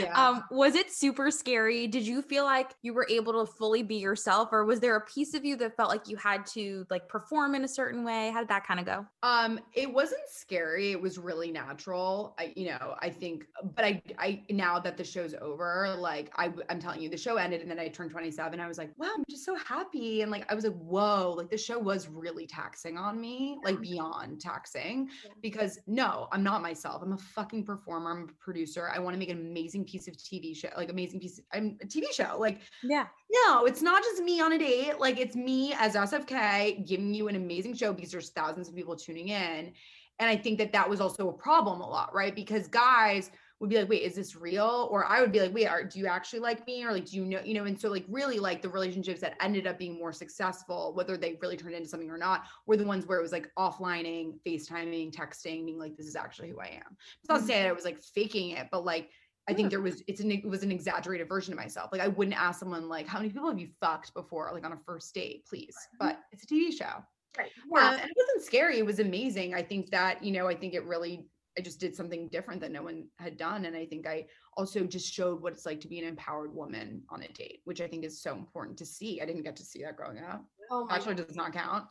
Yeah. 0.00 0.12
um 0.14 0.44
was 0.50 0.74
it 0.74 0.90
super 0.92 1.30
scary 1.30 1.86
did 1.86 2.06
you 2.06 2.22
feel 2.22 2.44
like 2.44 2.74
you 2.82 2.92
were 2.94 3.06
able 3.08 3.32
to 3.44 3.50
fully 3.50 3.82
be 3.82 3.96
yourself 3.96 4.48
or 4.52 4.64
was 4.64 4.80
there 4.80 4.96
a 4.96 5.00
piece 5.02 5.34
of 5.34 5.44
you 5.44 5.56
that 5.56 5.76
felt 5.76 5.88
like 5.88 6.08
you 6.08 6.16
had 6.16 6.44
to 6.46 6.86
like 6.90 7.08
perform 7.08 7.54
in 7.54 7.64
a 7.64 7.68
certain 7.68 8.04
way 8.04 8.30
how 8.32 8.40
did 8.40 8.48
that 8.48 8.66
kind 8.66 8.80
of 8.80 8.86
go 8.86 9.06
Um, 9.22 9.60
it 9.74 9.92
wasn't 9.92 10.20
scary. 10.28 10.90
It 10.92 11.00
was 11.00 11.18
really 11.18 11.50
natural. 11.50 12.34
I, 12.38 12.52
you 12.56 12.66
know, 12.68 12.94
I 13.00 13.08
think, 13.10 13.46
but 13.74 13.84
I, 13.84 14.02
I 14.18 14.42
now 14.50 14.78
that 14.80 14.96
the 14.96 15.04
show's 15.04 15.34
over, 15.40 15.94
like 15.98 16.30
I, 16.36 16.52
I'm 16.68 16.78
telling 16.80 17.00
you, 17.00 17.08
the 17.08 17.16
show 17.16 17.36
ended, 17.36 17.60
and 17.62 17.70
then 17.70 17.78
I 17.78 17.88
turned 17.88 18.10
27. 18.10 18.60
I 18.60 18.68
was 18.68 18.78
like, 18.78 18.90
wow, 18.98 19.10
I'm 19.16 19.24
just 19.30 19.44
so 19.44 19.54
happy, 19.56 20.22
and 20.22 20.30
like 20.30 20.50
I 20.50 20.54
was 20.54 20.64
like, 20.64 20.73
whoa, 20.74 21.34
like 21.36 21.50
the 21.50 21.58
show 21.58 21.78
was 21.78 22.08
really 22.08 22.46
taxing 22.46 22.96
on 22.96 23.20
me, 23.20 23.58
like 23.64 23.80
beyond 23.80 24.40
taxing, 24.40 25.08
Yeah. 25.24 25.30
because 25.42 25.78
no, 25.86 26.28
I'm 26.32 26.42
not 26.42 26.62
myself. 26.62 27.02
I'm 27.02 27.12
a 27.12 27.18
fucking 27.18 27.64
performer. 27.64 28.10
I'm 28.10 28.28
a 28.28 28.32
producer. 28.44 28.90
I 28.94 28.98
want 28.98 29.14
to 29.14 29.18
make 29.18 29.30
an 29.30 29.38
amazing 29.38 29.84
piece 29.84 30.08
of 30.08 30.14
TV 30.16 30.56
show, 30.56 30.68
like 30.76 30.90
amazing 30.90 31.20
piece. 31.20 31.40
I'm 31.52 31.78
a 31.82 31.86
TV 31.86 32.12
show, 32.12 32.36
like 32.38 32.60
yeah 32.82 33.06
no, 33.46 33.64
it's 33.66 33.82
not 33.82 34.02
just 34.02 34.22
me 34.22 34.40
on 34.40 34.52
a 34.52 34.58
date. 34.58 34.98
Like 34.98 35.18
it's 35.18 35.34
me 35.36 35.74
as 35.78 35.94
SFK 35.94 36.86
giving 36.86 37.12
you 37.14 37.28
an 37.28 37.36
amazing 37.36 37.74
show 37.74 37.92
because 37.92 38.10
there's 38.10 38.30
thousands 38.30 38.68
of 38.68 38.74
people 38.74 38.96
tuning 38.96 39.28
in. 39.28 39.72
And 40.20 40.30
I 40.30 40.36
think 40.36 40.58
that 40.58 40.72
that 40.72 40.88
was 40.88 41.00
also 41.00 41.28
a 41.28 41.32
problem 41.32 41.80
a 41.80 41.88
lot, 41.88 42.14
right? 42.14 42.34
Because 42.34 42.68
guys 42.68 43.30
would 43.60 43.70
be 43.70 43.76
like, 43.76 43.88
wait, 43.88 44.02
is 44.02 44.14
this 44.14 44.36
real? 44.36 44.88
Or 44.90 45.04
I 45.04 45.20
would 45.20 45.32
be 45.32 45.40
like, 45.40 45.54
wait, 45.54 45.66
are, 45.66 45.84
do 45.84 45.98
you 45.98 46.06
actually 46.06 46.40
like 46.40 46.66
me? 46.66 46.84
Or 46.84 46.92
like, 46.92 47.06
do 47.06 47.16
you 47.16 47.24
know, 47.24 47.40
you 47.44 47.54
know? 47.54 47.64
And 47.64 47.80
so 47.80 47.88
like 47.88 48.04
really 48.08 48.38
like 48.38 48.62
the 48.62 48.68
relationships 48.68 49.20
that 49.20 49.36
ended 49.40 49.66
up 49.66 49.78
being 49.78 49.96
more 49.96 50.12
successful, 50.12 50.92
whether 50.94 51.16
they 51.16 51.38
really 51.40 51.56
turned 51.56 51.74
into 51.74 51.88
something 51.88 52.10
or 52.10 52.18
not, 52.18 52.44
were 52.66 52.76
the 52.76 52.84
ones 52.84 53.06
where 53.06 53.18
it 53.18 53.22
was 53.22 53.32
like 53.32 53.50
offlining, 53.58 54.34
FaceTiming, 54.46 55.12
texting, 55.12 55.66
being 55.66 55.78
like, 55.78 55.96
this 55.96 56.06
is 56.06 56.16
actually 56.16 56.50
who 56.50 56.60
I 56.60 56.80
am. 56.84 56.96
It's 57.20 57.28
not 57.28 57.40
to 57.40 57.46
say 57.46 57.54
that 57.54 57.62
I 57.62 57.66
mm-hmm. 57.68 57.76
was 57.76 57.84
like 57.84 58.02
faking 58.02 58.50
it, 58.50 58.68
but 58.70 58.84
like 58.84 59.10
I 59.48 59.52
think 59.52 59.70
there 59.70 59.80
was 59.80 60.02
it's 60.06 60.20
an 60.20 60.30
it 60.30 60.46
was 60.46 60.62
an 60.62 60.72
exaggerated 60.72 61.28
version 61.28 61.52
of 61.52 61.58
myself. 61.58 61.90
Like 61.92 62.00
I 62.00 62.08
wouldn't 62.08 62.36
ask 62.36 62.58
someone 62.58 62.88
like, 62.88 63.06
how 63.06 63.18
many 63.18 63.30
people 63.30 63.48
have 63.48 63.58
you 63.58 63.68
fucked 63.80 64.14
before, 64.14 64.50
like 64.52 64.64
on 64.64 64.72
a 64.72 64.78
first 64.86 65.14
date, 65.14 65.44
please? 65.46 65.76
But 66.00 66.18
it's 66.32 66.44
a 66.44 66.46
TV 66.46 66.72
show. 66.72 67.04
Right. 67.36 67.50
Um, 67.76 67.82
yeah. 67.82 67.92
and 67.92 68.10
it 68.10 68.16
wasn't 68.16 68.42
scary. 68.42 68.78
It 68.78 68.86
was 68.86 69.00
amazing. 69.00 69.54
I 69.54 69.62
think 69.62 69.90
that, 69.90 70.22
you 70.22 70.32
know, 70.32 70.46
I 70.46 70.54
think 70.54 70.74
it 70.74 70.84
really 70.84 71.26
I 71.58 71.62
just 71.62 71.80
did 71.80 71.94
something 71.94 72.28
different 72.28 72.60
that 72.62 72.72
no 72.72 72.82
one 72.82 73.06
had 73.18 73.36
done. 73.36 73.64
And 73.64 73.76
I 73.76 73.86
think 73.86 74.06
I 74.06 74.26
also 74.56 74.84
just 74.84 75.12
showed 75.12 75.40
what 75.40 75.52
it's 75.52 75.66
like 75.66 75.80
to 75.80 75.88
be 75.88 75.98
an 76.00 76.08
empowered 76.08 76.54
woman 76.54 77.02
on 77.10 77.22
a 77.22 77.28
date, 77.28 77.60
which 77.64 77.80
I 77.80 77.86
think 77.86 78.04
is 78.04 78.22
so 78.22 78.32
important 78.32 78.76
to 78.78 78.86
see. 78.86 79.20
I 79.20 79.26
didn't 79.26 79.42
get 79.42 79.56
to 79.56 79.64
see 79.64 79.82
that 79.82 79.96
growing 79.96 80.18
up. 80.18 80.44
Oh 80.70 80.84
my 80.86 80.96
Bachelor 80.96 81.14
does 81.14 81.36
not 81.36 81.52
count. 81.52 81.86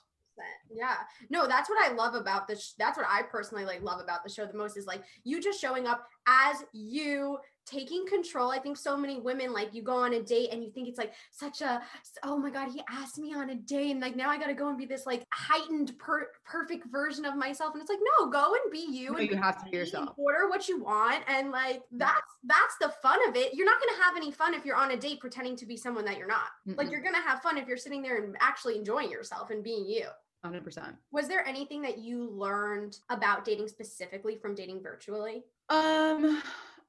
Yeah. 0.70 0.96
No, 1.30 1.48
that's 1.48 1.70
what 1.70 1.84
I 1.84 1.94
love 1.94 2.16
about 2.16 2.48
this. 2.48 2.74
That's 2.78 2.98
what 2.98 3.08
I 3.10 3.22
personally 3.24 3.66
like 3.66 3.84
love 3.84 4.02
about 4.02 4.24
the 4.24 4.32
show 4.32 4.46
the 4.46 4.58
most 4.58 4.78
is 4.78 4.86
like 4.86 5.04
you 5.24 5.40
just 5.42 5.62
showing 5.62 5.88
up 5.88 6.08
as 6.28 6.64
you 6.74 7.38
taking 7.66 8.06
control. 8.08 8.52
I 8.52 8.60
think 8.60 8.78
so 8.78 8.98
many 8.98 9.20
women 9.20 9.54
like 9.54 9.74
you 9.74 9.82
go 9.82 9.96
on 9.96 10.14
a 10.14 10.22
date 10.22 10.50
and 10.52 10.64
you 10.64 10.72
think 10.72 10.88
it's 10.88 10.98
like 10.98 11.14
such 11.32 11.62
a 11.62 11.82
oh 12.24 12.38
my 12.38 12.50
god, 12.50 12.70
he 12.72 12.82
asked 12.90 13.18
me 13.18 13.34
on 13.34 13.50
a 13.52 13.56
date 13.56 13.92
and 13.92 14.02
like 14.02 14.16
now 14.16 14.30
I 14.30 14.38
got 14.38 14.48
to 14.48 14.54
go 14.54 14.70
and 14.70 14.78
be 14.78 14.86
this 14.86 15.06
like 15.06 15.24
heightened 15.34 15.98
per- 15.98 16.30
perfect 16.46 16.88
version 16.92 17.26
of 17.26 17.36
myself 17.36 17.74
and 17.74 17.82
it's 17.82 17.90
like 17.90 18.00
no, 18.20 18.30
go 18.30 18.54
and 18.62 18.72
be 18.72 18.86
you 18.92 19.12
No, 19.12 19.18
and 19.18 19.30
you 19.30 19.38
have 19.38 19.64
to 19.64 19.70
be 19.70 19.78
yourself. 19.78 20.10
Order 20.18 20.50
what 20.50 20.68
you 20.68 20.84
want 20.84 21.24
and 21.28 21.52
like 21.52 21.82
that's 21.92 22.22
that's 22.44 22.78
the 22.82 22.90
fun 23.02 23.20
of 23.30 23.36
it. 23.36 23.54
You're 23.54 23.66
not 23.66 23.80
going 23.80 23.96
to 23.96 24.04
have 24.04 24.18
any 24.18 24.32
fun 24.32 24.54
if 24.54 24.66
you're 24.66 24.76
on 24.76 24.92
a 24.92 24.98
date 24.98 25.20
pretending 25.20 25.56
to 25.58 25.66
be 25.66 25.78
someone 25.78 26.06
that 26.06 26.18
you're 26.18 26.28
not. 26.28 26.48
Like 26.66 26.88
Mm-mm. 26.88 26.92
you're 26.92 27.02
going 27.02 27.16
to 27.16 27.22
have 27.22 27.42
fun 27.42 27.58
if 27.58 27.68
you're 27.68 27.78
sitting 27.78 28.02
there 28.02 28.22
and 28.22 28.36
actually 28.40 28.78
enjoying 28.78 29.10
yourself 29.10 29.50
and 29.50 29.64
being 29.64 29.86
you. 29.86 30.08
100%. 30.46 30.94
Was 31.12 31.30
there 31.30 31.48
anything 31.48 31.82
that 31.84 32.00
you 32.00 32.30
learned 32.30 32.98
about 33.10 33.46
dating 33.46 33.70
specifically 33.70 34.36
from 34.36 34.56
dating 34.56 34.84
virtually? 34.84 35.44
Um, 35.70 36.42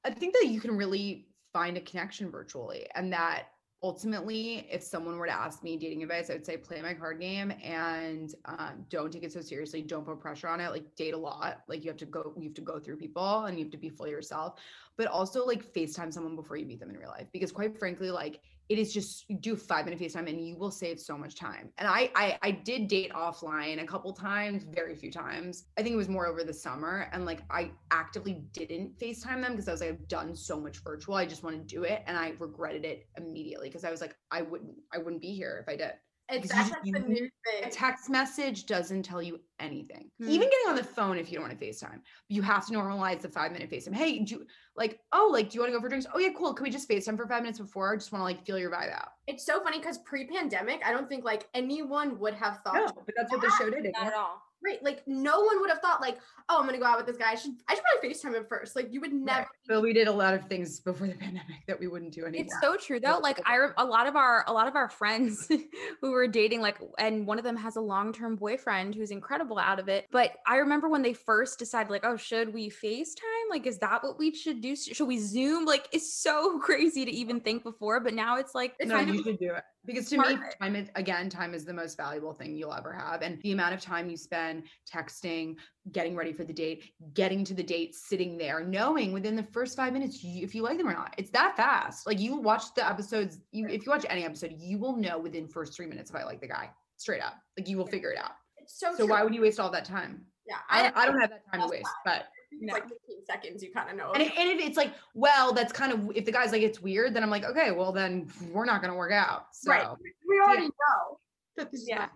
I 0.04 0.10
think 0.10 0.34
that 0.34 0.48
you 0.48 0.60
can 0.60 0.76
really 0.76 1.28
find 1.52 1.76
a 1.76 1.80
connection 1.80 2.30
virtually, 2.30 2.86
and 2.94 3.12
that 3.12 3.48
ultimately, 3.82 4.66
if 4.70 4.82
someone 4.82 5.18
were 5.18 5.26
to 5.26 5.32
ask 5.32 5.62
me 5.62 5.76
dating 5.76 6.02
advice, 6.02 6.30
I 6.30 6.32
would 6.32 6.46
say 6.46 6.56
play 6.56 6.80
my 6.80 6.94
card 6.94 7.20
game 7.20 7.52
and 7.62 8.34
um, 8.46 8.86
don't 8.88 9.12
take 9.12 9.24
it 9.24 9.32
so 9.32 9.42
seriously. 9.42 9.82
Don't 9.82 10.06
put 10.06 10.20
pressure 10.20 10.48
on 10.48 10.58
it. 10.58 10.70
Like 10.70 10.94
date 10.96 11.12
a 11.12 11.18
lot. 11.18 11.58
Like 11.68 11.84
you 11.84 11.90
have 11.90 11.98
to 11.98 12.06
go, 12.06 12.32
you 12.38 12.44
have 12.44 12.54
to 12.54 12.62
go 12.62 12.78
through 12.78 12.96
people, 12.96 13.44
and 13.44 13.58
you 13.58 13.64
have 13.64 13.72
to 13.72 13.78
be 13.78 13.90
fully 13.90 14.10
yourself. 14.10 14.58
But 14.96 15.06
also 15.08 15.44
like 15.44 15.72
FaceTime 15.72 16.12
someone 16.12 16.34
before 16.34 16.56
you 16.56 16.66
meet 16.66 16.80
them 16.80 16.90
in 16.90 16.96
real 16.96 17.10
life, 17.10 17.26
because 17.32 17.52
quite 17.52 17.78
frankly, 17.78 18.10
like 18.10 18.40
it 18.68 18.78
is 18.78 18.92
just 18.92 19.26
do 19.40 19.56
five 19.56 19.84
minute 19.84 20.00
FaceTime 20.00 20.28
and 20.28 20.46
you 20.46 20.56
will 20.56 20.70
save 20.70 20.98
so 20.98 21.18
much 21.18 21.36
time. 21.36 21.70
And 21.78 21.86
I, 21.86 22.10
I 22.14 22.38
I 22.42 22.50
did 22.50 22.88
date 22.88 23.12
offline 23.12 23.82
a 23.82 23.86
couple 23.86 24.12
times, 24.12 24.64
very 24.64 24.94
few 24.94 25.10
times. 25.10 25.64
I 25.78 25.82
think 25.82 25.92
it 25.92 25.96
was 25.96 26.08
more 26.08 26.26
over 26.26 26.44
the 26.44 26.54
summer. 26.54 27.08
And 27.12 27.26
like 27.26 27.42
I 27.50 27.72
actively 27.90 28.44
didn't 28.52 28.98
FaceTime 28.98 29.42
them 29.42 29.52
because 29.52 29.68
I 29.68 29.72
was 29.72 29.80
like, 29.80 29.90
I've 29.90 30.08
done 30.08 30.34
so 30.34 30.58
much 30.58 30.78
virtual. 30.78 31.14
I 31.14 31.26
just 31.26 31.42
want 31.42 31.56
to 31.56 31.74
do 31.74 31.84
it. 31.84 32.02
And 32.06 32.16
I 32.16 32.34
regretted 32.38 32.84
it 32.84 33.06
immediately 33.18 33.68
because 33.68 33.84
I 33.84 33.90
was 33.90 34.00
like, 34.00 34.16
I 34.30 34.42
wouldn't, 34.42 34.74
I 34.92 34.98
wouldn't 34.98 35.22
be 35.22 35.34
here 35.34 35.64
if 35.66 35.72
I 35.72 35.76
did. 35.76 35.92
It's 36.30 36.48
that's 36.48 36.70
like 36.70 36.82
the 36.84 37.00
new 37.00 37.28
A 37.62 37.68
text 37.68 38.08
message 38.08 38.64
doesn't 38.64 39.02
tell 39.02 39.22
you 39.22 39.40
anything. 39.60 40.10
Hmm. 40.18 40.30
Even 40.30 40.48
getting 40.48 40.68
on 40.68 40.76
the 40.76 40.84
phone 40.84 41.18
if 41.18 41.30
you 41.30 41.38
don't 41.38 41.46
want 41.46 41.58
to 41.58 41.66
FaceTime. 41.66 42.00
You 42.28 42.40
have 42.40 42.66
to 42.66 42.72
normalize 42.72 43.20
the 43.20 43.28
five 43.28 43.52
minute 43.52 43.70
FaceTime. 43.70 43.94
Hey, 43.94 44.20
do 44.20 44.36
you 44.36 44.46
like, 44.74 45.00
oh, 45.12 45.28
like, 45.30 45.50
do 45.50 45.56
you 45.56 45.60
want 45.60 45.72
to 45.72 45.78
go 45.78 45.82
for 45.82 45.88
drinks? 45.88 46.06
Oh, 46.14 46.18
yeah, 46.18 46.30
cool. 46.36 46.54
Can 46.54 46.64
we 46.64 46.70
just 46.70 46.88
FaceTime 46.88 47.16
for 47.18 47.26
five 47.26 47.42
minutes 47.42 47.58
before? 47.58 47.92
I 47.92 47.96
just 47.96 48.10
want 48.10 48.20
to 48.20 48.24
like 48.24 48.44
feel 48.46 48.58
your 48.58 48.70
vibe 48.70 48.94
out. 48.94 49.08
It's 49.26 49.44
so 49.44 49.62
funny 49.62 49.78
because 49.78 49.98
pre-pandemic, 49.98 50.80
I 50.84 50.92
don't 50.92 51.08
think 51.08 51.24
like 51.24 51.46
anyone 51.52 52.18
would 52.18 52.34
have 52.34 52.60
thought 52.64 52.74
No, 52.74 52.86
but 53.04 53.14
that's 53.16 53.30
what 53.30 53.42
the 53.42 53.52
show 53.58 53.68
did. 53.68 53.92
Not 53.92 54.06
at 54.06 54.14
all. 54.14 54.42
Right. 54.64 54.82
Like 54.82 55.02
no 55.06 55.40
one 55.40 55.60
would 55.60 55.70
have 55.70 55.80
thought 55.80 56.00
like, 56.00 56.18
oh, 56.48 56.58
I'm 56.58 56.66
gonna 56.66 56.78
go 56.78 56.86
out 56.86 56.96
with 56.96 57.06
this 57.06 57.16
guy. 57.16 57.32
I 57.32 57.34
should 57.34 57.52
I 57.68 57.74
should 57.74 57.84
probably 57.84 58.10
FaceTime 58.10 58.36
him 58.36 58.46
first. 58.48 58.74
Like 58.74 58.92
you 58.92 59.00
would 59.00 59.12
never 59.12 59.44
Right. 59.44 59.48
But 59.68 59.82
we 59.82 59.92
did 59.92 60.08
a 60.08 60.12
lot 60.12 60.34
of 60.34 60.46
things 60.46 60.80
before 60.80 61.06
the 61.06 61.14
pandemic 61.18 61.66
that 61.66 61.78
we 61.78 61.86
wouldn't 61.86 62.12
do 62.12 62.24
anymore. 62.24 62.44
It's 62.44 62.60
so 62.60 62.76
true 62.76 63.00
though. 63.00 63.18
Like 63.18 63.40
I, 63.46 63.56
re- 63.56 63.72
a 63.76 63.84
lot 63.84 64.06
of 64.06 64.16
our, 64.16 64.44
a 64.46 64.52
lot 64.52 64.68
of 64.68 64.76
our 64.76 64.88
friends 64.88 65.50
who 66.00 66.10
were 66.10 66.26
dating, 66.26 66.60
like, 66.60 66.78
and 66.98 67.26
one 67.26 67.38
of 67.38 67.44
them 67.44 67.56
has 67.56 67.76
a 67.76 67.80
long-term 67.80 68.36
boyfriend 68.36 68.94
who's 68.94 69.10
incredible 69.10 69.58
out 69.58 69.78
of 69.78 69.88
it. 69.88 70.06
But 70.10 70.32
I 70.46 70.56
remember 70.56 70.88
when 70.88 71.02
they 71.02 71.12
first 71.12 71.58
decided, 71.58 71.90
like, 71.90 72.04
oh, 72.04 72.16
should 72.16 72.52
we 72.52 72.70
FaceTime? 72.70 73.50
Like, 73.50 73.66
is 73.66 73.78
that 73.78 74.02
what 74.02 74.18
we 74.18 74.34
should 74.34 74.60
do? 74.60 74.76
Should 74.76 75.08
we 75.08 75.18
Zoom? 75.18 75.64
Like, 75.64 75.88
it's 75.92 76.12
so 76.12 76.58
crazy 76.62 77.04
to 77.04 77.10
even 77.10 77.40
think 77.40 77.62
before. 77.62 78.00
But 78.00 78.14
now 78.14 78.36
it's 78.36 78.54
like, 78.54 78.74
it's 78.78 78.88
no, 78.88 78.96
kind 78.96 79.12
you 79.12 79.20
of 79.20 79.24
should 79.24 79.38
do 79.38 79.52
it 79.52 79.64
because 79.86 80.08
to 80.10 80.16
part 80.16 80.28
me, 80.30 80.38
time 80.60 80.76
is 80.76 80.88
again, 80.94 81.28
time 81.28 81.54
is 81.54 81.64
the 81.64 81.72
most 81.72 81.96
valuable 81.96 82.32
thing 82.32 82.56
you'll 82.56 82.72
ever 82.74 82.92
have, 82.92 83.22
and 83.22 83.40
the 83.42 83.52
amount 83.52 83.74
of 83.74 83.80
time 83.80 84.08
you 84.08 84.16
spend 84.16 84.64
texting, 84.90 85.56
getting 85.92 86.16
ready 86.16 86.32
for 86.32 86.44
the 86.44 86.52
date, 86.52 86.92
getting 87.14 87.44
to 87.44 87.54
the 87.54 87.62
date, 87.62 87.94
sitting 87.94 88.36
there, 88.38 88.64
knowing 88.64 89.12
within 89.12 89.36
the 89.36 89.42
first 89.42 89.76
five 89.76 89.92
minutes 89.92 90.22
you, 90.24 90.44
if 90.44 90.54
you 90.54 90.62
like 90.62 90.78
them 90.78 90.88
or 90.88 90.92
not. 90.94 91.14
It's 91.18 91.30
that 91.30 91.56
fast. 91.56 92.06
Like 92.06 92.20
you 92.20 92.36
watch 92.36 92.74
the 92.74 92.88
episodes, 92.88 93.38
you 93.52 93.66
if 93.68 93.84
you 93.84 93.90
watch 93.92 94.06
any 94.08 94.24
episode, 94.24 94.54
you 94.58 94.78
will 94.78 94.96
know 94.96 95.18
within 95.18 95.46
first 95.48 95.74
three 95.74 95.86
minutes 95.86 96.10
if 96.10 96.16
I 96.16 96.24
like 96.24 96.40
the 96.40 96.48
guy. 96.48 96.70
Straight 96.96 97.22
up, 97.22 97.34
like 97.58 97.68
you 97.68 97.76
will 97.76 97.86
figure 97.86 98.10
it 98.10 98.18
out. 98.18 98.32
it's 98.56 98.78
so 98.78 98.92
So 98.92 98.98
true. 98.98 99.08
why 99.08 99.22
would 99.22 99.34
you 99.34 99.40
waste 99.42 99.58
all 99.60 99.70
that 99.70 99.84
time? 99.84 100.24
yeah, 100.46 100.56
I 100.68 100.82
don't, 100.82 100.96
I 100.96 101.06
don't 101.06 101.20
have 101.20 101.30
that 101.30 101.42
time 101.52 101.62
to 101.62 101.68
waste, 101.68 101.88
but. 102.04 102.26
It's 102.60 102.72
like 102.72 102.82
15 102.88 103.24
seconds, 103.26 103.62
you 103.62 103.70
kind 103.72 103.90
of 103.90 103.96
know. 103.96 104.12
And, 104.12 104.22
it, 104.22 104.32
and 104.38 104.48
if 104.50 104.66
it's 104.66 104.76
like, 104.76 104.92
well, 105.14 105.52
that's 105.52 105.72
kind 105.72 105.92
of 105.92 106.10
if 106.14 106.24
the 106.24 106.32
guy's 106.32 106.52
like 106.52 106.62
it's 106.62 106.80
weird, 106.80 107.14
then 107.14 107.22
I'm 107.22 107.30
like, 107.30 107.44
okay, 107.44 107.70
well 107.70 107.92
then 107.92 108.28
we're 108.52 108.64
not 108.64 108.80
gonna 108.80 108.94
work 108.96 109.12
out. 109.12 109.46
So 109.52 109.70
Right. 109.70 109.86
we 110.28 110.40
already 110.40 110.66
know 110.66 111.18
that 111.56 111.70
this 111.70 111.86
Yeah. 111.88 111.98
not 111.98 112.10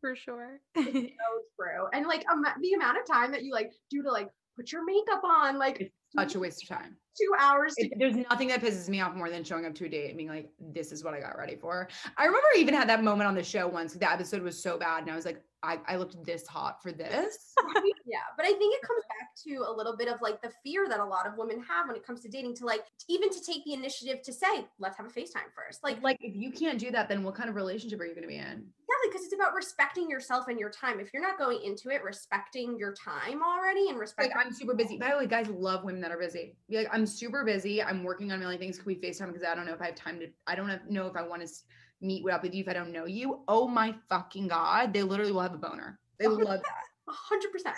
for 0.00 0.14
sure. 0.16 0.60
so 0.76 0.82
true. 1.56 1.88
And 1.92 2.06
like 2.06 2.24
um, 2.30 2.44
the 2.60 2.72
amount 2.72 2.98
of 2.98 3.06
time 3.06 3.32
that 3.32 3.42
you 3.44 3.52
like 3.52 3.72
do 3.90 4.02
to 4.02 4.10
like 4.10 4.30
put 4.56 4.70
your 4.72 4.84
makeup 4.84 5.22
on, 5.24 5.58
like 5.58 5.80
It's 5.80 5.94
such 6.16 6.34
a 6.34 6.40
waste 6.40 6.62
of 6.62 6.68
time. 6.68 6.96
Two 7.16 7.30
hours 7.38 7.74
to 7.76 7.86
It- 7.86 7.92
there's 7.98 8.16
nothing 8.16 8.48
that 8.48 8.60
pisses 8.60 8.88
me 8.88 9.00
off 9.00 9.14
more 9.14 9.30
than 9.30 9.44
showing 9.44 9.66
up 9.66 9.74
to 9.76 9.86
a 9.86 9.88
date 9.88 10.08
and 10.08 10.16
being 10.16 10.28
like, 10.28 10.50
this 10.60 10.92
is 10.92 11.04
what 11.04 11.14
I 11.14 11.20
got 11.20 11.36
ready 11.38 11.56
for. 11.56 11.88
I 12.16 12.24
remember 12.24 12.46
I 12.54 12.58
even 12.58 12.74
had 12.74 12.88
that 12.88 13.02
moment 13.02 13.28
on 13.28 13.34
the 13.34 13.42
show 13.44 13.66
once. 13.68 13.94
The 13.94 14.10
episode 14.10 14.42
was 14.42 14.62
so 14.62 14.78
bad, 14.78 15.02
and 15.02 15.10
I 15.10 15.16
was 15.16 15.24
like, 15.24 15.40
I, 15.62 15.78
I 15.88 15.96
looked 15.96 16.22
this 16.26 16.46
hot 16.46 16.82
for 16.82 16.92
this. 16.92 17.54
yeah 18.06 18.18
but 18.36 18.44
i 18.44 18.50
think 18.52 18.74
it 18.74 18.82
comes 18.82 19.02
back 19.08 19.28
to 19.46 19.64
a 19.66 19.72
little 19.74 19.96
bit 19.96 20.08
of 20.08 20.20
like 20.20 20.42
the 20.42 20.50
fear 20.62 20.86
that 20.90 21.00
a 21.00 21.04
lot 21.04 21.26
of 21.26 21.38
women 21.38 21.62
have 21.66 21.86
when 21.86 21.96
it 21.96 22.04
comes 22.06 22.20
to 22.20 22.28
dating 22.28 22.54
to 22.56 22.66
like 22.66 22.84
even 23.08 23.30
to 23.30 23.40
take 23.40 23.64
the 23.64 23.72
initiative 23.72 24.20
to 24.22 24.30
say 24.32 24.66
let's 24.78 24.98
have 24.98 25.06
a 25.06 25.08
facetime 25.08 25.48
first 25.56 25.82
like 25.82 25.94
Like, 26.02 26.02
like 26.02 26.18
if 26.20 26.36
you 26.36 26.50
can't 26.52 26.78
do 26.78 26.90
that, 26.90 27.08
then 27.08 27.22
what 27.22 27.34
kind 27.34 27.48
of 27.48 27.54
relationship 27.56 27.98
are 28.00 28.04
you 28.04 28.14
gonna 28.14 28.26
be 28.26 28.36
in? 28.36 28.42
exactly 28.44 29.08
because 29.08 29.24
it's 29.24 29.32
about 29.34 29.54
respecting 29.54 30.10
yourself 30.10 30.48
and 30.48 30.58
your 30.60 30.68
time 30.70 31.00
if 31.00 31.08
you're 31.14 31.22
not 31.22 31.38
going 31.38 31.58
into 31.64 31.88
it 31.88 32.04
respecting 32.04 32.76
your 32.78 32.92
time 32.92 33.42
already 33.42 33.80
and 33.88 33.92
Like 33.96 34.00
respecting 34.00 34.36
I'm 34.38 34.52
super 34.52 34.74
busy. 34.74 34.98
By 34.98 35.12
the 35.12 35.16
way, 35.16 35.26
guys 35.26 35.48
love 35.48 35.82
women 35.84 36.02
that 36.02 36.10
are 36.12 36.18
busy. 36.18 36.56
Be 36.68 36.76
like, 36.76 36.88
I'm 36.92 37.03
super 37.06 37.44
busy. 37.44 37.82
I'm 37.82 38.02
working 38.04 38.30
on 38.32 38.38
a 38.38 38.40
million 38.40 38.60
things. 38.60 38.76
Can 38.76 38.86
we 38.86 38.96
FaceTime? 38.96 39.28
Because 39.28 39.42
I 39.46 39.54
don't 39.54 39.66
know 39.66 39.72
if 39.74 39.80
I 39.80 39.86
have 39.86 39.94
time 39.94 40.18
to. 40.20 40.28
I 40.46 40.54
don't 40.54 40.68
have- 40.68 40.88
know 40.88 41.06
if 41.06 41.16
I 41.16 41.22
want 41.22 41.42
to 41.42 41.48
meet 42.00 42.28
up 42.30 42.42
with 42.42 42.54
you 42.54 42.62
if 42.62 42.68
I 42.68 42.72
don't 42.72 42.92
know 42.92 43.06
you. 43.06 43.42
Oh 43.48 43.66
my 43.68 43.94
fucking 44.08 44.48
god! 44.48 44.92
They 44.92 45.02
literally 45.02 45.32
will 45.32 45.40
have 45.40 45.54
a 45.54 45.58
boner. 45.58 45.98
They 46.18 46.26
love 46.26 46.60
that. 46.62 47.12
100% 47.66 47.72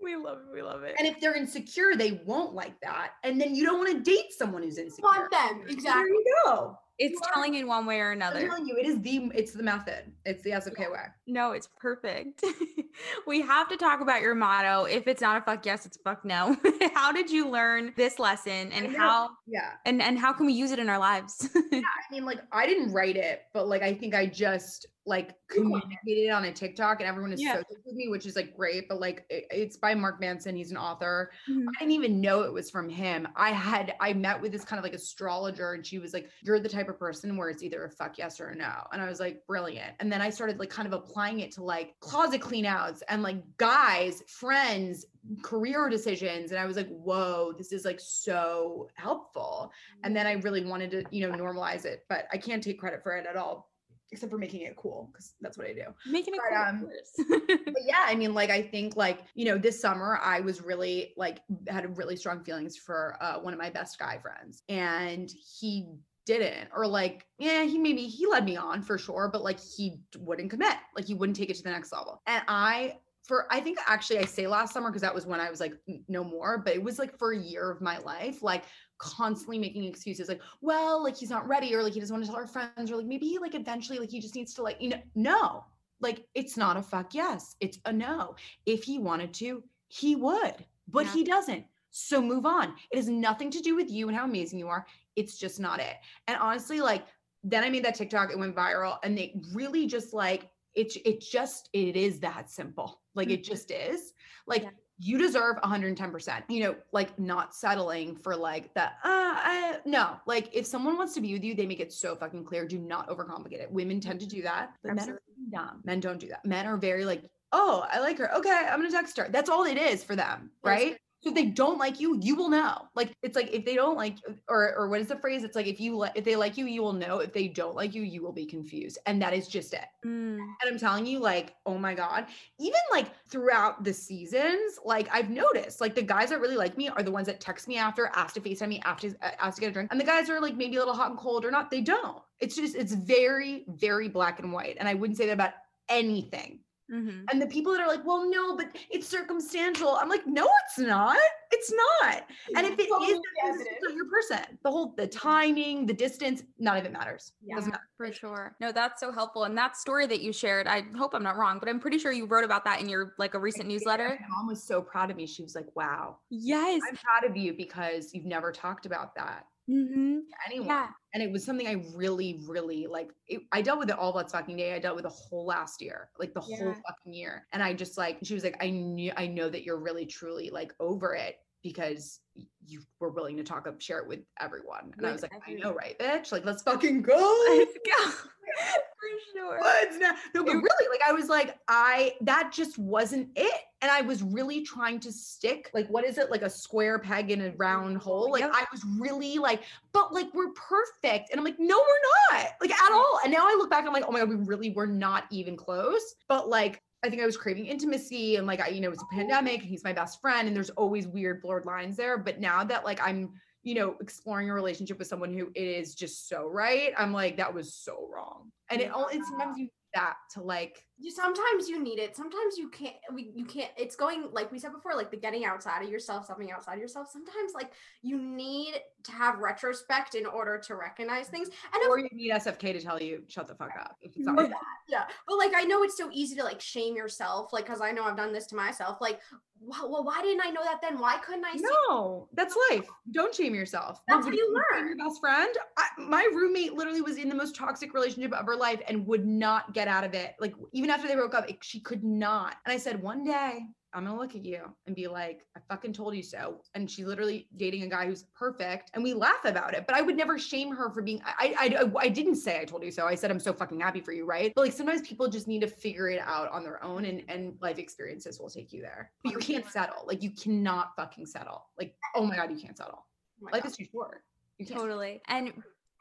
we 0.00 0.16
love 0.16 0.38
it. 0.38 0.54
We 0.54 0.62
love 0.62 0.82
it. 0.84 0.94
And 0.98 1.08
if 1.08 1.20
they're 1.20 1.34
insecure, 1.34 1.96
they 1.96 2.22
won't 2.24 2.54
like 2.54 2.80
that. 2.80 3.14
And 3.24 3.40
then 3.40 3.54
you 3.54 3.64
don't 3.64 3.78
want 3.78 3.92
to 3.92 4.00
date 4.10 4.32
someone 4.32 4.62
who's 4.62 4.78
insecure. 4.78 5.02
want 5.02 5.30
them 5.30 5.62
Exactly. 5.62 5.64
There 5.66 5.74
exactly 5.74 6.10
you 6.10 6.36
go. 6.44 6.78
It's 6.98 7.12
you 7.12 7.20
are- 7.24 7.32
telling 7.34 7.54
in 7.54 7.66
one 7.66 7.86
way 7.86 8.00
or 8.00 8.10
I'm 8.10 8.18
another. 8.18 8.46
telling 8.46 8.66
you, 8.66 8.76
it 8.76 8.86
is 8.86 9.00
the 9.00 9.30
it's 9.34 9.52
the 9.52 9.62
method. 9.62 10.12
It's 10.24 10.42
the 10.42 10.50
SFK 10.50 10.90
way. 10.90 11.04
No, 11.26 11.52
it's 11.52 11.68
perfect. 11.78 12.44
we 13.26 13.40
have 13.42 13.68
to 13.68 13.76
talk 13.76 14.00
about 14.00 14.20
your 14.20 14.34
motto. 14.34 14.84
If 14.84 15.06
it's 15.06 15.20
not 15.22 15.36
a 15.40 15.44
fuck 15.44 15.64
yes, 15.64 15.86
it's 15.86 15.96
fuck 15.98 16.24
no. 16.24 16.56
how 16.94 17.12
did 17.12 17.30
you 17.30 17.48
learn 17.48 17.92
this 17.96 18.18
lesson 18.18 18.72
and 18.72 18.94
how 18.96 19.30
Yeah. 19.46 19.72
and 19.86 20.02
and 20.02 20.18
how 20.18 20.32
can 20.32 20.46
we 20.46 20.52
use 20.52 20.70
it 20.72 20.78
in 20.78 20.88
our 20.88 20.98
lives? 20.98 21.48
yeah, 21.72 21.78
I 21.80 22.12
mean, 22.12 22.24
like 22.24 22.40
I 22.52 22.66
didn't 22.66 22.92
write 22.92 23.16
it, 23.16 23.42
but 23.54 23.68
like 23.68 23.82
I 23.82 23.94
think 23.94 24.14
I 24.14 24.26
just 24.26 24.86
like 25.08 25.34
communicated 25.48 26.30
on 26.30 26.44
a 26.44 26.52
TikTok, 26.52 27.00
and 27.00 27.08
everyone 27.08 27.34
Yeah. 27.36 27.54
so 27.56 27.62
with 27.84 27.94
me, 27.94 28.08
which 28.08 28.26
is 28.26 28.36
like 28.36 28.54
great. 28.56 28.88
But 28.88 29.00
like 29.00 29.24
it- 29.30 29.46
it's 29.50 29.76
by 29.76 29.94
Mark 29.94 30.20
Manson. 30.20 30.54
He's 30.54 30.70
an 30.70 30.76
author. 30.76 31.32
Mhm. 31.48 31.66
I 31.68 31.80
didn't 31.80 31.92
even 31.92 32.20
know 32.20 32.42
it 32.42 32.52
was 32.52 32.70
from 32.70 32.88
him. 32.88 33.26
I 33.34 33.50
had 33.50 33.94
I 34.00 34.12
met 34.12 34.40
with 34.40 34.52
this 34.52 34.64
kind 34.64 34.78
of 34.78 34.84
like 34.84 34.94
astrologer, 34.94 35.72
and 35.72 35.84
she 35.86 35.98
was 35.98 36.12
like, 36.12 36.30
"You're 36.42 36.60
the 36.60 36.68
type 36.68 36.88
of 36.88 36.98
person 36.98 37.36
where 37.36 37.48
it's 37.50 37.62
either 37.62 37.84
a 37.84 37.90
fuck 37.90 38.18
yes 38.18 38.40
or 38.40 38.48
a 38.48 38.54
no," 38.54 38.86
and 38.92 39.00
I 39.02 39.08
was 39.08 39.20
like, 39.20 39.46
"Brilliant." 39.46 39.96
And 40.00 40.12
then 40.12 40.20
I 40.20 40.30
started 40.30 40.58
like 40.58 40.70
kind 40.70 40.86
of 40.86 40.92
applying 40.92 41.40
it 41.40 41.50
to 41.52 41.64
like 41.64 41.98
closet 42.00 42.40
cleanouts 42.40 43.02
and 43.08 43.22
like 43.22 43.42
guys, 43.56 44.22
friends, 44.28 45.06
career 45.42 45.88
decisions, 45.88 46.50
and 46.52 46.60
I 46.60 46.66
was 46.66 46.76
like, 46.76 46.88
"Whoa, 46.88 47.52
this 47.56 47.72
is 47.72 47.84
like 47.84 48.00
so 48.00 48.88
helpful." 48.94 49.72
And 50.04 50.14
then 50.16 50.26
I 50.26 50.32
really 50.32 50.64
wanted 50.64 50.90
to, 50.92 51.04
you 51.10 51.26
know, 51.28 51.34
normalize 51.36 51.84
it, 51.84 52.04
but 52.08 52.26
I 52.32 52.38
can't 52.38 52.62
take 52.62 52.78
credit 52.78 53.02
for 53.02 53.16
it 53.16 53.26
at 53.26 53.36
all, 53.36 53.67
except 54.12 54.30
for 54.30 54.38
making 54.38 54.62
it 54.62 54.76
cool 54.76 55.10
because 55.12 55.34
that's 55.40 55.58
what 55.58 55.66
I 55.66 55.72
do. 55.72 55.84
Making 56.06 56.34
it 56.34 56.40
But, 56.50 56.78
cool. 56.78 57.38
um, 57.38 57.64
but 57.66 57.82
yeah, 57.84 58.04
I 58.06 58.14
mean, 58.14 58.34
like 58.34 58.50
I 58.50 58.62
think 58.62 58.96
like 58.96 59.20
you 59.34 59.44
know 59.44 59.58
this 59.58 59.80
summer 59.80 60.18
I 60.22 60.40
was 60.40 60.62
really 60.62 61.12
like 61.16 61.40
had 61.68 61.96
really 61.96 62.16
strong 62.16 62.42
feelings 62.44 62.76
for 62.76 63.16
uh, 63.20 63.38
one 63.38 63.52
of 63.52 63.58
my 63.58 63.70
best 63.70 63.98
guy 63.98 64.18
friends, 64.18 64.62
and 64.68 65.30
he 65.30 65.88
didn't, 66.26 66.68
or 66.74 66.86
like 66.86 67.26
yeah, 67.38 67.64
he 67.64 67.78
maybe 67.78 68.06
he 68.06 68.26
led 68.26 68.44
me 68.44 68.56
on 68.56 68.82
for 68.82 68.98
sure, 68.98 69.28
but 69.32 69.42
like 69.42 69.58
he 69.60 70.00
wouldn't 70.18 70.50
commit, 70.50 70.76
like 70.94 71.06
he 71.06 71.14
wouldn't 71.14 71.36
take 71.36 71.50
it 71.50 71.56
to 71.56 71.62
the 71.62 71.70
next 71.70 71.92
level, 71.92 72.22
and 72.26 72.42
I 72.48 72.96
for 73.28 73.46
I 73.50 73.60
think 73.60 73.78
actually 73.86 74.20
I 74.20 74.24
say 74.24 74.46
last 74.46 74.72
summer 74.72 74.88
because 74.88 75.02
that 75.02 75.14
was 75.14 75.26
when 75.26 75.38
I 75.38 75.50
was 75.50 75.60
like 75.60 75.74
no 76.08 76.24
more, 76.24 76.58
but 76.58 76.74
it 76.74 76.82
was 76.82 76.98
like 76.98 77.16
for 77.18 77.32
a 77.32 77.38
year 77.38 77.70
of 77.70 77.80
my 77.80 77.98
life, 77.98 78.42
like 78.42 78.64
constantly 78.98 79.58
making 79.58 79.84
excuses 79.84 80.28
like, 80.28 80.40
well, 80.60 81.02
like 81.02 81.16
he's 81.16 81.30
not 81.30 81.46
ready 81.48 81.74
or 81.74 81.82
like 81.82 81.94
he 81.94 82.00
doesn't 82.00 82.14
want 82.14 82.24
to 82.24 82.30
tell 82.30 82.38
our 82.38 82.46
friends 82.46 82.90
or 82.90 82.96
like 82.96 83.06
maybe 83.06 83.26
he 83.26 83.38
like 83.38 83.54
eventually 83.54 83.98
like 83.98 84.10
he 84.10 84.20
just 84.20 84.34
needs 84.34 84.54
to 84.54 84.62
like, 84.62 84.80
you 84.80 84.90
know, 84.90 85.02
no. 85.14 85.64
Like 86.00 86.24
it's 86.34 86.56
not 86.56 86.76
a 86.76 86.82
fuck 86.82 87.14
yes, 87.14 87.56
it's 87.60 87.78
a 87.84 87.92
no. 87.92 88.36
If 88.66 88.84
he 88.84 88.98
wanted 88.98 89.34
to, 89.34 89.64
he 89.88 90.14
would, 90.16 90.54
but 90.86 91.06
Yeah. 91.06 91.12
he 91.12 91.24
doesn't. 91.24 91.64
So 91.90 92.20
move 92.20 92.46
on. 92.46 92.74
It 92.90 92.96
has 92.96 93.08
nothing 93.08 93.50
to 93.50 93.60
do 93.60 93.74
with 93.74 93.90
you 93.90 94.08
and 94.08 94.16
how 94.16 94.24
amazing 94.24 94.58
you 94.58 94.68
are. 94.68 94.86
It's 95.16 95.38
just 95.38 95.58
not 95.58 95.80
it. 95.80 95.96
And 96.28 96.38
honestly, 96.38 96.80
like 96.80 97.04
then 97.42 97.64
I 97.64 97.70
made 97.70 97.84
that 97.84 97.94
TikTok, 97.94 98.30
it 98.30 98.38
went 98.38 98.54
viral, 98.54 98.98
and 99.02 99.16
they 99.16 99.34
really 99.52 99.86
just 99.86 100.12
like 100.12 100.50
it. 100.74 100.96
It 101.04 101.20
just 101.20 101.68
it 101.72 101.96
is 101.96 102.20
that 102.20 102.50
simple. 102.50 103.00
Like 103.14 103.30
it 103.30 103.42
mm-hmm. 103.42 103.52
just 103.52 103.70
is. 103.70 104.12
Like 104.46 104.64
Yeah. 104.64 104.70
You 104.98 105.18
deserve 105.18 105.56
110. 105.62 106.10
percent 106.10 106.44
You 106.48 106.64
know, 106.64 106.76
like 106.92 107.18
not 107.18 107.54
settling 107.54 108.16
for 108.16 108.36
like 108.36 108.72
that. 108.74 108.98
Uh, 109.04 109.08
I, 109.40 109.78
no. 109.84 110.16
Like 110.26 110.50
if 110.52 110.66
someone 110.66 110.96
wants 110.96 111.14
to 111.14 111.20
be 111.20 111.32
with 111.32 111.44
you, 111.44 111.54
they 111.54 111.66
make 111.66 111.80
it 111.80 111.92
so 111.92 112.16
fucking 112.16 112.44
clear. 112.44 112.66
Do 112.66 112.78
not 112.78 113.08
overcomplicate 113.08 113.60
it. 113.62 113.70
Women 113.70 114.00
tend 114.00 114.20
to 114.20 114.26
do 114.26 114.42
that, 114.42 114.72
but 114.82 114.94
men 114.94 115.10
are 115.10 115.22
dumb. 115.50 115.80
Men 115.84 116.00
don't 116.00 116.18
do 116.18 116.28
that. 116.28 116.44
Men 116.44 116.66
are 116.66 116.76
very 116.76 117.04
like, 117.04 117.22
oh, 117.52 117.86
I 117.90 118.00
like 118.00 118.18
her. 118.18 118.34
Okay, 118.36 118.50
I'm 118.50 118.80
gonna 118.80 118.90
text 118.90 119.16
her. 119.18 119.28
That's 119.30 119.48
all 119.48 119.64
it 119.64 119.78
is 119.78 120.02
for 120.02 120.16
them, 120.16 120.50
right? 120.62 120.98
So 121.20 121.30
if 121.30 121.34
they 121.34 121.46
don't 121.46 121.78
like 121.78 121.98
you, 121.98 122.18
you 122.20 122.36
will 122.36 122.48
know. 122.48 122.88
Like 122.94 123.12
it's 123.22 123.34
like 123.34 123.52
if 123.52 123.64
they 123.64 123.74
don't 123.74 123.96
like 123.96 124.18
or 124.48 124.74
or 124.76 124.88
what 124.88 125.00
is 125.00 125.08
the 125.08 125.16
phrase? 125.16 125.42
It's 125.42 125.56
like 125.56 125.66
if 125.66 125.80
you 125.80 125.96
like 125.96 126.12
if 126.14 126.24
they 126.24 126.36
like 126.36 126.56
you, 126.56 126.66
you 126.66 126.82
will 126.82 126.92
know. 126.92 127.18
If 127.18 127.32
they 127.32 127.48
don't 127.48 127.74
like 127.74 127.94
you, 127.94 128.02
you 128.02 128.22
will 128.22 128.32
be 128.32 128.46
confused. 128.46 128.98
And 129.06 129.20
that 129.20 129.34
is 129.34 129.48
just 129.48 129.74
it. 129.74 129.86
Mm. 130.06 130.38
And 130.38 130.70
I'm 130.70 130.78
telling 130.78 131.06
you, 131.06 131.18
like, 131.18 131.54
oh 131.66 131.76
my 131.76 131.94
God, 131.94 132.26
even 132.58 132.80
like 132.92 133.08
throughout 133.28 133.82
the 133.82 133.92
seasons, 133.92 134.78
like 134.84 135.08
I've 135.12 135.30
noticed, 135.30 135.80
like 135.80 135.94
the 135.94 136.02
guys 136.02 136.30
that 136.30 136.40
really 136.40 136.56
like 136.56 136.76
me 136.76 136.88
are 136.88 137.02
the 137.02 137.10
ones 137.10 137.26
that 137.26 137.40
text 137.40 137.68
me 137.68 137.76
after, 137.76 138.10
ask 138.14 138.34
to 138.34 138.40
FaceTime 138.40 138.68
me 138.68 138.80
after, 138.84 139.08
uh, 139.22 139.30
ask 139.40 139.56
to 139.56 139.60
get 139.62 139.70
a 139.70 139.72
drink. 139.72 139.90
And 139.90 140.00
the 140.00 140.04
guys 140.04 140.30
are 140.30 140.40
like 140.40 140.56
maybe 140.56 140.76
a 140.76 140.78
little 140.78 140.94
hot 140.94 141.10
and 141.10 141.18
cold 141.18 141.44
or 141.44 141.50
not, 141.50 141.70
they 141.70 141.80
don't. 141.80 142.22
It's 142.40 142.54
just, 142.54 142.76
it's 142.76 142.92
very, 142.92 143.64
very 143.68 144.08
black 144.08 144.38
and 144.38 144.52
white. 144.52 144.76
And 144.78 144.88
I 144.88 144.94
wouldn't 144.94 145.16
say 145.16 145.26
that 145.26 145.32
about 145.32 145.54
anything. 145.88 146.60
Mhm. 146.90 147.24
And 147.30 147.40
the 147.42 147.46
people 147.46 147.72
that 147.72 147.80
are 147.80 147.86
like, 147.88 148.04
well, 148.04 148.28
no, 148.28 148.56
but 148.56 148.76
it's 148.90 149.06
circumstantial. 149.06 149.96
I'm 149.96 150.08
like, 150.08 150.26
no, 150.26 150.48
it's 150.66 150.78
not. 150.78 151.18
It's 151.50 151.72
not. 152.00 152.26
And 152.54 152.66
if 152.66 152.78
it 152.78 152.82
is, 152.82 152.88
Totally 152.88 153.12
then 153.12 153.60
it's 153.60 153.64
just 153.64 153.80
not 153.82 153.94
your 153.94 154.08
person. 154.10 154.58
The 154.62 154.70
whole, 154.70 154.94
the 154.96 155.06
timing, 155.06 155.86
the 155.86 155.92
distance, 155.94 156.42
none 156.58 156.76
of 156.78 156.84
it 156.86 156.92
matters. 156.92 157.32
Doesn't 157.54 157.70
Yeah, 157.70 157.72
matter. 157.72 157.88
for 157.96 158.12
sure. 158.12 158.56
No, 158.60 158.72
that's 158.72 159.00
so 159.00 159.12
helpful. 159.12 159.44
And 159.44 159.56
that 159.58 159.76
story 159.76 160.06
that 160.06 160.20
you 160.22 160.32
shared, 160.32 160.66
I 160.66 160.82
hope 160.96 161.14
I'm 161.14 161.22
not 161.22 161.36
wrong, 161.36 161.58
but 161.58 161.68
I'm 161.68 161.80
pretty 161.80 161.98
sure 161.98 162.12
you 162.12 162.26
wrote 162.26 162.44
about 162.44 162.64
that 162.64 162.80
in 162.80 162.88
your 162.88 163.14
like 163.18 163.34
a 163.34 163.38
recent 163.38 163.68
newsletter. 163.68 164.18
My 164.20 164.26
mom 164.28 164.46
was 164.46 164.62
so 164.62 164.80
proud 164.82 165.10
of 165.10 165.16
me. 165.16 165.26
She 165.26 165.42
was 165.42 165.54
like, 165.54 165.74
wow, 165.74 166.18
Yes. 166.30 166.80
I'm 166.88 166.96
proud 166.96 167.24
of 167.24 167.36
you 167.36 167.54
because 167.54 168.14
you've 168.14 168.24
never 168.26 168.52
talked 168.52 168.86
about 168.86 169.14
that 169.16 169.46
hmm 169.68 170.18
anyone. 170.46 170.66
Yeah. 170.66 170.88
And 171.14 171.22
it 171.22 171.30
was 171.30 171.44
something 171.44 171.66
I 171.66 171.84
really, 171.94 172.40
really 172.46 172.86
like. 172.86 173.10
It, 173.26 173.42
I 173.52 173.62
dealt 173.62 173.78
with 173.78 173.90
it 173.90 173.98
all 173.98 174.12
that 174.14 174.30
fucking 174.30 174.56
day. 174.56 174.74
I 174.74 174.78
dealt 174.78 174.96
with 174.96 175.04
the 175.04 175.10
whole 175.10 175.46
last 175.46 175.80
year, 175.80 176.10
like 176.18 176.34
the 176.34 176.40
whole 176.40 176.74
fucking 176.74 177.12
year. 177.12 177.46
And 177.52 177.62
I 177.62 177.74
just 177.74 177.98
like, 177.98 178.18
she 178.22 178.34
was 178.34 178.44
like, 178.44 178.56
I 178.62 178.70
knew, 178.70 179.12
I 179.16 179.26
know 179.26 179.48
that 179.48 179.64
you're 179.64 179.80
really, 179.80 180.06
truly 180.06 180.50
like 180.50 180.72
over 180.80 181.14
it 181.14 181.36
because 181.62 182.20
you 182.66 182.80
were 183.00 183.10
willing 183.10 183.36
to 183.36 183.42
talk 183.42 183.66
up, 183.66 183.80
share 183.80 183.98
it 183.98 184.06
with 184.06 184.20
everyone. 184.40 184.92
And 184.96 185.06
I 185.06 185.12
was 185.12 185.22
like, 185.22 185.32
I 185.46 185.54
know, 185.54 185.72
right, 185.72 185.98
bitch? 185.98 186.32
Like, 186.32 186.44
let's 186.44 186.62
fucking 186.62 187.02
go. 187.02 187.44
Let's 187.48 187.76
go. 188.04 188.10
for 188.98 189.38
sure. 189.38 189.58
But 189.60 189.98
no, 189.98 190.12
no, 190.34 190.44
but 190.44 190.54
really, 190.54 190.88
like 190.90 191.00
I 191.06 191.12
was 191.12 191.28
like, 191.28 191.56
I 191.68 192.14
that 192.22 192.52
just 192.52 192.78
wasn't 192.78 193.28
it. 193.36 193.60
And 193.80 193.90
I 193.90 194.00
was 194.00 194.22
really 194.22 194.62
trying 194.62 194.98
to 195.00 195.12
stick, 195.12 195.70
like, 195.72 195.86
what 195.88 196.04
is 196.04 196.18
it? 196.18 196.30
Like 196.30 196.42
a 196.42 196.50
square 196.50 196.98
peg 196.98 197.30
in 197.30 197.40
a 197.40 197.52
round 197.56 197.98
hole. 197.98 198.30
Like 198.32 198.40
Yep. 198.40 198.50
I 198.52 198.64
was 198.72 198.84
really 198.98 199.38
like, 199.38 199.62
but 199.92 200.12
like 200.12 200.32
we're 200.34 200.52
perfect. 200.52 201.30
And 201.30 201.38
I'm 201.38 201.44
like, 201.44 201.60
no, 201.60 201.78
we're 201.78 202.36
not, 202.38 202.50
like 202.60 202.72
at 202.72 202.92
all. 202.92 203.20
And 203.22 203.32
now 203.32 203.44
I 203.46 203.54
look 203.58 203.70
back, 203.70 203.86
I'm 203.86 203.92
like, 203.92 204.04
oh 204.06 204.12
my 204.12 204.20
god, 204.20 204.28
we 204.28 204.36
really 204.36 204.70
were 204.70 204.86
not 204.86 205.24
even 205.30 205.56
close. 205.56 206.14
But 206.28 206.48
like 206.48 206.82
I 207.04 207.10
think 207.10 207.22
I 207.22 207.26
was 207.26 207.36
craving 207.36 207.66
intimacy 207.66 208.36
and 208.36 208.46
like 208.46 208.60
I, 208.60 208.68
you 208.68 208.80
know, 208.80 208.90
it's 208.90 209.02
a 209.02 209.14
pandemic 209.14 209.60
and 209.60 209.68
he's 209.68 209.84
my 209.84 209.92
best 209.92 210.20
friend 210.20 210.48
and 210.48 210.56
there's 210.56 210.70
always 210.70 211.06
weird 211.06 211.42
blurred 211.42 211.64
lines 211.64 211.96
there. 211.96 212.18
But 212.18 212.40
now 212.40 212.64
that 212.64 212.84
like 212.84 213.00
I'm, 213.00 213.30
you 213.62 213.74
know, 213.74 213.96
exploring 214.00 214.50
a 214.50 214.54
relationship 214.54 214.98
with 214.98 215.06
someone 215.06 215.32
who 215.32 215.50
it 215.54 215.62
is 215.62 215.94
just 215.94 216.28
so 216.28 216.48
right, 216.48 216.92
I'm 216.96 217.12
like, 217.12 217.36
that 217.36 217.54
was 217.54 217.74
so 217.74 218.08
wrong. 218.12 218.50
And 218.70 218.80
it 218.80 218.90
only 218.92 219.20
sometimes 219.22 219.58
you 219.58 219.64
need 219.64 219.70
that 219.94 220.16
to 220.34 220.42
like 220.42 220.84
you 221.00 221.10
sometimes 221.12 221.68
you 221.68 221.82
need 221.82 221.98
it 221.98 222.16
sometimes 222.16 222.58
you 222.58 222.68
can't 222.68 222.96
we, 223.12 223.30
you 223.34 223.44
can't 223.44 223.70
it's 223.76 223.94
going 223.94 224.28
like 224.32 224.50
we 224.50 224.58
said 224.58 224.72
before 224.72 224.94
like 224.96 225.10
the 225.10 225.16
getting 225.16 225.44
outside 225.44 225.82
of 225.82 225.88
yourself 225.88 226.26
something 226.26 226.50
outside 226.50 226.74
of 226.74 226.80
yourself 226.80 227.08
sometimes 227.10 227.52
like 227.54 227.70
you 228.02 228.20
need 228.20 228.74
to 229.04 229.12
have 229.12 229.38
retrospect 229.38 230.16
in 230.16 230.26
order 230.26 230.58
to 230.58 230.74
recognize 230.74 231.28
things 231.28 231.48
and 231.72 231.88
or 231.88 231.98
you 231.98 232.08
need 232.12 232.32
SFK 232.32 232.72
to 232.72 232.80
tell 232.80 233.00
you 233.00 233.22
shut 233.28 233.46
the 233.46 233.54
fuck 233.54 233.70
up. 233.78 233.96
If 234.00 234.16
it's 234.16 234.26
not 234.26 234.50
yeah 234.88 235.04
but 235.26 235.38
like 235.38 235.52
i 235.54 235.62
know 235.62 235.82
it's 235.82 235.96
so 235.96 236.08
easy 236.12 236.34
to 236.34 236.42
like 236.42 236.60
shame 236.60 236.96
yourself 236.96 237.52
like 237.52 237.66
because 237.66 237.80
i 237.80 237.92
know 237.92 238.04
i've 238.04 238.16
done 238.16 238.32
this 238.32 238.46
to 238.46 238.56
myself 238.56 238.98
like 239.00 239.20
well, 239.60 239.90
well 239.90 240.04
why 240.04 240.20
didn't 240.22 240.44
i 240.44 240.50
know 240.50 240.62
that 240.64 240.80
then 240.80 240.98
why 240.98 241.18
couldn't 241.18 241.44
i 241.44 241.58
no, 241.88 242.28
that's 242.32 242.56
life. 242.70 242.86
Don't 243.10 243.34
shame 243.34 243.54
yourself. 243.54 244.00
That's 244.08 244.24
Would 244.24 244.34
how 244.34 244.38
you 244.38 244.62
learn. 244.72 244.86
Your 244.86 244.96
best 244.96 245.20
friend. 245.20 245.54
I, 245.76 245.88
my 245.98 246.28
roommate 246.32 246.74
literally 246.74 247.02
was 247.02 247.16
in 247.16 247.28
the 247.28 247.34
most 247.34 247.54
toxic 247.54 247.94
relationship 247.94 248.32
of 248.32 248.46
her 248.46 248.56
life 248.56 248.80
and 248.88 249.06
would 249.06 249.26
not 249.26 249.74
get 249.74 249.88
out 249.88 250.04
of 250.04 250.14
it. 250.14 250.34
Like 250.40 250.54
even 250.72 250.87
after 250.90 251.08
they 251.08 251.14
broke 251.14 251.34
up, 251.34 251.48
it, 251.48 251.58
she 251.62 251.80
could 251.80 252.04
not. 252.04 252.56
And 252.64 252.72
I 252.72 252.76
said, 252.78 253.02
one 253.02 253.24
day 253.24 253.60
I'm 253.94 254.04
gonna 254.04 254.18
look 254.18 254.34
at 254.34 254.44
you 254.44 254.60
and 254.86 254.94
be 254.94 255.08
like, 255.08 255.46
I 255.56 255.60
fucking 255.68 255.94
told 255.94 256.14
you 256.14 256.22
so. 256.22 256.60
And 256.74 256.90
she's 256.90 257.06
literally 257.06 257.48
dating 257.56 257.84
a 257.84 257.86
guy 257.86 258.06
who's 258.06 258.24
perfect, 258.34 258.90
and 258.92 259.02
we 259.02 259.14
laugh 259.14 259.44
about 259.44 259.74
it. 259.74 259.86
But 259.86 259.96
I 259.96 260.02
would 260.02 260.16
never 260.16 260.38
shame 260.38 260.70
her 260.74 260.90
for 260.90 261.00
being. 261.00 261.22
I 261.24 261.54
I 261.58 261.84
I, 261.84 262.04
I 262.04 262.08
didn't 262.08 262.36
say 262.36 262.60
I 262.60 262.64
told 262.64 262.84
you 262.84 262.90
so. 262.90 263.06
I 263.06 263.14
said 263.14 263.30
I'm 263.30 263.40
so 263.40 263.52
fucking 263.52 263.80
happy 263.80 264.00
for 264.00 264.12
you, 264.12 264.26
right? 264.26 264.52
But 264.54 264.62
like 264.62 264.72
sometimes 264.72 265.02
people 265.02 265.28
just 265.28 265.48
need 265.48 265.60
to 265.62 265.68
figure 265.68 266.08
it 266.10 266.20
out 266.20 266.50
on 266.52 266.64
their 266.64 266.84
own, 266.84 267.06
and 267.06 267.22
and 267.28 267.54
life 267.62 267.78
experiences 267.78 268.38
will 268.38 268.50
take 268.50 268.72
you 268.72 268.82
there. 268.82 269.10
But 269.24 269.32
you 269.32 269.38
can't 269.38 269.66
settle. 269.70 270.04
Like 270.06 270.22
you 270.22 270.30
cannot 270.30 270.94
fucking 270.94 271.24
settle. 271.26 271.66
Like 271.78 271.94
oh 272.14 272.26
my 272.26 272.36
god, 272.36 272.50
you 272.50 272.58
can't 272.58 272.76
settle. 272.76 273.06
Oh 273.42 273.48
Life 273.52 273.62
God. 273.62 273.70
is 273.70 273.76
too 273.76 273.86
short. 273.90 274.22
You 274.58 274.66
can't. 274.66 274.80
Totally. 274.80 275.22
And 275.28 275.52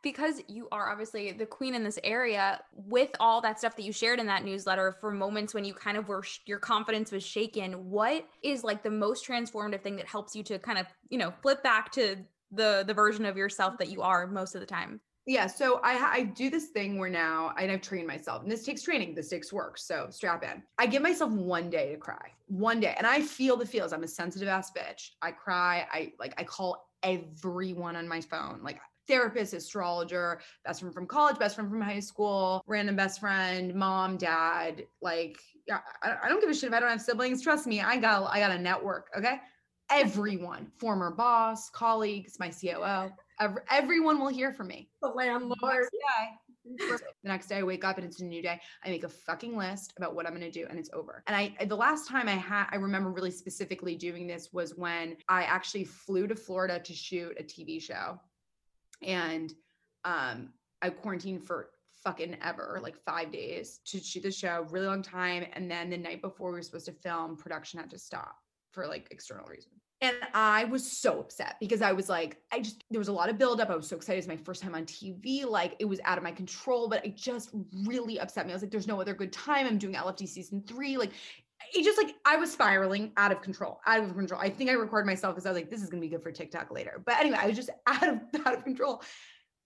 because 0.04 0.41
you 0.48 0.68
are 0.72 0.89
obviously 0.91 1.32
the 1.32 1.45
queen 1.45 1.76
in 1.76 1.84
this 1.84 2.00
area, 2.04 2.62
with 2.74 3.10
all 3.20 3.41
that 3.41 3.60
stuff 3.60 3.76
that 3.76 3.84
you 3.84 3.91
shared 3.91 4.20
in 4.20 4.26
that 4.28 4.45
newsletter 4.45 4.95
for 5.00 5.12
moments 5.12 5.54
when 5.54 5.66
you 5.66 5.74
kind 5.74 5.98
of 5.98 6.08
were, 6.08 6.24
sh- 6.24 6.39
your 6.45 6.60
confidence 6.60 7.12
was 7.12 7.24
shaken, 7.24 7.89
what 7.89 8.26
is 8.43 8.64
like 8.64 8.84
the 8.84 8.91
most 8.91 9.28
transformative 9.28 9.82
thing 9.82 9.95
that 9.95 10.08
helps 10.08 10.36
you 10.36 10.43
to 10.43 10.60
kind 10.60 10.78
of, 10.78 10.86
you 11.10 11.18
know, 11.18 11.34
flip 11.41 11.64
back 11.64 11.91
to 11.93 12.18
the 12.52 12.86
the 12.88 12.93
version 12.93 13.26
of 13.26 13.36
yourself 13.36 13.78
that 13.78 13.89
you 13.89 14.02
are 14.02 14.26
most 14.28 14.56
of 14.56 14.62
the 14.62 14.68
time? 14.68 15.02
Yeah, 15.26 15.48
so 15.48 15.82
I 15.84 15.95
I 15.98 16.24
do 16.24 16.50
this 16.50 16.68
thing 16.68 16.98
where 16.98 17.10
now 17.10 17.54
and 17.58 17.70
I've 17.70 17.82
trained 17.82 18.08
myself, 18.08 18.43
and 18.43 18.52
this 18.52 18.64
takes 18.64 18.82
training. 18.82 19.14
This 19.14 19.28
takes 19.28 19.52
work. 19.52 19.78
So 19.78 20.08
strap 20.10 20.43
in. 20.43 20.64
I 20.78 20.86
give 20.86 21.02
myself 21.02 21.32
one 21.32 21.70
day 21.70 21.91
to 21.91 21.98
cry, 21.98 22.32
one 22.48 22.80
day, 22.80 22.95
and 22.98 23.06
I 23.06 23.22
feel 23.22 23.58
the 23.58 23.66
feels. 23.66 23.91
I'm 23.91 24.04
a 24.04 24.08
sensitive 24.08 24.48
ass 24.48 24.72
bitch. 24.72 25.10
I 25.22 25.32
cry. 25.32 25.86
I 25.91 26.14
like 26.18 26.34
I 26.38 26.45
call 26.45 26.89
everyone 27.04 27.98
on 27.98 28.08
my 28.08 28.22
phone, 28.22 28.62
like 28.64 28.80
therapist, 29.08 29.53
astrologer, 29.53 30.39
best 30.66 30.82
friend 30.82 30.93
from 30.93 31.08
college, 31.08 31.39
best 31.39 31.55
friend 31.55 31.70
from 31.70 31.82
high 31.82 31.99
school, 31.99 32.64
random 32.68 32.95
best 32.95 33.20
friend, 33.20 33.74
mom, 33.74 34.18
dad. 34.18 34.84
Like 35.01 35.39
yeah, 35.68 35.80
I, 36.01 36.16
I 36.24 36.30
don't 36.30 36.41
give 36.41 36.49
a 36.49 36.53
shit 36.53 36.70
if 36.70 36.74
I 36.74 36.80
don't 36.80 36.89
have 36.89 37.01
siblings. 37.01 37.41
Trust 37.41 37.68
me, 37.68 37.82
I 37.82 37.97
got 37.97 38.30
I 38.32 38.39
got 38.39 38.51
a 38.51 38.60
network. 38.60 39.10
Okay, 39.18 39.39
everyone, 39.89 40.68
former 40.78 41.12
boss, 41.12 41.70
colleagues, 41.70 42.38
my 42.39 42.49
COO. 42.49 43.12
Every, 43.39 43.62
everyone 43.70 44.20
will 44.20 44.30
hear 44.30 44.51
from 44.51 44.68
me. 44.68 44.89
the 45.01 45.10
landlord 45.10 45.86
the 46.78 46.99
next 47.24 47.47
day 47.47 47.58
I 47.58 47.64
wake 47.64 47.84
up 47.86 47.97
and 47.97 48.05
it's 48.05 48.20
a 48.20 48.26
new 48.26 48.41
day. 48.41 48.60
I 48.84 48.89
make 48.89 49.03
a 49.03 49.10
fucking 49.10 49.55
list 49.55 49.93
about 49.97 50.16
what 50.16 50.26
I'm 50.26 50.34
going 50.34 50.49
to 50.49 50.51
do 50.51 50.66
and 50.70 50.78
it's 50.78 50.89
over. 50.93 51.24
And 51.28 51.36
I 51.36 51.66
the 51.66 51.76
last 51.76 52.08
time 52.08 52.28
I 52.28 52.34
had 52.34 52.66
I 52.72 52.76
remember 52.76 53.12
really 53.12 53.32
specifically 53.32 53.95
doing 53.95 54.28
this 54.28 54.51
was 54.51 54.76
when 54.76 55.18
I 55.30 55.43
actually 55.43 55.86
flew 55.86 56.28
to 56.28 56.36
Florida 56.36 56.80
to 56.80 56.93
shoot 56.93 57.38
a 57.39 57.43
TV 57.43 57.82
show. 57.82 58.20
And 59.02 59.54
um 60.04 60.50
I 60.82 60.89
quarantined 60.89 61.45
for 61.45 61.70
fucking 62.04 62.38
ever, 62.41 62.80
like 62.82 62.95
5 62.98 63.32
days 63.32 63.80
to 63.86 64.00
shoot 64.00 64.24
the 64.24 64.32
show, 64.32 64.66
really 64.70 64.88
long 64.88 65.02
time 65.02 65.45
and 65.54 65.70
then 65.70 65.89
the 65.89 65.98
night 65.98 66.22
before 66.22 66.52
we 66.52 66.58
were 66.58 66.62
supposed 66.62 66.86
to 66.86 66.91
film, 66.91 67.36
production 67.36 67.80
had 67.80 67.89
to 67.89 68.00
stop 68.00 68.36
for 68.72 68.88
like 68.88 69.08
external 69.12 69.45
reasons. 69.45 69.82
And 70.02 70.16
I 70.36 70.66
was 70.66 70.89
so 70.89 71.20
upset 71.20 71.56
because 71.60 71.82
I 71.82 71.91
was 71.91 72.08
like, 72.08 72.38
I 72.52 72.60
just, 72.60 72.84
there 72.91 73.00
was 73.00 73.08
a 73.08 73.14
lot 73.14 73.30
of 73.30 73.39
buildup. 73.39 73.72
I 73.72 73.76
was 73.76 73.88
so 73.88 73.95
excited. 73.95 74.20
It's 74.20 74.28
my 74.28 74.38
first 74.38 74.62
time 74.62 74.76
on 74.76 74.86
TV. 74.86 75.43
Like 75.43 75.76
it 75.80 75.86
was 75.86 76.00
out 76.06 76.20
of 76.20 76.24
my 76.24 76.32
control, 76.32 76.88
but 76.88 77.04
it 77.04 77.18
just 77.18 77.50
really 77.86 78.20
upset 78.20 78.45
me. 78.45 78.54
I 78.54 78.56
was 78.56 78.62
like, 78.62 78.70
there's 78.70 78.88
no 78.88 79.02
other 79.02 79.16
good 79.16 79.34
time. 79.34 79.66
I'm 79.66 79.80
doing 79.80 79.95
LFD 79.95 80.28
season 80.28 80.64
three. 80.68 80.98
Like 80.98 81.14
it 81.74 81.84
just 81.84 81.97
like, 81.97 82.16
I 82.26 82.38
was 82.38 82.51
spiraling 82.51 83.12
out 83.18 83.32
of 83.32 83.41
control, 83.41 83.80
out 83.86 84.03
of 84.03 84.16
control. 84.16 84.39
I 84.39 84.49
think 84.49 84.70
I 84.70 84.74
recorded 84.74 85.05
myself 85.05 85.36
because 85.36 85.45
I 85.45 85.49
was 85.49 85.58
like, 85.58 85.70
this 85.70 85.82
is 85.82 85.89
going 85.89 86.01
to 86.01 86.08
be 86.08 86.12
good 86.12 86.24
for 86.24 86.32
TikTok 86.32 86.72
later. 86.72 87.01
But 87.05 87.18
anyway, 87.18 87.38
I 87.39 87.47
was 87.47 87.55
just 87.55 87.70
out 87.88 88.08
of, 88.08 88.20
out 88.45 88.55
of 88.55 88.64
control. 88.64 89.01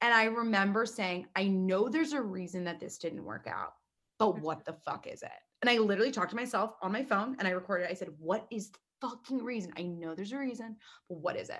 And 0.01 0.13
I 0.13 0.25
remember 0.25 0.85
saying, 0.85 1.27
I 1.35 1.47
know 1.47 1.87
there's 1.87 2.13
a 2.13 2.21
reason 2.21 2.63
that 2.63 2.79
this 2.79 2.97
didn't 2.97 3.23
work 3.23 3.47
out, 3.47 3.73
but 4.17 4.41
what 4.41 4.59
mm-hmm. 4.59 4.71
the 4.71 4.77
fuck 4.83 5.07
is 5.07 5.21
it? 5.21 5.29
And 5.61 5.69
I 5.69 5.77
literally 5.77 6.11
talked 6.11 6.31
to 6.31 6.35
myself 6.35 6.73
on 6.81 6.91
my 6.91 7.03
phone 7.03 7.35
and 7.37 7.47
I 7.47 7.51
recorded. 7.51 7.87
I 7.89 7.93
said, 7.93 8.09
what 8.17 8.47
is 8.49 8.71
the 8.71 8.79
fucking 9.01 9.43
reason? 9.43 9.73
I 9.77 9.83
know 9.83 10.15
there's 10.15 10.31
a 10.31 10.37
reason, 10.37 10.77
but 11.07 11.19
what 11.19 11.35
is 11.35 11.49
it? 11.49 11.59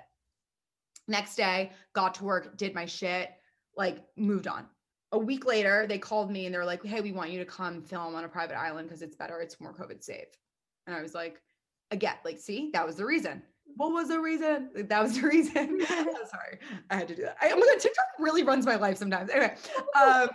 Next 1.06 1.36
day, 1.36 1.70
got 1.94 2.14
to 2.14 2.24
work, 2.24 2.56
did 2.56 2.74
my 2.74 2.86
shit, 2.86 3.30
like 3.76 3.98
moved 4.16 4.48
on. 4.48 4.66
A 5.12 5.18
week 5.18 5.44
later, 5.44 5.86
they 5.86 5.98
called 5.98 6.30
me 6.30 6.46
and 6.46 6.54
they're 6.54 6.64
like, 6.64 6.84
hey, 6.84 7.00
we 7.00 7.12
want 7.12 7.30
you 7.30 7.38
to 7.38 7.44
come 7.44 7.82
film 7.82 8.14
on 8.14 8.24
a 8.24 8.28
private 8.28 8.58
island 8.58 8.88
because 8.88 9.02
it's 9.02 9.16
better, 9.16 9.40
it's 9.40 9.60
more 9.60 9.74
COVID 9.74 10.02
safe. 10.02 10.28
And 10.86 10.96
I 10.96 11.02
was 11.02 11.14
like, 11.14 11.40
again, 11.90 12.14
like, 12.24 12.38
see, 12.38 12.70
that 12.72 12.86
was 12.86 12.96
the 12.96 13.04
reason. 13.04 13.42
What 13.76 13.92
was 13.92 14.08
the 14.08 14.18
reason? 14.18 14.70
Like, 14.74 14.88
that 14.88 15.02
was 15.02 15.20
the 15.20 15.26
reason. 15.26 15.80
Sorry, 15.86 16.58
I 16.90 16.96
had 16.96 17.08
to 17.08 17.14
do 17.14 17.22
that. 17.22 17.36
I, 17.40 17.50
oh 17.52 17.56
my 17.56 17.66
god, 17.66 17.80
TikTok 17.80 18.04
really 18.18 18.42
runs 18.42 18.66
my 18.66 18.76
life 18.76 18.96
sometimes. 18.96 19.30
Anyway, 19.30 19.54
um, 20.00 20.28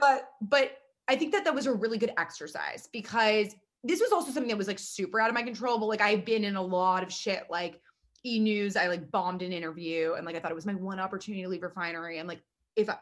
but 0.00 0.30
but 0.42 0.78
I 1.08 1.16
think 1.16 1.32
that 1.32 1.44
that 1.44 1.54
was 1.54 1.66
a 1.66 1.72
really 1.72 1.98
good 1.98 2.12
exercise 2.18 2.88
because 2.92 3.54
this 3.84 4.00
was 4.00 4.12
also 4.12 4.32
something 4.32 4.48
that 4.48 4.58
was 4.58 4.68
like 4.68 4.78
super 4.78 5.20
out 5.20 5.28
of 5.28 5.34
my 5.34 5.42
control. 5.42 5.78
But 5.78 5.86
like 5.86 6.00
I've 6.00 6.24
been 6.24 6.44
in 6.44 6.56
a 6.56 6.62
lot 6.62 7.02
of 7.02 7.12
shit, 7.12 7.44
like 7.50 7.80
E 8.24 8.38
News. 8.38 8.76
I 8.76 8.88
like 8.88 9.10
bombed 9.10 9.42
an 9.42 9.52
interview, 9.52 10.14
and 10.14 10.26
like 10.26 10.36
I 10.36 10.40
thought 10.40 10.50
it 10.50 10.56
was 10.56 10.66
my 10.66 10.74
one 10.74 11.00
opportunity 11.00 11.42
to 11.42 11.48
leave 11.48 11.62
refinery. 11.62 12.18
And 12.18 12.28
like 12.28 12.42
if 12.76 12.90
I 12.90 12.98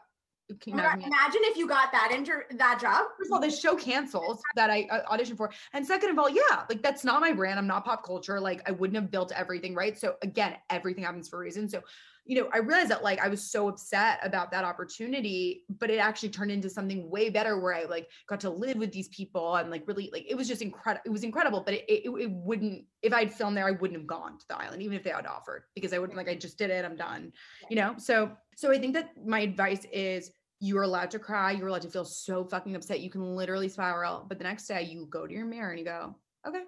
can 0.59 0.73
you 0.73 0.79
imagine? 0.79 1.03
imagine 1.03 1.41
if 1.43 1.57
you 1.57 1.67
got 1.67 1.91
that 1.91 2.11
inter- 2.13 2.45
that 2.51 2.79
job. 2.79 3.05
First 3.17 3.29
of 3.29 3.33
all, 3.33 3.39
this 3.39 3.59
show 3.59 3.75
cancels 3.75 4.41
that 4.55 4.69
I 4.69 4.87
uh, 4.91 5.15
auditioned 5.15 5.37
for. 5.37 5.51
And 5.73 5.85
second 5.85 6.09
of 6.09 6.19
all, 6.19 6.29
yeah, 6.29 6.63
like 6.69 6.81
that's 6.81 7.03
not 7.03 7.21
my 7.21 7.31
brand. 7.31 7.57
I'm 7.57 7.67
not 7.67 7.85
pop 7.85 8.05
culture. 8.05 8.39
Like 8.39 8.61
I 8.67 8.71
wouldn't 8.71 8.95
have 8.95 9.09
built 9.09 9.31
everything, 9.31 9.73
right? 9.73 9.97
So 9.97 10.15
again, 10.21 10.55
everything 10.69 11.03
happens 11.03 11.29
for 11.29 11.37
a 11.37 11.39
reason. 11.39 11.69
So, 11.69 11.81
you 12.25 12.41
know, 12.41 12.49
I 12.53 12.59
realized 12.59 12.89
that 12.89 13.03
like 13.03 13.19
I 13.19 13.27
was 13.27 13.51
so 13.51 13.67
upset 13.67 14.19
about 14.23 14.49
that 14.51 14.63
opportunity, 14.63 15.63
but 15.79 15.89
it 15.89 15.97
actually 15.97 16.29
turned 16.29 16.51
into 16.51 16.69
something 16.69 17.09
way 17.09 17.29
better 17.29 17.59
where 17.59 17.73
I 17.73 17.83
like 17.83 18.07
got 18.27 18.39
to 18.41 18.49
live 18.49 18.77
with 18.77 18.93
these 18.93 19.09
people 19.09 19.55
and 19.55 19.69
like 19.69 19.83
really 19.87 20.09
like 20.13 20.25
it 20.29 20.35
was 20.35 20.47
just 20.47 20.61
incredible. 20.61 21.03
It 21.05 21.09
was 21.09 21.23
incredible, 21.23 21.63
but 21.65 21.73
it, 21.73 21.85
it, 21.89 22.09
it 22.09 22.31
wouldn't, 22.31 22.85
if 23.01 23.13
I'd 23.13 23.33
filmed 23.33 23.57
there, 23.57 23.67
I 23.67 23.71
wouldn't 23.71 23.99
have 23.99 24.07
gone 24.07 24.37
to 24.37 24.45
the 24.47 24.57
island, 24.57 24.81
even 24.81 24.95
if 24.95 25.03
they 25.03 25.09
had 25.09 25.25
offered 25.25 25.63
because 25.75 25.91
I 25.91 25.99
wouldn't 25.99 26.17
like, 26.17 26.29
I 26.29 26.35
just 26.35 26.57
did 26.57 26.69
it. 26.69 26.85
I'm 26.85 26.95
done, 26.95 27.33
you 27.69 27.75
know? 27.75 27.95
So, 27.97 28.31
so 28.55 28.71
I 28.71 28.77
think 28.77 28.93
that 28.93 29.11
my 29.25 29.41
advice 29.41 29.85
is 29.91 30.31
you 30.61 30.77
are 30.77 30.83
allowed 30.83 31.11
to 31.11 31.19
cry. 31.19 31.51
You're 31.51 31.67
allowed 31.67 31.81
to 31.81 31.89
feel 31.89 32.05
so 32.05 32.45
fucking 32.45 32.73
upset. 32.73 33.01
You 33.01 33.09
can 33.09 33.35
literally 33.35 33.67
spiral. 33.67 34.25
But 34.29 34.37
the 34.37 34.45
next 34.45 34.65
day, 34.65 34.83
you 34.83 35.07
go 35.09 35.27
to 35.27 35.33
your 35.33 35.45
mirror 35.45 35.71
and 35.71 35.79
you 35.79 35.83
go, 35.83 36.15
okay, 36.47 36.63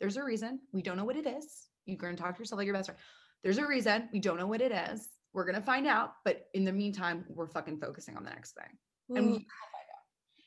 there's 0.00 0.16
a 0.16 0.24
reason. 0.24 0.60
We 0.72 0.80
don't 0.80 0.96
know 0.96 1.04
what 1.04 1.16
it 1.16 1.26
is. 1.26 1.68
You're 1.84 1.98
to 2.10 2.16
talk 2.16 2.34
to 2.34 2.38
yourself 2.40 2.58
like 2.58 2.64
your 2.64 2.74
best 2.74 2.86
friend. 2.86 3.00
There's 3.46 3.58
a 3.58 3.66
reason. 3.66 4.08
We 4.12 4.18
don't 4.18 4.38
know 4.38 4.46
what 4.48 4.60
it 4.60 4.72
is. 4.72 5.08
We're 5.32 5.44
going 5.44 5.54
to 5.54 5.62
find 5.62 5.86
out. 5.86 6.14
But 6.24 6.48
in 6.54 6.64
the 6.64 6.72
meantime, 6.72 7.24
we're 7.28 7.46
fucking 7.46 7.78
focusing 7.78 8.16
on 8.16 8.24
the 8.24 8.30
next 8.30 8.56
thing. 8.56 9.16
And 9.16 9.30
we, 9.34 9.46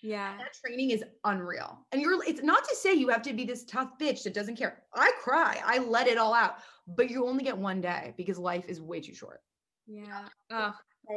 yeah. 0.04 0.36
that 0.38 0.54
training 0.62 0.90
is 0.90 1.02
unreal. 1.24 1.80
And 1.94 2.02
you're, 2.02 2.22
it's 2.26 2.44
not 2.44 2.68
to 2.68 2.76
say 2.76 2.94
you 2.94 3.08
have 3.08 3.22
to 3.22 3.32
be 3.32 3.46
this 3.46 3.64
tough 3.64 3.98
bitch 3.98 4.24
that 4.24 4.34
doesn't 4.34 4.58
care. 4.58 4.84
I 4.94 5.14
cry. 5.22 5.62
I 5.66 5.78
let 5.78 6.08
it 6.08 6.18
all 6.18 6.34
out. 6.34 6.56
But 6.88 7.10
you 7.10 7.26
only 7.26 7.46
get 7.46 7.58
one 7.58 7.80
day 7.80 8.14
because 8.18 8.38
life 8.38 8.66
is 8.68 8.82
way 8.82 9.00
too 9.00 9.14
short. 9.14 9.40
Yeah. 9.88 10.26
Oh, 10.52 10.74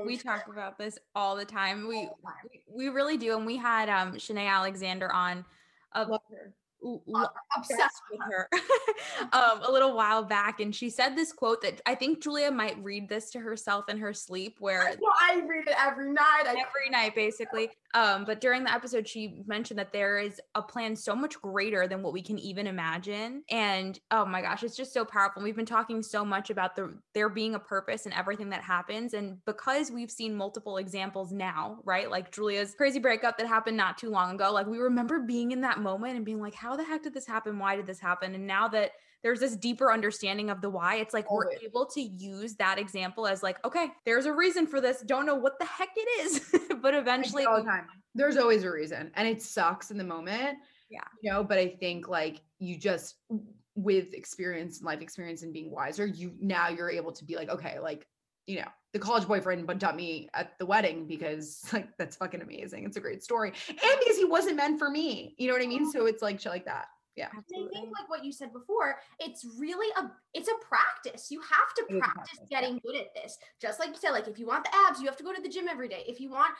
we 0.06 0.16
talk 0.16 0.44
about 0.48 0.78
this 0.78 1.00
all 1.16 1.34
the 1.34 1.44
time. 1.44 1.88
We 1.88 2.08
we- 2.48 2.64
we 2.72 2.88
really 2.90 3.16
do. 3.16 3.36
And 3.36 3.44
we 3.44 3.56
had 3.56 3.88
um 3.88 4.14
Shanae 4.14 4.48
Alexander 4.48 5.12
on 5.12 5.44
a 5.94 6.06
Love 6.82 7.00
her. 7.06 7.20
l- 7.20 7.24
Uh, 7.24 7.58
obsessed 7.58 8.02
with 8.10 8.20
her 8.30 8.48
um, 9.32 9.62
a 9.62 9.70
little 9.70 9.94
while 9.96 10.22
back, 10.24 10.60
and 10.60 10.74
she 10.74 10.90
said 10.90 11.16
this 11.16 11.32
quote 11.32 11.62
that 11.62 11.80
I 11.86 11.94
think 11.94 12.22
Julia 12.22 12.50
might 12.50 12.82
read 12.82 13.08
this 13.08 13.30
to 13.32 13.38
herself 13.40 13.88
in 13.88 13.98
her 13.98 14.12
sleep, 14.12 14.56
where 14.60 14.94
Well, 15.00 15.12
I 15.20 15.36
read 15.46 15.68
it 15.68 15.74
every 15.78 16.12
night. 16.12 16.44
Every 16.46 16.90
night 16.90 17.14
basically 17.14 17.70
um 17.94 18.24
but 18.24 18.40
during 18.40 18.64
the 18.64 18.72
episode 18.72 19.06
she 19.06 19.42
mentioned 19.46 19.78
that 19.78 19.92
there 19.92 20.18
is 20.18 20.40
a 20.54 20.62
plan 20.62 20.96
so 20.96 21.14
much 21.14 21.40
greater 21.42 21.86
than 21.86 22.02
what 22.02 22.12
we 22.12 22.22
can 22.22 22.38
even 22.38 22.66
imagine 22.66 23.42
and 23.50 23.98
oh 24.10 24.24
my 24.24 24.40
gosh 24.40 24.62
it's 24.62 24.76
just 24.76 24.92
so 24.94 25.04
powerful 25.04 25.42
we've 25.42 25.56
been 25.56 25.66
talking 25.66 26.02
so 26.02 26.24
much 26.24 26.48
about 26.48 26.74
the 26.74 26.96
there 27.12 27.28
being 27.28 27.54
a 27.54 27.58
purpose 27.58 28.06
in 28.06 28.12
everything 28.14 28.48
that 28.50 28.62
happens 28.62 29.12
and 29.14 29.36
because 29.44 29.90
we've 29.90 30.10
seen 30.10 30.34
multiple 30.34 30.78
examples 30.78 31.32
now 31.32 31.78
right 31.84 32.10
like 32.10 32.32
julia's 32.32 32.74
crazy 32.74 32.98
breakup 32.98 33.36
that 33.36 33.46
happened 33.46 33.76
not 33.76 33.98
too 33.98 34.08
long 34.10 34.34
ago 34.36 34.50
like 34.52 34.66
we 34.66 34.78
remember 34.78 35.20
being 35.20 35.52
in 35.52 35.60
that 35.60 35.78
moment 35.80 36.16
and 36.16 36.24
being 36.24 36.40
like 36.40 36.54
how 36.54 36.71
the 36.76 36.84
heck 36.84 37.02
did 37.02 37.14
this 37.14 37.26
happen 37.26 37.58
why 37.58 37.76
did 37.76 37.86
this 37.86 38.00
happen 38.00 38.34
and 38.34 38.46
now 38.46 38.68
that 38.68 38.92
there's 39.22 39.38
this 39.38 39.56
deeper 39.56 39.92
understanding 39.92 40.50
of 40.50 40.60
the 40.60 40.68
why. 40.68 40.96
It's 40.96 41.14
like 41.14 41.30
we're 41.30 41.52
able 41.64 41.86
to 41.86 42.00
use 42.00 42.54
that 42.56 42.78
example 42.78 43.26
as 43.26 43.42
like, 43.42 43.64
okay, 43.64 43.88
there's 44.04 44.26
a 44.26 44.32
reason 44.32 44.66
for 44.66 44.80
this. 44.80 45.00
Don't 45.02 45.26
know 45.26 45.36
what 45.36 45.58
the 45.60 45.64
heck 45.64 45.90
it 45.96 46.24
is, 46.24 46.54
but 46.82 46.94
eventually, 46.94 47.44
all 47.44 47.58
the 47.58 47.62
time. 47.62 47.86
There's 48.14 48.36
always 48.36 48.64
a 48.64 48.70
reason, 48.70 49.12
and 49.14 49.28
it 49.28 49.40
sucks 49.40 49.90
in 49.90 49.96
the 49.96 50.04
moment. 50.04 50.58
Yeah. 50.90 51.04
You 51.22 51.32
know, 51.32 51.44
but 51.44 51.58
I 51.58 51.68
think 51.68 52.08
like 52.08 52.42
you 52.58 52.76
just 52.76 53.16
with 53.74 54.12
experience, 54.12 54.78
and 54.78 54.86
life 54.86 55.00
experience, 55.00 55.42
and 55.42 55.52
being 55.52 55.70
wiser, 55.70 56.04
you 56.04 56.32
now 56.40 56.68
you're 56.68 56.90
able 56.90 57.12
to 57.12 57.24
be 57.24 57.36
like, 57.36 57.48
okay, 57.48 57.78
like 57.78 58.06
you 58.46 58.56
know, 58.56 58.68
the 58.92 58.98
college 58.98 59.26
boyfriend 59.26 59.66
but 59.66 59.78
dumped 59.78 59.96
me 59.96 60.28
at 60.34 60.58
the 60.58 60.66
wedding 60.66 61.06
because 61.06 61.64
like 61.72 61.88
that's 61.96 62.16
fucking 62.16 62.42
amazing. 62.42 62.84
It's 62.84 62.96
a 62.96 63.00
great 63.00 63.22
story, 63.22 63.52
and 63.68 63.98
because 64.00 64.16
he 64.16 64.24
wasn't 64.24 64.56
meant 64.56 64.78
for 64.78 64.90
me. 64.90 65.34
You 65.38 65.48
know 65.48 65.54
what 65.54 65.62
I 65.62 65.66
mean? 65.66 65.90
So 65.90 66.06
it's 66.06 66.22
like 66.22 66.40
shit 66.40 66.52
like 66.52 66.66
that. 66.66 66.86
Yeah. 67.16 67.28
I 67.30 67.40
think 67.48 67.70
like 67.74 68.08
what 68.08 68.24
you 68.24 68.32
said 68.32 68.52
before, 68.54 68.96
it's 69.20 69.44
really 69.58 69.90
a 69.98 70.10
it's 70.32 70.48
a 70.48 70.54
practice. 70.66 71.30
You 71.30 71.40
have 71.40 71.74
to 71.76 71.82
It 71.88 71.96
is 71.96 71.96
a 71.96 72.00
practice 72.00 72.38
practice, 72.38 72.46
getting 72.50 72.80
good 72.84 72.96
at 72.96 73.14
this. 73.14 73.38
Just 73.60 73.80
like 73.80 73.90
you 73.90 73.96
said, 73.96 74.10
like 74.10 74.28
if 74.28 74.38
you 74.38 74.46
want 74.46 74.64
the 74.64 74.70
abs, 74.88 75.00
you 75.00 75.06
have 75.06 75.16
to 75.18 75.24
go 75.24 75.32
to 75.32 75.42
the 75.42 75.48
gym 75.48 75.68
every 75.68 75.88
day. 75.88 76.04
If 76.06 76.20
you 76.20 76.30
want 76.30 76.52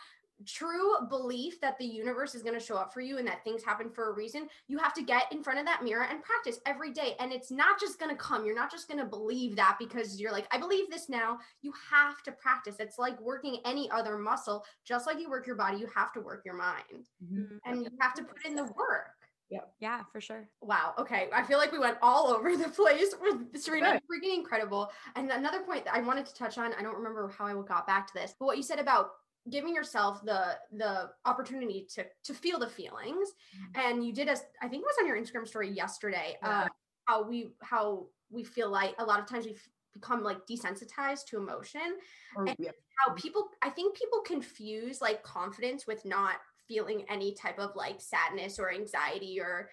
true 0.46 0.94
belief 1.08 1.60
that 1.60 1.78
the 1.78 1.84
universe 1.84 2.34
is 2.34 2.42
going 2.42 2.58
to 2.58 2.64
show 2.64 2.76
up 2.76 2.92
for 2.92 3.00
you 3.00 3.18
and 3.18 3.26
that 3.26 3.44
things 3.44 3.62
happen 3.64 3.90
for 3.90 4.10
a 4.10 4.14
reason, 4.14 4.48
you 4.68 4.78
have 4.78 4.94
to 4.94 5.02
get 5.02 5.30
in 5.32 5.42
front 5.42 5.58
of 5.58 5.66
that 5.66 5.82
mirror 5.82 6.06
and 6.10 6.22
practice 6.22 6.60
every 6.66 6.92
day. 6.92 7.14
And 7.20 7.32
it's 7.32 7.50
not 7.50 7.80
just 7.80 7.98
going 7.98 8.10
to 8.10 8.16
come. 8.16 8.44
You're 8.44 8.54
not 8.54 8.70
just 8.70 8.88
going 8.88 8.98
to 9.00 9.06
believe 9.06 9.56
that 9.56 9.76
because 9.78 10.20
you're 10.20 10.32
like, 10.32 10.46
I 10.50 10.58
believe 10.58 10.90
this 10.90 11.08
now. 11.08 11.38
You 11.62 11.72
have 11.90 12.22
to 12.24 12.32
practice. 12.32 12.76
It's 12.78 12.98
like 12.98 13.20
working 13.20 13.58
any 13.64 13.90
other 13.90 14.18
muscle. 14.18 14.64
Just 14.84 15.06
like 15.06 15.20
you 15.20 15.30
work 15.30 15.46
your 15.46 15.56
body, 15.56 15.78
you 15.78 15.88
have 15.94 16.12
to 16.12 16.20
work 16.20 16.42
your 16.44 16.54
mind 16.54 17.06
Mhm. 17.24 17.58
and 17.64 17.82
you 17.82 17.90
have 18.00 18.14
to 18.14 18.24
put 18.24 18.44
in 18.44 18.54
the 18.54 18.64
work. 18.64 19.10
Yeah, 19.50 19.60
yeah, 19.80 20.04
for 20.10 20.18
sure. 20.18 20.48
Wow. 20.62 20.94
Okay. 20.98 21.28
I 21.30 21.42
feel 21.42 21.58
like 21.58 21.72
we 21.72 21.78
went 21.78 21.98
all 22.00 22.28
over 22.28 22.56
the 22.56 22.70
place 22.70 23.14
with 23.20 23.60
Serena. 23.60 24.00
Good. 24.00 24.02
Freaking 24.24 24.34
incredible. 24.34 24.90
And 25.14 25.30
another 25.30 25.60
point 25.60 25.84
that 25.84 25.94
I 25.94 26.00
wanted 26.00 26.24
to 26.24 26.34
touch 26.34 26.56
on, 26.56 26.72
I 26.72 26.80
don't 26.82 26.96
remember 26.96 27.28
how 27.28 27.46
I 27.46 27.62
got 27.62 27.86
back 27.86 28.06
to 28.06 28.14
this, 28.14 28.34
but 28.38 28.46
what 28.46 28.56
you 28.56 28.62
said 28.62 28.78
about 28.78 29.10
giving 29.50 29.74
yourself 29.74 30.24
the 30.24 30.56
the 30.72 31.10
opportunity 31.24 31.86
to 31.94 32.04
to 32.24 32.34
feel 32.34 32.58
the 32.58 32.68
feelings. 32.68 33.28
And 33.74 34.04
you 34.04 34.12
did 34.12 34.28
a 34.28 34.36
i 34.62 34.68
think 34.68 34.82
it 34.82 34.86
was 34.86 34.96
on 35.00 35.06
your 35.06 35.20
instagram 35.20 35.46
story 35.48 35.70
yesterday 35.70 36.36
uh 36.42 36.66
how 37.06 37.28
we 37.28 37.52
how 37.62 38.06
we 38.30 38.44
feel 38.44 38.70
like 38.70 38.94
a 38.98 39.04
lot 39.04 39.18
of 39.18 39.26
times 39.26 39.46
we 39.46 39.56
become 39.92 40.22
like 40.22 40.38
desensitized 40.46 41.26
to 41.26 41.36
emotion. 41.36 41.98
Or, 42.36 42.46
And- 42.46 42.56
yeah. 42.58 42.70
how 42.98 43.14
people 43.14 43.50
i 43.62 43.70
think 43.70 43.96
people 43.96 44.20
confuse 44.20 45.00
like 45.00 45.22
confidence 45.22 45.86
with 45.86 46.04
not 46.04 46.36
feeling 46.68 47.04
any 47.10 47.34
type 47.34 47.58
of 47.58 47.74
like 47.74 48.00
sadness 48.00 48.58
or 48.58 48.72
anxiety 48.72 49.40
or 49.40 49.68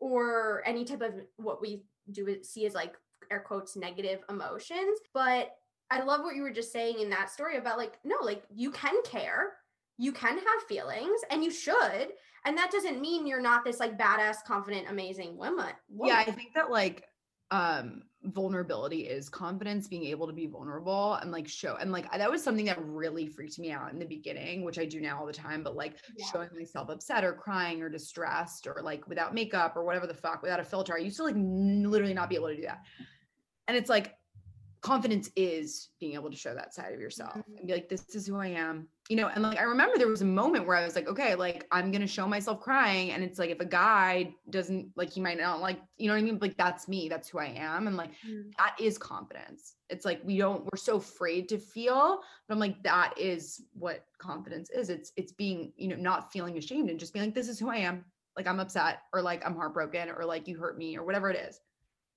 or 0.00 0.62
any 0.64 0.84
type 0.84 1.02
of 1.02 1.12
what 1.36 1.60
we 1.60 1.82
do 2.10 2.42
see 2.42 2.64
as 2.66 2.74
like 2.74 2.94
air 3.30 3.40
quotes 3.46 3.76
negative 3.76 4.20
emotions. 4.28 4.98
But 5.14 5.50
i 5.90 6.02
love 6.02 6.20
what 6.22 6.34
you 6.36 6.42
were 6.42 6.50
just 6.52 6.72
saying 6.72 7.00
in 7.00 7.10
that 7.10 7.30
story 7.30 7.56
about 7.56 7.78
like 7.78 7.98
no 8.04 8.16
like 8.22 8.42
you 8.54 8.70
can 8.70 8.94
care 9.04 9.54
you 9.98 10.12
can 10.12 10.36
have 10.38 10.62
feelings 10.68 11.20
and 11.30 11.44
you 11.44 11.50
should 11.50 12.08
and 12.46 12.56
that 12.56 12.70
doesn't 12.70 13.00
mean 13.00 13.26
you're 13.26 13.40
not 13.42 13.64
this 13.64 13.80
like 13.80 13.98
badass 13.98 14.36
confident 14.46 14.86
amazing 14.88 15.36
woman, 15.36 15.72
woman. 15.88 16.14
yeah 16.14 16.18
i 16.26 16.30
think 16.30 16.54
that 16.54 16.70
like 16.70 17.04
um 17.50 18.02
vulnerability 18.24 19.00
is 19.08 19.30
confidence 19.30 19.88
being 19.88 20.04
able 20.04 20.26
to 20.26 20.32
be 20.32 20.46
vulnerable 20.46 21.14
and 21.14 21.32
like 21.32 21.48
show 21.48 21.76
and 21.76 21.90
like 21.90 22.10
that 22.12 22.30
was 22.30 22.42
something 22.44 22.66
that 22.66 22.78
really 22.84 23.26
freaked 23.26 23.58
me 23.58 23.72
out 23.72 23.90
in 23.92 23.98
the 23.98 24.04
beginning 24.04 24.62
which 24.62 24.78
i 24.78 24.84
do 24.84 25.00
now 25.00 25.18
all 25.18 25.26
the 25.26 25.32
time 25.32 25.62
but 25.64 25.74
like 25.74 25.96
Yeah. 26.16 26.26
showing 26.30 26.50
myself 26.54 26.90
upset 26.90 27.24
or 27.24 27.32
crying 27.32 27.80
or 27.82 27.88
distressed 27.88 28.66
or 28.66 28.80
like 28.82 29.08
without 29.08 29.32
makeup 29.34 29.74
or 29.74 29.84
whatever 29.84 30.06
the 30.06 30.14
fuck 30.14 30.42
without 30.42 30.60
a 30.60 30.64
filter 30.64 30.94
i 30.94 30.98
used 31.00 31.16
to 31.16 31.24
like 31.24 31.34
n- 31.34 31.90
literally 31.90 32.12
not 32.14 32.28
be 32.28 32.34
able 32.36 32.48
to 32.48 32.56
do 32.56 32.62
that 32.62 32.82
and 33.68 33.76
it's 33.76 33.88
like 33.88 34.14
confidence 34.82 35.30
is 35.36 35.90
being 36.00 36.14
able 36.14 36.30
to 36.30 36.36
show 36.36 36.54
that 36.54 36.72
side 36.72 36.94
of 36.94 37.00
yourself 37.00 37.34
and 37.58 37.66
be 37.66 37.72
like 37.74 37.88
this 37.88 38.14
is 38.14 38.26
who 38.26 38.36
i 38.36 38.46
am 38.46 38.88
you 39.10 39.16
know 39.16 39.28
and 39.28 39.42
like 39.42 39.58
i 39.58 39.62
remember 39.62 39.98
there 39.98 40.08
was 40.08 40.22
a 40.22 40.24
moment 40.24 40.66
where 40.66 40.76
i 40.76 40.84
was 40.84 40.94
like 40.94 41.06
okay 41.06 41.34
like 41.34 41.66
i'm 41.70 41.92
gonna 41.92 42.06
show 42.06 42.26
myself 42.26 42.60
crying 42.60 43.10
and 43.10 43.22
it's 43.22 43.38
like 43.38 43.50
if 43.50 43.60
a 43.60 43.64
guy 43.64 44.34
doesn't 44.48 44.88
like 44.96 45.12
he 45.12 45.20
might 45.20 45.36
not 45.38 45.60
like 45.60 45.78
you 45.98 46.06
know 46.06 46.14
what 46.14 46.18
i 46.20 46.22
mean? 46.22 46.38
Like 46.40 46.56
that's 46.56 46.88
me 46.88 47.10
that's 47.10 47.28
who 47.28 47.38
i 47.38 47.46
am 47.46 47.86
and 47.88 47.96
like 47.96 48.10
Mm. 48.26 48.52
that 48.58 48.74
is 48.80 48.96
confidence. 48.96 49.74
It's 49.90 50.04
like 50.04 50.20
we 50.24 50.38
don't 50.38 50.64
we're 50.64 50.78
so 50.78 50.96
afraid 50.96 51.48
to 51.50 51.58
feel 51.58 52.20
but 52.48 52.54
i'm 52.54 52.60
like 52.60 52.82
that 52.82 53.12
is 53.18 53.62
what 53.74 54.06
confidence 54.18 54.70
is. 54.70 54.88
It's 54.88 55.12
it's 55.16 55.32
being 55.32 55.72
you 55.76 55.88
know 55.88 55.96
not 55.96 56.32
feeling 56.32 56.56
ashamed 56.56 56.88
and 56.90 56.98
just 56.98 57.12
being 57.12 57.26
like 57.26 57.34
this 57.34 57.48
is 57.48 57.58
who 57.58 57.68
i 57.70 57.76
am 57.76 58.04
like 58.36 58.46
i'm 58.46 58.60
upset 58.60 59.02
or 59.12 59.20
like 59.20 59.44
i'm 59.44 59.54
heartbroken 59.56 60.08
or 60.10 60.24
like 60.24 60.48
you 60.48 60.56
hurt 60.56 60.78
me 60.78 60.96
or 60.96 61.04
whatever 61.04 61.28
it 61.30 61.36
is. 61.36 61.60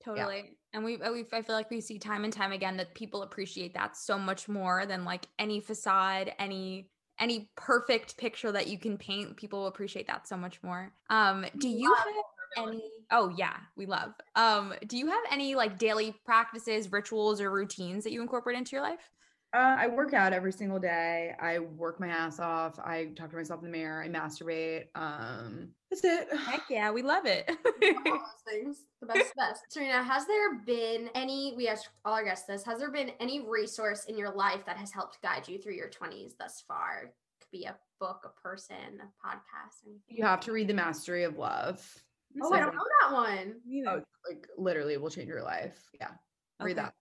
Totally. 0.03 0.57
And 0.73 0.83
we, 0.83 0.97
we, 0.97 1.25
I 1.31 1.41
feel 1.41 1.55
like 1.55 1.69
we 1.69 1.81
see 1.81 1.99
time 1.99 2.23
and 2.23 2.33
time 2.33 2.51
again 2.51 2.77
that 2.77 2.95
people 2.95 3.21
appreciate 3.21 3.73
that 3.75 3.95
so 3.95 4.17
much 4.17 4.49
more 4.49 4.85
than 4.85 5.05
like 5.05 5.27
any 5.37 5.59
facade, 5.59 6.33
any, 6.39 6.89
any 7.19 7.51
perfect 7.55 8.17
picture 8.17 8.51
that 8.51 8.67
you 8.67 8.79
can 8.79 8.97
paint. 8.97 9.37
People 9.37 9.59
will 9.59 9.67
appreciate 9.67 10.07
that 10.07 10.27
so 10.27 10.35
much 10.35 10.61
more. 10.63 10.91
Um, 11.09 11.45
do 11.59 11.69
you 11.69 11.93
have 11.93 12.07
any 12.07 12.81
oh 13.11 13.29
yeah, 13.35 13.55
we 13.75 13.85
love. 13.85 14.13
Um, 14.35 14.73
do 14.87 14.97
you 14.97 15.07
have 15.07 15.23
any 15.31 15.55
like 15.55 15.77
daily 15.77 16.15
practices, 16.25 16.91
rituals, 16.91 17.41
or 17.41 17.51
routines 17.51 18.03
that 18.03 18.11
you 18.11 18.21
incorporate 18.21 18.57
into 18.57 18.75
your 18.75 18.81
life? 18.81 19.11
Uh, 19.55 19.75
I 19.77 19.87
work 19.87 20.13
out 20.13 20.33
every 20.33 20.51
single 20.51 20.79
day. 20.79 21.33
I 21.39 21.59
work 21.59 21.99
my 21.99 22.07
ass 22.07 22.39
off. 22.39 22.79
I 22.79 23.11
talk 23.15 23.29
to 23.29 23.35
myself 23.35 23.59
in 23.63 23.71
the 23.71 23.77
mirror. 23.77 24.01
I 24.01 24.09
masturbate. 24.09 24.85
Um, 24.95 25.69
that's 26.01 26.31
it. 26.31 26.37
Heck 26.45 26.63
yeah, 26.69 26.91
we 26.91 27.01
love 27.01 27.25
it. 27.25 27.49
all 27.49 27.55
those 27.81 28.21
things. 28.47 28.77
The 29.01 29.07
best, 29.07 29.33
the 29.35 29.41
best. 29.41 29.61
Serena, 29.69 30.03
has 30.03 30.25
there 30.25 30.59
been 30.65 31.09
any, 31.15 31.53
we 31.55 31.67
asked 31.67 31.89
all 32.05 32.13
our 32.13 32.23
guests 32.23 32.45
this, 32.47 32.63
has 32.63 32.79
there 32.79 32.91
been 32.91 33.11
any 33.19 33.41
resource 33.47 34.05
in 34.05 34.17
your 34.17 34.33
life 34.33 34.65
that 34.65 34.77
has 34.77 34.91
helped 34.91 35.21
guide 35.21 35.47
you 35.47 35.59
through 35.59 35.75
your 35.75 35.89
20s 35.89 36.33
thus 36.37 36.63
far? 36.67 37.13
Could 37.39 37.51
be 37.51 37.65
a 37.65 37.75
book, 37.99 38.25
a 38.25 38.41
person, 38.41 38.75
a 38.75 39.27
podcast, 39.27 39.85
anything. 39.85 40.01
You 40.07 40.23
have 40.23 40.41
to 40.41 40.51
read 40.51 40.67
The 40.67 40.73
Mastery 40.73 41.23
of 41.23 41.37
Love. 41.37 41.85
Oh, 42.41 42.49
So 42.49 42.55
I 42.55 42.59
don't 42.59 42.73
know 42.73 42.81
that 43.01 43.13
one. 43.13 43.55
You 43.65 43.85
oh, 43.87 43.95
know, 43.95 44.03
like 44.29 44.47
literally 44.57 44.97
will 44.97 45.09
change 45.09 45.27
your 45.27 45.43
life. 45.43 45.77
Yeah. 45.99 46.09
Read 46.59 46.77
that. 46.77 46.93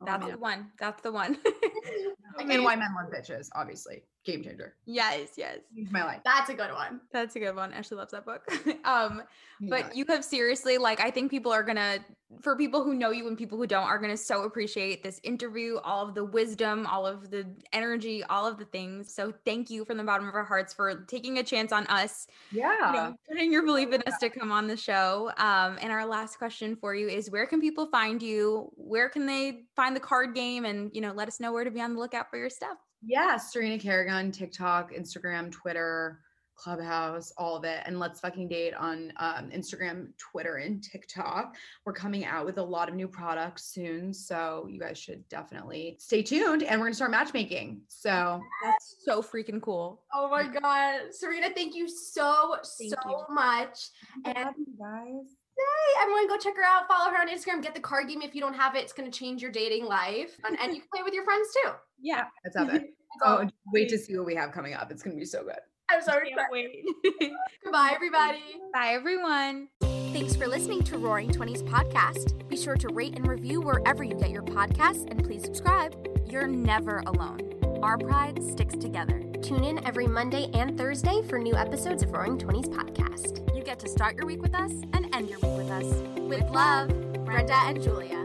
Oh, 0.00 0.04
That's 0.04 0.22
man. 0.22 0.32
the 0.32 0.38
one. 0.38 0.66
That's 0.78 1.02
the 1.02 1.12
one. 1.12 1.38
And 2.38 2.64
why 2.64 2.76
men 2.76 2.94
love 2.94 3.10
bitches, 3.10 3.48
obviously. 3.54 4.02
Game 4.26 4.42
changer. 4.42 4.74
yes, 4.86 5.30
yes. 5.36 5.58
Changed 5.74 5.92
my 5.92 6.04
life. 6.04 6.20
That's 6.24 6.50
a 6.50 6.54
good 6.54 6.72
one. 6.72 7.00
That's 7.12 7.36
a 7.36 7.38
good 7.38 7.54
one. 7.54 7.72
Ashley 7.72 7.96
loves 7.96 8.10
that 8.10 8.24
book. 8.24 8.42
um, 8.84 9.22
Yeah. 9.60 9.70
but 9.70 9.96
you 9.96 10.04
have 10.08 10.24
seriously 10.24 10.76
like 10.78 11.00
I 11.00 11.10
think 11.10 11.30
people 11.30 11.52
are 11.52 11.62
gonna 11.62 12.00
for 12.42 12.56
people 12.56 12.82
who 12.82 12.92
know 12.92 13.10
you 13.10 13.28
and 13.28 13.38
people 13.38 13.56
who 13.56 13.66
don't 13.68 13.84
are 13.84 13.98
gonna 13.98 14.16
so 14.16 14.42
appreciate 14.42 15.04
this 15.04 15.20
interview, 15.22 15.78
all 15.84 16.06
of 16.06 16.14
the 16.16 16.24
wisdom, 16.24 16.86
all 16.86 17.06
of 17.06 17.30
the 17.30 17.46
energy, 17.72 18.24
all 18.24 18.46
of 18.46 18.58
the 18.58 18.64
things. 18.64 19.14
So 19.14 19.32
thank 19.44 19.70
you 19.70 19.84
from 19.84 19.96
the 19.96 20.02
bottom 20.02 20.28
of 20.28 20.34
our 20.34 20.44
hearts 20.44 20.74
for 20.74 21.04
taking 21.06 21.38
a 21.38 21.44
chance 21.44 21.70
on 21.70 21.86
us, 21.86 22.26
yeah. 22.50 22.88
you 22.88 22.92
know, 22.92 23.16
putting 23.28 23.52
your 23.52 23.64
belief 23.64 23.92
in 23.92 24.02
us 24.08 24.18
to 24.18 24.28
come 24.28 24.50
on 24.50 24.66
the 24.66 24.76
show. 24.76 25.30
Um, 25.36 25.78
and 25.80 25.92
our 25.92 26.04
last 26.04 26.36
question 26.36 26.74
for 26.74 26.94
you 26.96 27.08
is 27.08 27.30
where 27.30 27.46
can 27.46 27.60
people 27.60 27.86
find 27.86 28.20
you? 28.20 28.72
Where 28.74 29.08
can 29.08 29.24
they 29.24 29.62
find 29.76 29.94
the 29.94 30.00
card 30.00 30.34
game 30.34 30.64
and 30.64 30.90
you 30.92 31.00
know 31.00 31.12
let 31.12 31.28
us 31.28 31.38
know 31.38 31.52
where 31.52 31.64
to 31.64 31.70
be 31.70 31.80
on 31.80 31.94
the 31.94 32.00
lookout 32.00 32.28
for 32.28 32.38
your 32.38 32.50
stuff? 32.50 32.76
Yeah, 33.06 33.36
Serena 33.36 33.78
Kerrigan, 33.78 34.32
TikTok, 34.32 34.92
Instagram, 34.92 35.52
Twitter, 35.52 36.20
Clubhouse, 36.56 37.32
all 37.36 37.54
of 37.54 37.64
it. 37.64 37.82
And 37.84 38.00
let's 38.00 38.18
fucking 38.20 38.48
date 38.48 38.74
on 38.74 39.12
um, 39.18 39.50
Instagram, 39.50 40.08
Twitter, 40.18 40.56
and 40.56 40.82
TikTok. 40.82 41.54
We're 41.84 41.92
coming 41.92 42.24
out 42.24 42.46
with 42.46 42.58
a 42.58 42.62
lot 42.62 42.88
of 42.88 42.94
new 42.94 43.06
products 43.06 43.64
soon. 43.66 44.12
So 44.12 44.66
you 44.68 44.80
guys 44.80 44.98
should 44.98 45.28
definitely 45.28 45.96
stay 46.00 46.22
tuned. 46.22 46.62
And 46.62 46.80
we're 46.80 46.86
going 46.86 46.92
to 46.92 46.96
start 46.96 47.10
matchmaking. 47.10 47.82
So 47.88 48.40
That's 48.64 48.96
so 49.04 49.22
freaking 49.22 49.60
cool. 49.60 50.02
Oh 50.12 50.28
my 50.28 50.48
God. 50.48 51.12
Serena, 51.14 51.50
thank 51.54 51.74
you 51.74 51.88
so, 51.88 52.56
Thank 52.78 52.94
so 52.94 53.10
you. 53.10 53.34
much. 53.34 53.78
And 54.24 54.36
guys. 54.36 55.36
Hey, 55.58 56.02
everyone, 56.02 56.28
go 56.28 56.36
check 56.36 56.54
her 56.56 56.64
out. 56.64 56.86
Follow 56.86 57.10
her 57.10 57.20
on 57.20 57.28
Instagram. 57.28 57.62
Get 57.62 57.74
the 57.74 57.80
card 57.80 58.08
game 58.08 58.20
if 58.20 58.34
you 58.34 58.42
don't 58.42 58.54
have 58.54 58.74
it. 58.74 58.80
It's 58.80 58.92
going 58.92 59.10
to 59.10 59.18
change 59.18 59.40
your 59.40 59.50
dating 59.50 59.86
life. 59.86 60.38
And, 60.44 60.58
and 60.60 60.74
you 60.74 60.80
can 60.80 60.88
play 60.92 61.02
with 61.02 61.14
your 61.14 61.24
friends 61.24 61.48
too. 61.62 61.70
Yeah. 62.00 62.24
Let's 62.44 62.56
have 62.56 62.74
it. 62.74 62.95
Oh, 63.24 63.48
wait 63.72 63.88
to 63.90 63.98
see 63.98 64.16
what 64.16 64.26
we 64.26 64.34
have 64.34 64.52
coming 64.52 64.74
up. 64.74 64.90
It's 64.90 65.02
going 65.02 65.16
to 65.16 65.20
be 65.20 65.26
so 65.26 65.42
good. 65.42 65.56
I'm 65.88 66.02
sorry. 66.02 66.30
Can't 66.30 66.50
wait. 66.50 66.84
Goodbye, 67.64 67.92
everybody. 67.94 68.40
Bye, 68.72 68.88
everyone. 68.88 69.68
Thanks 69.80 70.34
for 70.34 70.46
listening 70.46 70.82
to 70.84 70.98
Roaring 70.98 71.30
Twenties 71.30 71.62
podcast. 71.62 72.48
Be 72.48 72.56
sure 72.56 72.76
to 72.76 72.88
rate 72.88 73.14
and 73.16 73.26
review 73.26 73.60
wherever 73.60 74.02
you 74.02 74.14
get 74.14 74.30
your 74.30 74.42
podcasts 74.42 75.08
and 75.10 75.22
please 75.22 75.44
subscribe. 75.44 75.94
You're 76.26 76.46
never 76.46 77.02
alone. 77.06 77.40
Our 77.82 77.98
pride 77.98 78.42
sticks 78.42 78.74
together. 78.76 79.22
Tune 79.42 79.62
in 79.62 79.84
every 79.86 80.06
Monday 80.06 80.50
and 80.54 80.76
Thursday 80.76 81.22
for 81.28 81.38
new 81.38 81.54
episodes 81.54 82.02
of 82.02 82.12
Roaring 82.12 82.38
Twenties 82.38 82.68
podcast. 82.68 83.54
You 83.54 83.62
get 83.62 83.78
to 83.80 83.88
start 83.88 84.16
your 84.16 84.26
week 84.26 84.42
with 84.42 84.54
us 84.54 84.72
and 84.92 85.14
end 85.14 85.28
your 85.28 85.38
week 85.40 85.56
with 85.56 85.70
us. 85.70 85.84
With 86.18 86.48
love, 86.50 86.88
Brenda 87.24 87.54
and 87.54 87.82
Julia. 87.82 88.24